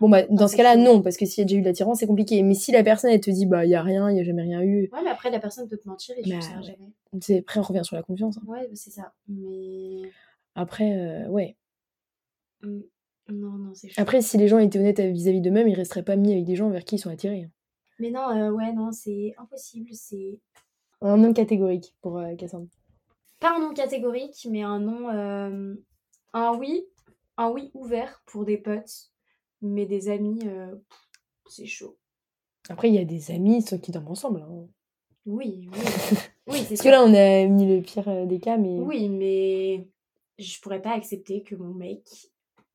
bon 0.00 0.08
bah 0.08 0.22
dans 0.30 0.46
ce 0.48 0.52
c'est 0.52 0.56
cas-là 0.56 0.76
non, 0.76 1.02
parce 1.02 1.16
que 1.18 1.26
s'il 1.26 1.42
y 1.42 1.42
a 1.42 1.44
déjà 1.44 1.56
eu 1.58 1.60
de 1.60 1.66
l'attirance, 1.66 1.98
c'est 2.00 2.06
compliqué. 2.06 2.42
Mais 2.42 2.54
si 2.54 2.72
la 2.72 2.82
personne 2.82 3.10
elle 3.10 3.20
te 3.20 3.30
dit 3.30 3.44
bah 3.46 3.66
il 3.66 3.70
y 3.70 3.74
a 3.74 3.82
rien, 3.82 4.10
il 4.10 4.16
y 4.16 4.20
a 4.20 4.24
jamais 4.24 4.42
rien 4.42 4.62
eu, 4.62 4.88
Ouais, 4.94 5.00
mais 5.04 5.10
après, 5.10 5.30
la 5.30 5.38
personne 5.40 5.68
peut 5.68 5.76
te 5.76 5.86
mentir 5.86 6.16
et 6.18 6.22
tu 6.22 6.30
Bah, 6.30 6.36
ouais. 6.36 6.62
jamais. 6.62 6.78
c'est 7.20 7.38
après 7.40 7.60
on 7.60 7.62
revient 7.62 7.84
sur 7.84 7.96
la 7.96 8.02
confiance. 8.02 8.38
hein. 8.38 8.42
Ouais, 8.46 8.68
c'est 8.72 8.90
ça. 8.90 9.12
Mais. 9.28 10.10
Après 10.54 10.90
euh, 10.90 11.28
ouais. 11.28 11.54
mm, 12.62 12.80
Non, 13.28 13.52
non, 13.52 13.74
c'est 13.74 13.88
chaud. 13.88 14.00
Après 14.00 14.22
si 14.22 14.36
les 14.38 14.48
gens 14.48 14.58
étaient 14.58 14.78
honnêtes 14.78 15.00
vis-à-vis 15.00 15.40
d'eux-mêmes, 15.40 15.68
ils 15.68 15.74
resteraient 15.74 16.04
pas 16.04 16.16
mis 16.16 16.32
avec 16.32 16.44
des 16.44 16.56
gens 16.56 16.70
vers 16.70 16.84
qui 16.84 16.96
ils 16.96 16.98
sont 16.98 17.10
attirés. 17.10 17.44
hein. 17.44 17.50
Mais 17.98 18.10
non, 18.10 18.28
euh, 18.30 18.50
ouais, 18.50 18.72
non, 18.72 18.92
c'est 18.92 19.34
impossible. 19.38 19.88
C'est 19.92 20.38
Un 21.00 21.16
nom 21.16 21.32
catégorique 21.32 21.94
pour 22.02 22.18
euh, 22.18 22.34
Cassandre. 22.36 22.68
pas 23.40 23.56
un 23.56 23.60
nom 23.60 23.72
catégorique, 23.74 24.46
mais 24.50 24.62
un 24.62 24.78
nom. 24.80 25.08
euh, 25.10 25.74
Un 26.34 26.56
oui, 26.58 26.84
un 27.36 27.50
oui 27.50 27.70
ouvert 27.74 28.22
pour 28.26 28.44
des 28.44 28.58
potes, 28.58 29.10
mais 29.62 29.86
des 29.86 30.08
amis, 30.08 30.40
c'est 31.48 31.66
chaud. 31.66 31.96
Après 32.68 32.88
il 32.88 32.94
y 32.94 32.98
a 32.98 33.04
des 33.04 33.30
amis 33.30 33.62
ceux 33.62 33.78
qui 33.78 33.90
dorment 33.92 34.08
ensemble. 34.08 34.40
hein. 34.42 34.66
Oui, 35.24 35.68
oui. 35.72 35.78
oui, 36.46 36.58
c'est 36.60 36.68
Parce 36.68 36.82
que 36.82 36.88
là 36.88 37.02
on 37.04 37.14
a 37.14 37.46
mis 37.48 37.66
le 37.74 37.80
pire 37.82 38.26
des 38.26 38.38
cas, 38.40 38.56
mais 38.58 38.78
Oui, 38.78 39.08
mais 39.08 39.88
je 40.38 40.60
pourrais 40.60 40.82
pas 40.82 40.92
accepter 40.92 41.42
que 41.42 41.54
mon 41.56 41.72
mec 41.74 42.02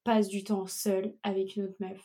passe 0.04 0.28
du 0.28 0.44
temps 0.44 0.66
seul 0.68 1.14
avec 1.24 1.56
une 1.56 1.64
autre 1.64 1.76
meuf. 1.80 2.02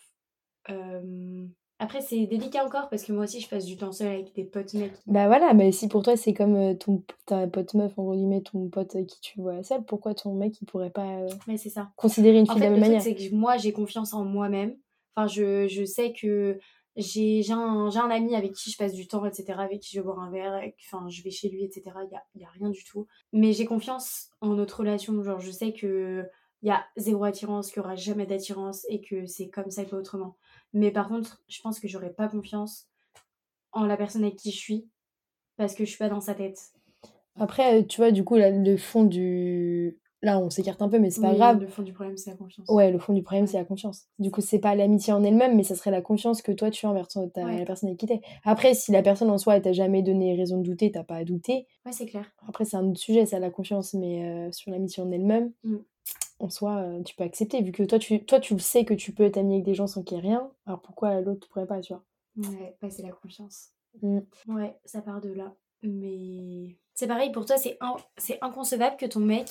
Euh, 0.70 1.46
Après, 1.78 2.00
c'est 2.00 2.26
délicat 2.26 2.64
encore 2.64 2.88
parce 2.88 3.04
que 3.04 3.12
moi 3.12 3.24
aussi 3.24 3.40
je 3.40 3.48
passe 3.48 3.66
du 3.66 3.76
temps 3.76 3.92
seul 3.92 4.09
avec 4.09 4.35
des 4.35 4.44
potes 4.44 4.74
mecs. 4.74 4.92
Bah 5.06 5.26
voilà, 5.26 5.52
mais 5.54 5.72
si 5.72 5.88
pour 5.88 6.02
toi 6.02 6.16
c'est 6.16 6.32
comme 6.35 6.56
euh, 6.56 6.74
ton 6.74 7.04
ta 7.26 7.46
pote 7.46 7.74
meuf, 7.74 7.98
en 7.98 8.04
gros 8.04 8.14
guillemets, 8.14 8.40
ton 8.42 8.68
pote 8.68 8.96
qui 9.06 9.20
tu 9.20 9.40
vois 9.40 9.62
seul, 9.62 9.85
pourquoi 9.85 10.14
ton 10.14 10.35
mec 10.35 10.61
il 10.61 10.64
pourrait 10.66 10.90
pas 10.90 11.18
euh, 11.20 11.28
Mais 11.46 11.56
c'est 11.59 11.68
ça. 11.70 11.92
considérer 11.96 12.38
une 12.38 12.48
En 12.50 12.54
fille 12.54 12.62
fait, 12.62 12.70
de 12.70 12.74
le 12.74 12.80
la 12.80 12.88
même 12.88 13.00
truc, 13.00 13.04
manière? 13.06 13.20
c'est 13.20 13.30
que 13.30 13.35
moi, 13.35 13.56
j'ai 13.59 13.72
confiance 13.72 14.12
en 14.14 14.24
moi-même. 14.24 14.76
Enfin, 15.14 15.26
je, 15.28 15.66
je 15.68 15.85
sais 15.85 16.12
que 16.12 16.59
j'ai 16.96 17.42
j'ai 17.42 17.52
un, 17.52 17.90
j'ai 17.90 17.98
un 17.98 18.11
ami 18.11 18.35
avec 18.35 18.52
qui 18.54 18.70
je 18.70 18.76
passe 18.78 18.94
du 18.94 19.06
temps, 19.06 19.24
etc., 19.26 19.61
avec 19.61 19.80
qui 19.80 19.94
je 19.94 20.00
vais 20.00 20.04
boire 20.04 20.18
un 20.20 20.30
verre, 20.30 20.54
avec- 20.54 20.76
enfin, 20.90 21.06
je 21.11 21.22
vais 21.22 21.30
chez 21.30 21.50
lui, 21.50 21.62
etc. 21.64 21.82
Il 22.04 22.09
n'y 22.09 22.16
a, 22.16 22.22
y 22.37 22.44
a 22.44 22.50
rien 22.59 22.70
du 22.70 22.82
tout. 22.85 23.06
Mais 23.35 23.52
j'ai 23.52 23.66
confiance 23.66 24.30
en 24.40 24.54
notre 24.54 24.80
relation. 24.80 25.22
Genre, 25.22 25.40
je 25.40 25.50
sais 25.50 25.72
que 25.74 26.24
il 26.66 26.70
y 26.70 26.72
a 26.72 26.85
zéro 26.96 27.22
attirance, 27.22 27.70
qu'il 27.70 27.81
n'y 27.81 27.87
aura 27.87 27.94
jamais 27.94 28.26
d'attirance 28.26 28.85
et 28.88 29.00
que 29.00 29.24
c'est 29.26 29.48
comme 29.48 29.70
ça 29.70 29.83
et 29.83 29.87
pas 29.87 29.96
autrement. 29.96 30.37
Mais 30.72 30.90
par 30.90 31.07
contre, 31.07 31.40
je 31.46 31.61
pense 31.61 31.79
que 31.79 31.87
j'aurais 31.87 32.12
pas 32.12 32.26
confiance 32.26 32.88
en 33.70 33.87
la 33.87 33.96
personne 33.96 34.24
avec 34.24 34.35
qui 34.35 34.50
je 34.50 34.59
suis 34.59 34.88
parce 35.57 35.76
que 35.76 35.85
je 35.85 35.90
suis 35.90 35.98
pas 35.98 36.09
dans 36.09 36.20
sa 36.20 36.35
tête. 36.35 36.59
Après, 37.38 37.87
tu 37.87 37.98
vois, 37.98 38.11
du 38.11 38.24
coup, 38.24 38.35
le 38.37 38.76
fond 38.76 39.05
du. 39.05 39.96
Là, 40.22 40.40
on 40.40 40.50
s'écarte 40.50 40.83
un 40.83 40.88
peu, 40.88 40.98
mais 40.98 41.11
c'est 41.11 41.20
pas 41.20 41.35
grave. 41.35 41.61
Le 41.61 41.68
fond 41.68 41.83
du 41.83 41.92
problème, 41.92 42.16
c'est 42.16 42.31
la 42.31 42.37
confiance. 42.37 42.68
Ouais, 42.68 42.90
le 42.90 42.98
fond 42.98 43.12
du 43.12 43.22
problème, 43.22 43.46
c'est 43.46 43.59
la 43.59 43.64
confiance. 43.64 44.07
Du 44.18 44.33
coup, 44.33 44.40
c'est 44.40 44.59
pas 44.59 44.74
l'amitié 44.74 45.12
en 45.12 45.22
elle-même, 45.22 45.55
mais 45.55 45.62
ça 45.62 45.76
serait 45.76 45.92
la 45.92 46.02
confiance 46.02 46.42
que 46.42 46.50
toi, 46.50 46.70
tu 46.70 46.85
as 46.85 46.90
envers 46.90 47.07
ta, 47.07 47.20
la 47.44 47.64
personne 47.64 47.90
avec 47.90 48.00
qui 48.00 48.07
t'es. 48.07 48.22
Après, 48.42 48.74
si 48.74 48.90
la 48.90 49.02
personne 49.02 49.31
en 49.31 49.38
soi, 49.38 49.55
elle 49.55 49.62
t'a 49.62 49.72
jamais 49.72 50.02
donné 50.02 50.35
raison 50.35 50.59
de 50.59 50.64
douter, 50.64 50.90
t'as 50.90 51.05
pas 51.05 51.16
à 51.16 51.24
douter. 51.24 51.68
Ouais, 51.85 51.92
c'est 51.92 52.07
clair. 52.07 52.24
Après, 52.48 52.64
c'est 52.64 52.76
un 52.76 52.88
autre 52.88 52.98
sujet, 52.98 53.24
ça, 53.24 53.38
la 53.38 53.50
confiance, 53.50 53.94
mais 53.94 54.24
euh, 54.24 54.50
sur 54.50 54.72
l'amitié 54.72 55.00
en 55.00 55.12
elle-même, 55.12 55.52
mm. 55.62 55.76
En 56.38 56.51
soi, 56.51 56.77
euh, 56.77 57.03
tu 57.03 57.14
peux 57.14 57.25
accepter, 57.25 57.62
vu 57.62 57.72
que 57.72 57.83
toi 57.83 57.99
tu, 57.99 58.25
toi, 58.25 58.40
tu 58.40 58.59
sais 58.59 58.85
que 58.85 58.94
tu 58.94 59.12
peux 59.12 59.25
être 59.25 59.38
ami 59.38 59.55
avec 59.55 59.64
des 59.64 59.75
gens 59.75 59.87
sans 59.87 60.03
qu'il 60.03 60.16
y 60.16 60.20
ait 60.20 60.22
rien. 60.22 60.51
Alors 60.66 60.81
pourquoi 60.81 61.20
l'autre 61.20 61.49
pourrait 61.49 61.66
pas, 61.66 61.81
tu 61.81 61.92
vois? 61.92 62.05
Ouais, 62.37 62.77
c'est 62.90 63.03
la 63.03 63.12
confiance. 63.12 63.70
Mm. 64.03 64.20
Ouais, 64.49 64.77
ça 64.85 65.01
part 65.01 65.20
de 65.20 65.33
là. 65.33 65.55
Mais 65.83 66.77
c'est 66.94 67.07
pareil, 67.07 67.33
pour 67.33 67.46
toi, 67.46 67.57
c'est 67.57 67.79
c'est 68.16 68.38
inconcevable 68.42 68.96
que 68.96 69.07
ton 69.07 69.20
mec 69.20 69.49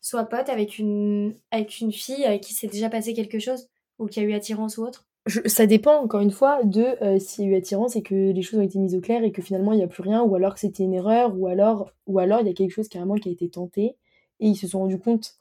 soit 0.00 0.24
pote 0.24 0.48
avec 0.48 0.78
une, 0.78 1.34
avec 1.50 1.80
une 1.80 1.92
fille 1.92 2.24
avec 2.24 2.42
qui 2.42 2.54
s'est 2.54 2.66
déjà 2.66 2.88
passé 2.88 3.14
quelque 3.14 3.38
chose 3.38 3.68
ou 3.98 4.06
qui 4.06 4.20
a 4.20 4.22
eu 4.22 4.32
attirance 4.32 4.78
ou 4.78 4.84
autre? 4.84 5.06
Ça 5.46 5.66
dépend 5.66 6.02
encore 6.02 6.20
une 6.20 6.32
fois 6.32 6.64
de 6.64 6.96
euh, 7.02 7.18
s'il 7.20 7.44
y 7.44 7.48
a 7.48 7.50
eu 7.52 7.56
attirance 7.56 7.94
et 7.94 8.02
que 8.02 8.32
les 8.32 8.42
choses 8.42 8.58
ont 8.58 8.64
été 8.64 8.80
mises 8.80 8.96
au 8.96 9.00
clair 9.00 9.22
et 9.22 9.30
que 9.30 9.40
finalement 9.40 9.72
il 9.72 9.76
n'y 9.76 9.84
a 9.84 9.88
plus 9.88 10.02
rien 10.02 10.20
ou 10.22 10.34
alors 10.34 10.54
que 10.54 10.60
c'était 10.60 10.82
une 10.82 10.94
erreur 10.94 11.38
ou 11.38 11.46
alors 11.46 11.92
ou 12.06 12.18
alors 12.18 12.40
il 12.40 12.48
y 12.48 12.50
a 12.50 12.54
quelque 12.54 12.72
chose 12.72 12.88
carrément 12.88 13.14
qui 13.14 13.28
a 13.28 13.32
été 13.32 13.48
tenté 13.48 13.96
et 14.40 14.48
ils 14.48 14.56
se 14.56 14.66
sont 14.66 14.80
rendus 14.80 14.98
compte 14.98 15.38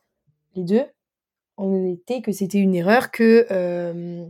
les 0.55 0.63
deux 0.63 0.85
en 1.57 1.67
honnêteté 1.67 2.21
que 2.21 2.31
c'était 2.31 2.59
une 2.59 2.75
erreur 2.75 3.11
que 3.11 3.45
euh, 3.51 4.25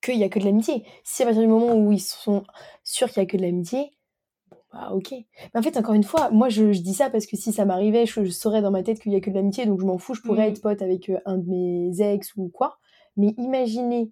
qu'il 0.00 0.18
n'y 0.18 0.24
a 0.24 0.28
que 0.28 0.38
de 0.38 0.44
l'amitié 0.44 0.84
si 1.04 1.22
à 1.22 1.26
partir 1.26 1.42
du 1.42 1.48
moment 1.48 1.74
où 1.74 1.92
ils 1.92 2.00
sont 2.00 2.44
sûrs 2.84 3.10
qu'il 3.10 3.22
n'y 3.22 3.28
a 3.28 3.30
que 3.30 3.36
de 3.36 3.42
l'amitié 3.42 3.92
ah 4.74 4.94
ok. 4.94 5.10
Mais 5.12 5.60
en 5.60 5.62
fait, 5.62 5.76
encore 5.76 5.94
une 5.94 6.02
fois, 6.02 6.30
moi 6.30 6.48
je, 6.48 6.64
dis 6.64 6.94
ça 6.94 7.10
parce 7.10 7.26
que 7.26 7.36
si 7.36 7.52
ça 7.52 7.66
m'arrivait, 7.66 8.06
je, 8.06 8.24
saurais 8.30 8.62
dans 8.62 8.70
ma 8.70 8.82
tête 8.82 9.00
qu'il 9.00 9.12
y 9.12 9.16
a 9.16 9.20
que 9.20 9.28
de 9.28 9.34
l'amitié, 9.34 9.66
donc 9.66 9.80
je 9.80 9.84
m'en 9.84 9.98
fous, 9.98 10.14
je 10.14 10.22
pourrais 10.22 10.48
mmh. 10.48 10.52
être 10.52 10.62
pote 10.62 10.82
avec 10.82 11.12
un 11.26 11.36
de 11.36 11.46
mes 11.46 12.00
ex 12.00 12.32
ou 12.36 12.48
quoi. 12.48 12.78
Mais 13.16 13.34
imaginez 13.36 14.10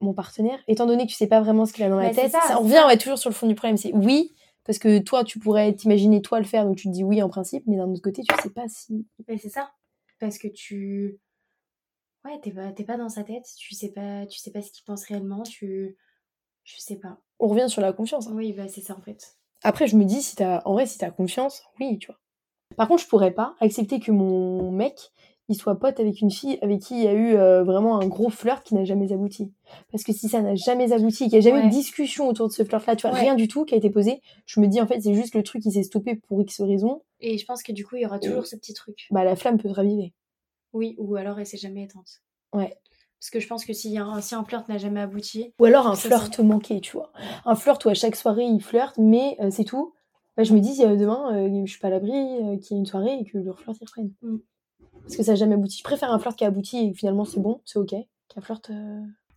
mon 0.00 0.12
partenaire, 0.12 0.58
étant 0.68 0.86
donné 0.86 1.04
que 1.06 1.10
tu 1.10 1.16
sais 1.16 1.26
pas 1.26 1.40
vraiment 1.40 1.64
ce 1.64 1.72
qu'il 1.72 1.84
a 1.84 1.88
dans 1.88 1.96
la 1.96 2.08
bah, 2.08 2.14
tête, 2.14 2.32
ça, 2.32 2.60
on 2.60 2.64
revient 2.64 2.98
toujours 2.98 3.18
sur 3.18 3.30
le 3.30 3.34
fond 3.34 3.46
du 3.46 3.54
problème. 3.54 3.76
C'est 3.76 3.92
oui, 3.94 4.34
parce 4.66 4.78
que 4.78 4.98
toi 4.98 5.24
tu 5.24 5.38
pourrais 5.38 5.72
t'imaginer 5.72 6.20
toi 6.20 6.38
le 6.38 6.44
faire, 6.44 6.66
donc 6.66 6.76
tu 6.76 6.88
te 6.88 6.92
dis 6.92 7.04
oui 7.04 7.22
en 7.22 7.28
principe, 7.28 7.64
mais 7.66 7.76
d'un 7.76 7.88
autre 7.88 8.02
côté, 8.02 8.22
tu 8.22 8.34
sais 8.42 8.50
pas 8.50 8.68
si. 8.68 9.06
Mais 9.26 9.38
c'est 9.38 9.48
ça. 9.48 9.70
Parce 10.22 10.38
que 10.38 10.46
tu. 10.46 11.18
Ouais, 12.24 12.38
t'es 12.40 12.52
pas, 12.52 12.70
pas 12.70 12.96
dans 12.96 13.08
sa 13.08 13.24
tête, 13.24 13.44
tu 13.58 13.74
sais 13.74 13.90
pas, 13.90 14.24
tu 14.26 14.38
sais 14.38 14.52
pas 14.52 14.62
ce 14.62 14.70
qu'il 14.70 14.84
pense 14.84 15.04
réellement, 15.06 15.42
tu. 15.42 15.98
Je 16.62 16.76
sais 16.78 16.94
pas. 16.94 17.18
On 17.40 17.48
revient 17.48 17.68
sur 17.68 17.82
la 17.82 17.92
confiance. 17.92 18.28
Hein. 18.28 18.34
Oui, 18.36 18.52
bah 18.52 18.68
c'est 18.68 18.82
ça 18.82 18.96
en 18.96 19.02
fait. 19.02 19.36
Après, 19.64 19.88
je 19.88 19.96
me 19.96 20.04
dis, 20.04 20.22
si 20.22 20.36
t'as, 20.36 20.62
en 20.64 20.74
vrai, 20.74 20.86
si 20.86 20.96
t'as 20.96 21.10
confiance, 21.10 21.64
oui, 21.80 21.98
tu 21.98 22.06
vois. 22.06 22.20
Par 22.76 22.86
contre, 22.86 23.02
je 23.02 23.08
pourrais 23.08 23.32
pas 23.32 23.56
accepter 23.58 23.98
que 23.98 24.12
mon 24.12 24.70
mec, 24.70 25.10
il 25.48 25.56
soit 25.56 25.78
pote 25.78 26.00
avec 26.00 26.20
une 26.20 26.30
fille 26.30 26.58
avec 26.62 26.80
qui 26.80 26.94
il 26.94 27.02
y 27.02 27.08
a 27.08 27.12
eu 27.12 27.34
euh, 27.34 27.64
vraiment 27.64 28.00
un 28.00 28.06
gros 28.06 28.30
flirt 28.30 28.64
qui 28.64 28.74
n'a 28.74 28.84
jamais 28.84 29.12
abouti. 29.12 29.52
Parce 29.90 30.04
que 30.04 30.12
si 30.12 30.28
ça 30.28 30.40
n'a 30.40 30.54
jamais 30.54 30.92
abouti, 30.92 31.24
qu'il 31.24 31.38
n'y 31.38 31.38
a 31.38 31.40
jamais 31.40 31.60
eu 31.60 31.68
de 31.68 31.74
discussion 31.74 32.28
autour 32.28 32.48
de 32.48 32.52
ce 32.52 32.64
flirt-là, 32.64 32.96
tu 32.96 33.06
vois, 33.06 33.16
rien 33.16 33.34
du 33.34 33.48
tout 33.48 33.64
qui 33.64 33.74
a 33.74 33.76
été 33.76 33.90
posé, 33.90 34.20
je 34.46 34.60
me 34.60 34.66
dis, 34.66 34.80
en 34.80 34.86
fait, 34.86 35.00
c'est 35.00 35.14
juste 35.14 35.34
le 35.34 35.42
truc 35.42 35.62
qui 35.62 35.72
s'est 35.72 35.82
stoppé 35.82 36.16
pour 36.16 36.40
X 36.40 36.60
raison. 36.60 37.02
Et 37.20 37.38
je 37.38 37.44
pense 37.44 37.62
que 37.62 37.72
du 37.72 37.84
coup, 37.84 37.96
il 37.96 38.02
y 38.02 38.06
aura 38.06 38.18
toujours 38.18 38.46
ce 38.46 38.56
petit 38.56 38.74
truc. 38.74 39.06
Bah, 39.10 39.24
la 39.24 39.36
flamme 39.36 39.58
peut 39.58 39.68
se 39.68 39.74
raviver. 39.74 40.12
Oui, 40.72 40.94
ou 40.98 41.16
alors 41.16 41.38
elle 41.38 41.46
s'est 41.46 41.58
jamais 41.58 41.84
éteinte. 41.84 42.22
Ouais. 42.52 42.74
Parce 43.20 43.30
que 43.30 43.38
je 43.38 43.46
pense 43.46 43.64
que 43.64 43.72
si 43.72 43.96
un, 43.98 44.20
si 44.20 44.34
un 44.34 44.42
flirt 44.42 44.68
n'a 44.68 44.78
jamais 44.78 45.00
abouti. 45.00 45.52
Ou 45.60 45.66
alors 45.66 45.86
un 45.86 45.94
flirt 45.94 46.40
manqué, 46.40 46.80
tu 46.80 46.92
vois. 46.92 47.12
Un 47.44 47.54
flirt 47.54 47.84
où 47.84 47.88
à 47.88 47.94
chaque 47.94 48.16
soirée 48.16 48.44
il 48.44 48.60
flirte, 48.60 48.98
mais 48.98 49.36
euh, 49.40 49.50
c'est 49.50 49.64
tout. 49.64 49.94
Bah, 50.36 50.44
je 50.44 50.54
me 50.54 50.60
dis, 50.60 50.78
demain, 50.78 51.36
euh, 51.36 51.62
je 51.64 51.70
suis 51.70 51.78
pas 51.78 51.88
à 51.88 51.90
l'abri 51.90 52.10
euh, 52.10 52.56
qu'il 52.56 52.76
y 52.76 52.78
ait 52.78 52.80
une 52.80 52.86
soirée 52.86 53.18
et 53.20 53.24
que 53.24 53.38
le 53.38 53.52
flirt 53.52 53.76
y 53.80 53.84
reprenne. 53.84 54.12
Mm. 54.22 54.38
Parce 55.02 55.16
que 55.16 55.22
ça 55.22 55.32
n'a 55.32 55.36
jamais 55.36 55.54
abouti. 55.54 55.78
Je 55.78 55.84
préfère 55.84 56.12
un 56.12 56.18
flirt 56.18 56.36
qui 56.36 56.44
a 56.44 56.48
abouti 56.48 56.78
et 56.78 56.94
finalement 56.94 57.24
c'est 57.24 57.40
bon, 57.40 57.60
c'est 57.64 57.78
ok, 57.78 57.94
qu'un 58.28 58.40
flirt 58.40 58.70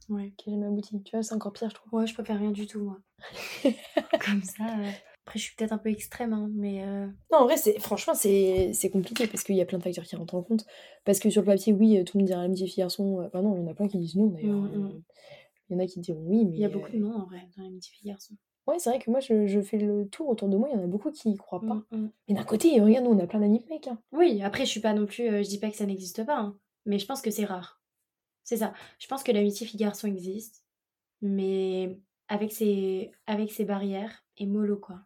ouais. 0.10 0.34
qui 0.38 0.49
n'a 0.49 0.56
jamais 0.56 0.67
abouti. 0.67 1.01
Tu 1.04 1.15
vois, 1.15 1.23
c'est 1.23 1.34
encore 1.34 1.54
pire, 1.54 1.69
je 1.69 1.75
trouve. 1.75 1.93
Ouais, 1.93 2.08
je 2.08 2.13
préfère 2.13 2.39
rien 2.39 2.51
du 2.51 2.67
tout, 2.67 2.82
moi. 2.82 2.99
Comme 4.25 4.43
ça. 4.43 4.65
Après, 5.25 5.39
je 5.39 5.43
suis 5.43 5.56
peut-être 5.56 5.71
un 5.71 5.80
peu 5.80 5.89
extrême, 5.89 6.34
hein, 6.34 6.49
mais. 6.54 6.86
Non, 7.32 7.39
en 7.39 7.43
vrai, 7.45 7.58
c'est 7.58 7.80
franchement, 7.80 8.13
c'est 8.13 8.89
compliqué 8.91 9.28
parce 9.28 9.43
qu'il 9.43 9.56
y 9.56 9.62
a 9.62 9.65
plein 9.65 9.80
de 9.80 9.84
facteurs 9.84 10.06
qui 10.06 10.15
rentrent 10.15 10.36
en 10.36 10.43
compte. 10.43 10.65
Parce 11.04 11.19
que 11.19 11.30
sur 11.30 11.41
le 11.41 11.47
papier, 11.47 11.73
oui, 11.73 12.04
tout 12.04 12.17
le 12.17 12.21
monde 12.21 12.28
dirait 12.28 12.45
amitié 12.45 12.67
fille-garçon. 12.67 13.30
Bah 13.34 13.41
non, 13.41 13.56
il 13.56 13.62
y 13.62 13.63
en 13.63 13.71
a 13.71 13.73
plein 13.73 13.88
qui 13.88 13.97
disent 13.97 14.15
non 14.15 14.28
d'ailleurs. 14.28 14.62
Mm, 14.62 14.78
mm. 14.78 15.04
Il 15.69 15.73
y 15.73 15.75
en 15.75 15.84
a 15.84 15.88
qui 15.88 15.99
diront 15.99 16.23
oui, 16.25 16.45
mais. 16.45 16.58
Il 16.58 16.62
y 16.62 16.65
a 16.65 16.69
beaucoup 16.69 16.91
de 16.91 16.97
non 16.97 17.15
en 17.15 17.25
vrai 17.25 17.49
dans 17.58 17.63
l'amitié 17.63 17.91
fille-garçon. 17.95 18.36
Ouais, 18.67 18.80
c'est 18.80 18.89
vrai 18.89 18.99
que 18.99 19.12
moi, 19.12 19.19
je, 19.19 19.62
fais 19.62 19.78
le 19.78 20.08
tour 20.08 20.28
autour 20.30 20.49
de 20.49 20.58
moi, 20.58 20.69
il 20.71 20.75
y 20.75 20.80
en 20.80 20.84
a 20.84 20.88
beaucoup 20.88 21.12
qui 21.12 21.30
y 21.30 21.38
croient 21.38 21.62
pas. 21.62 21.84
Mais 21.91 21.97
mm, 21.97 22.36
d'un 22.36 22.43
côté, 22.43 22.80
regarde, 22.82 23.06
nous, 23.06 23.12
on 23.12 23.19
a 23.19 23.28
plein 23.28 23.39
d'amis 23.39 23.63
mecs. 23.69 23.88
Hein. 23.88 23.99
Oui, 24.12 24.41
après, 24.41 24.65
je 24.65 24.71
suis 24.71 24.80
pas 24.80 24.93
non 24.93 25.06
plus. 25.06 25.43
je 25.43 25.47
dis 25.47 25.60
pas 25.60 25.69
que 25.69 25.78
ça 25.78 25.86
n'existe 25.86 26.25
pas, 26.25 26.38
hein, 26.38 26.58
mais 26.86 26.97
je 26.97 27.06
pense 27.06 27.21
que 27.21 27.30
c'est 27.32 27.45
rare. 27.45 27.80
C'est 28.43 28.58
ça. 28.58 28.73
Je 28.99 29.08
pense 29.08 29.23
que 29.23 29.32
l'amitié 29.32 29.67
fille-garçon 29.67 30.08
existe, 30.08 30.63
mais 31.21 31.99
avec 32.28 32.51
ses, 32.51 33.12
avec 33.28 33.51
ses 33.51 33.65
barrières 33.65 34.23
et 34.38 34.45
mollo, 34.45 34.78
quoi. 34.78 34.99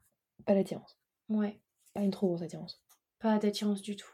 Pas 0.46 0.54
l'attirance. 0.54 0.98
Ouais. 1.30 1.60
Pas 1.94 2.02
une 2.02 2.12
trop 2.12 2.28
grosse 2.28 2.42
attirance. 2.42 2.82
Pas 3.20 3.38
d'attirance 3.40 3.82
du 3.82 3.96
tout. 3.96 4.12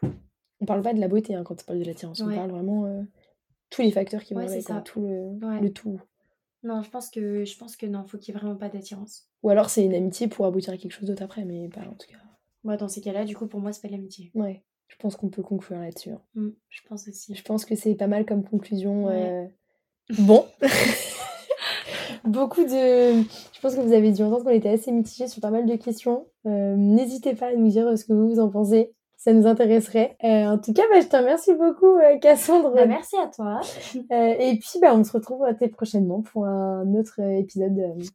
On 0.60 0.64
parle 0.64 0.82
pas 0.82 0.94
de 0.94 1.00
la 1.00 1.08
beauté 1.08 1.34
hein, 1.34 1.44
quand 1.44 1.60
on 1.62 1.64
parle 1.64 1.78
de 1.78 1.84
l'attirance. 1.84 2.20
On 2.20 2.34
parle 2.34 2.50
vraiment 2.50 2.86
euh, 2.86 3.02
tous 3.70 3.82
les 3.82 3.90
facteurs 3.90 4.22
qui 4.22 4.34
vont 4.34 4.40
avec, 4.40 4.62
ça. 4.62 4.80
tout 4.80 5.00
le, 5.00 5.60
le, 5.60 5.72
tout. 5.72 6.00
Non, 6.66 6.82
je 6.82 6.90
pense 6.90 7.10
que 7.10 7.44
je 7.44 7.56
pense 7.56 7.76
que 7.76 7.86
non, 7.86 8.04
faut 8.06 8.18
qu'il 8.18 8.34
y 8.34 8.36
ait 8.36 8.40
vraiment 8.40 8.56
pas 8.56 8.68
d'attirance. 8.68 9.28
Ou 9.44 9.50
alors 9.50 9.70
c'est 9.70 9.84
une 9.84 9.94
amitié 9.94 10.26
pour 10.26 10.46
aboutir 10.46 10.72
à 10.72 10.76
quelque 10.76 10.92
chose 10.92 11.08
d'autre 11.08 11.22
après, 11.22 11.44
mais 11.44 11.68
pas 11.68 11.82
en 11.82 11.94
tout 11.94 12.08
cas. 12.08 12.18
Moi, 12.64 12.76
dans 12.76 12.88
ces 12.88 13.00
cas-là, 13.00 13.24
du 13.24 13.36
coup, 13.36 13.46
pour 13.46 13.60
moi, 13.60 13.72
c'est 13.72 13.82
pas 13.82 13.88
l'amitié. 13.88 14.32
Ouais. 14.34 14.64
Je 14.88 14.96
pense 14.96 15.14
qu'on 15.14 15.28
peut 15.28 15.42
conclure 15.42 15.78
là-dessus. 15.78 16.10
Hein. 16.10 16.20
Mmh, 16.34 16.48
je 16.68 16.80
pense 16.88 17.06
aussi. 17.06 17.34
Je 17.36 17.42
pense 17.44 17.64
que 17.64 17.76
c'est 17.76 17.94
pas 17.94 18.08
mal 18.08 18.26
comme 18.26 18.42
conclusion. 18.42 19.08
Euh, 19.08 19.46
bon. 20.18 20.44
beaucoup 22.24 22.64
de. 22.64 23.22
Je 23.22 23.60
pense 23.60 23.76
que 23.76 23.80
vous 23.80 23.92
avez 23.92 24.10
dû 24.10 24.22
entendre 24.22 24.44
qu'on 24.44 24.50
était 24.50 24.70
assez 24.70 24.90
mitigés 24.90 25.28
sur 25.28 25.40
pas 25.40 25.50
mal 25.50 25.66
de 25.66 25.76
questions. 25.76 26.26
Euh, 26.46 26.74
n'hésitez 26.76 27.34
pas 27.34 27.48
à 27.48 27.54
nous 27.54 27.68
dire 27.68 27.96
ce 27.96 28.04
que 28.04 28.12
vous, 28.12 28.40
en 28.40 28.48
pensez. 28.48 28.92
Ça 29.16 29.32
nous 29.32 29.46
intéresserait. 29.46 30.16
Euh, 30.24 30.44
en 30.44 30.58
tout 30.58 30.72
cas, 30.72 30.82
bah, 30.90 31.00
je 31.00 31.06
te 31.06 31.16
remercie 31.16 31.54
beaucoup, 31.54 31.96
euh, 31.96 32.18
Cassandre. 32.20 32.72
Bah, 32.74 32.86
merci 32.86 33.16
à 33.16 33.28
toi. 33.28 33.60
et 34.10 34.58
puis, 34.58 34.78
bah, 34.80 34.94
on 34.94 35.02
se 35.02 35.12
retrouve 35.12 35.44
très 35.56 35.68
prochainement 35.68 36.20
pour 36.20 36.46
un 36.46 36.94
autre 36.94 37.20
épisode 37.20 37.96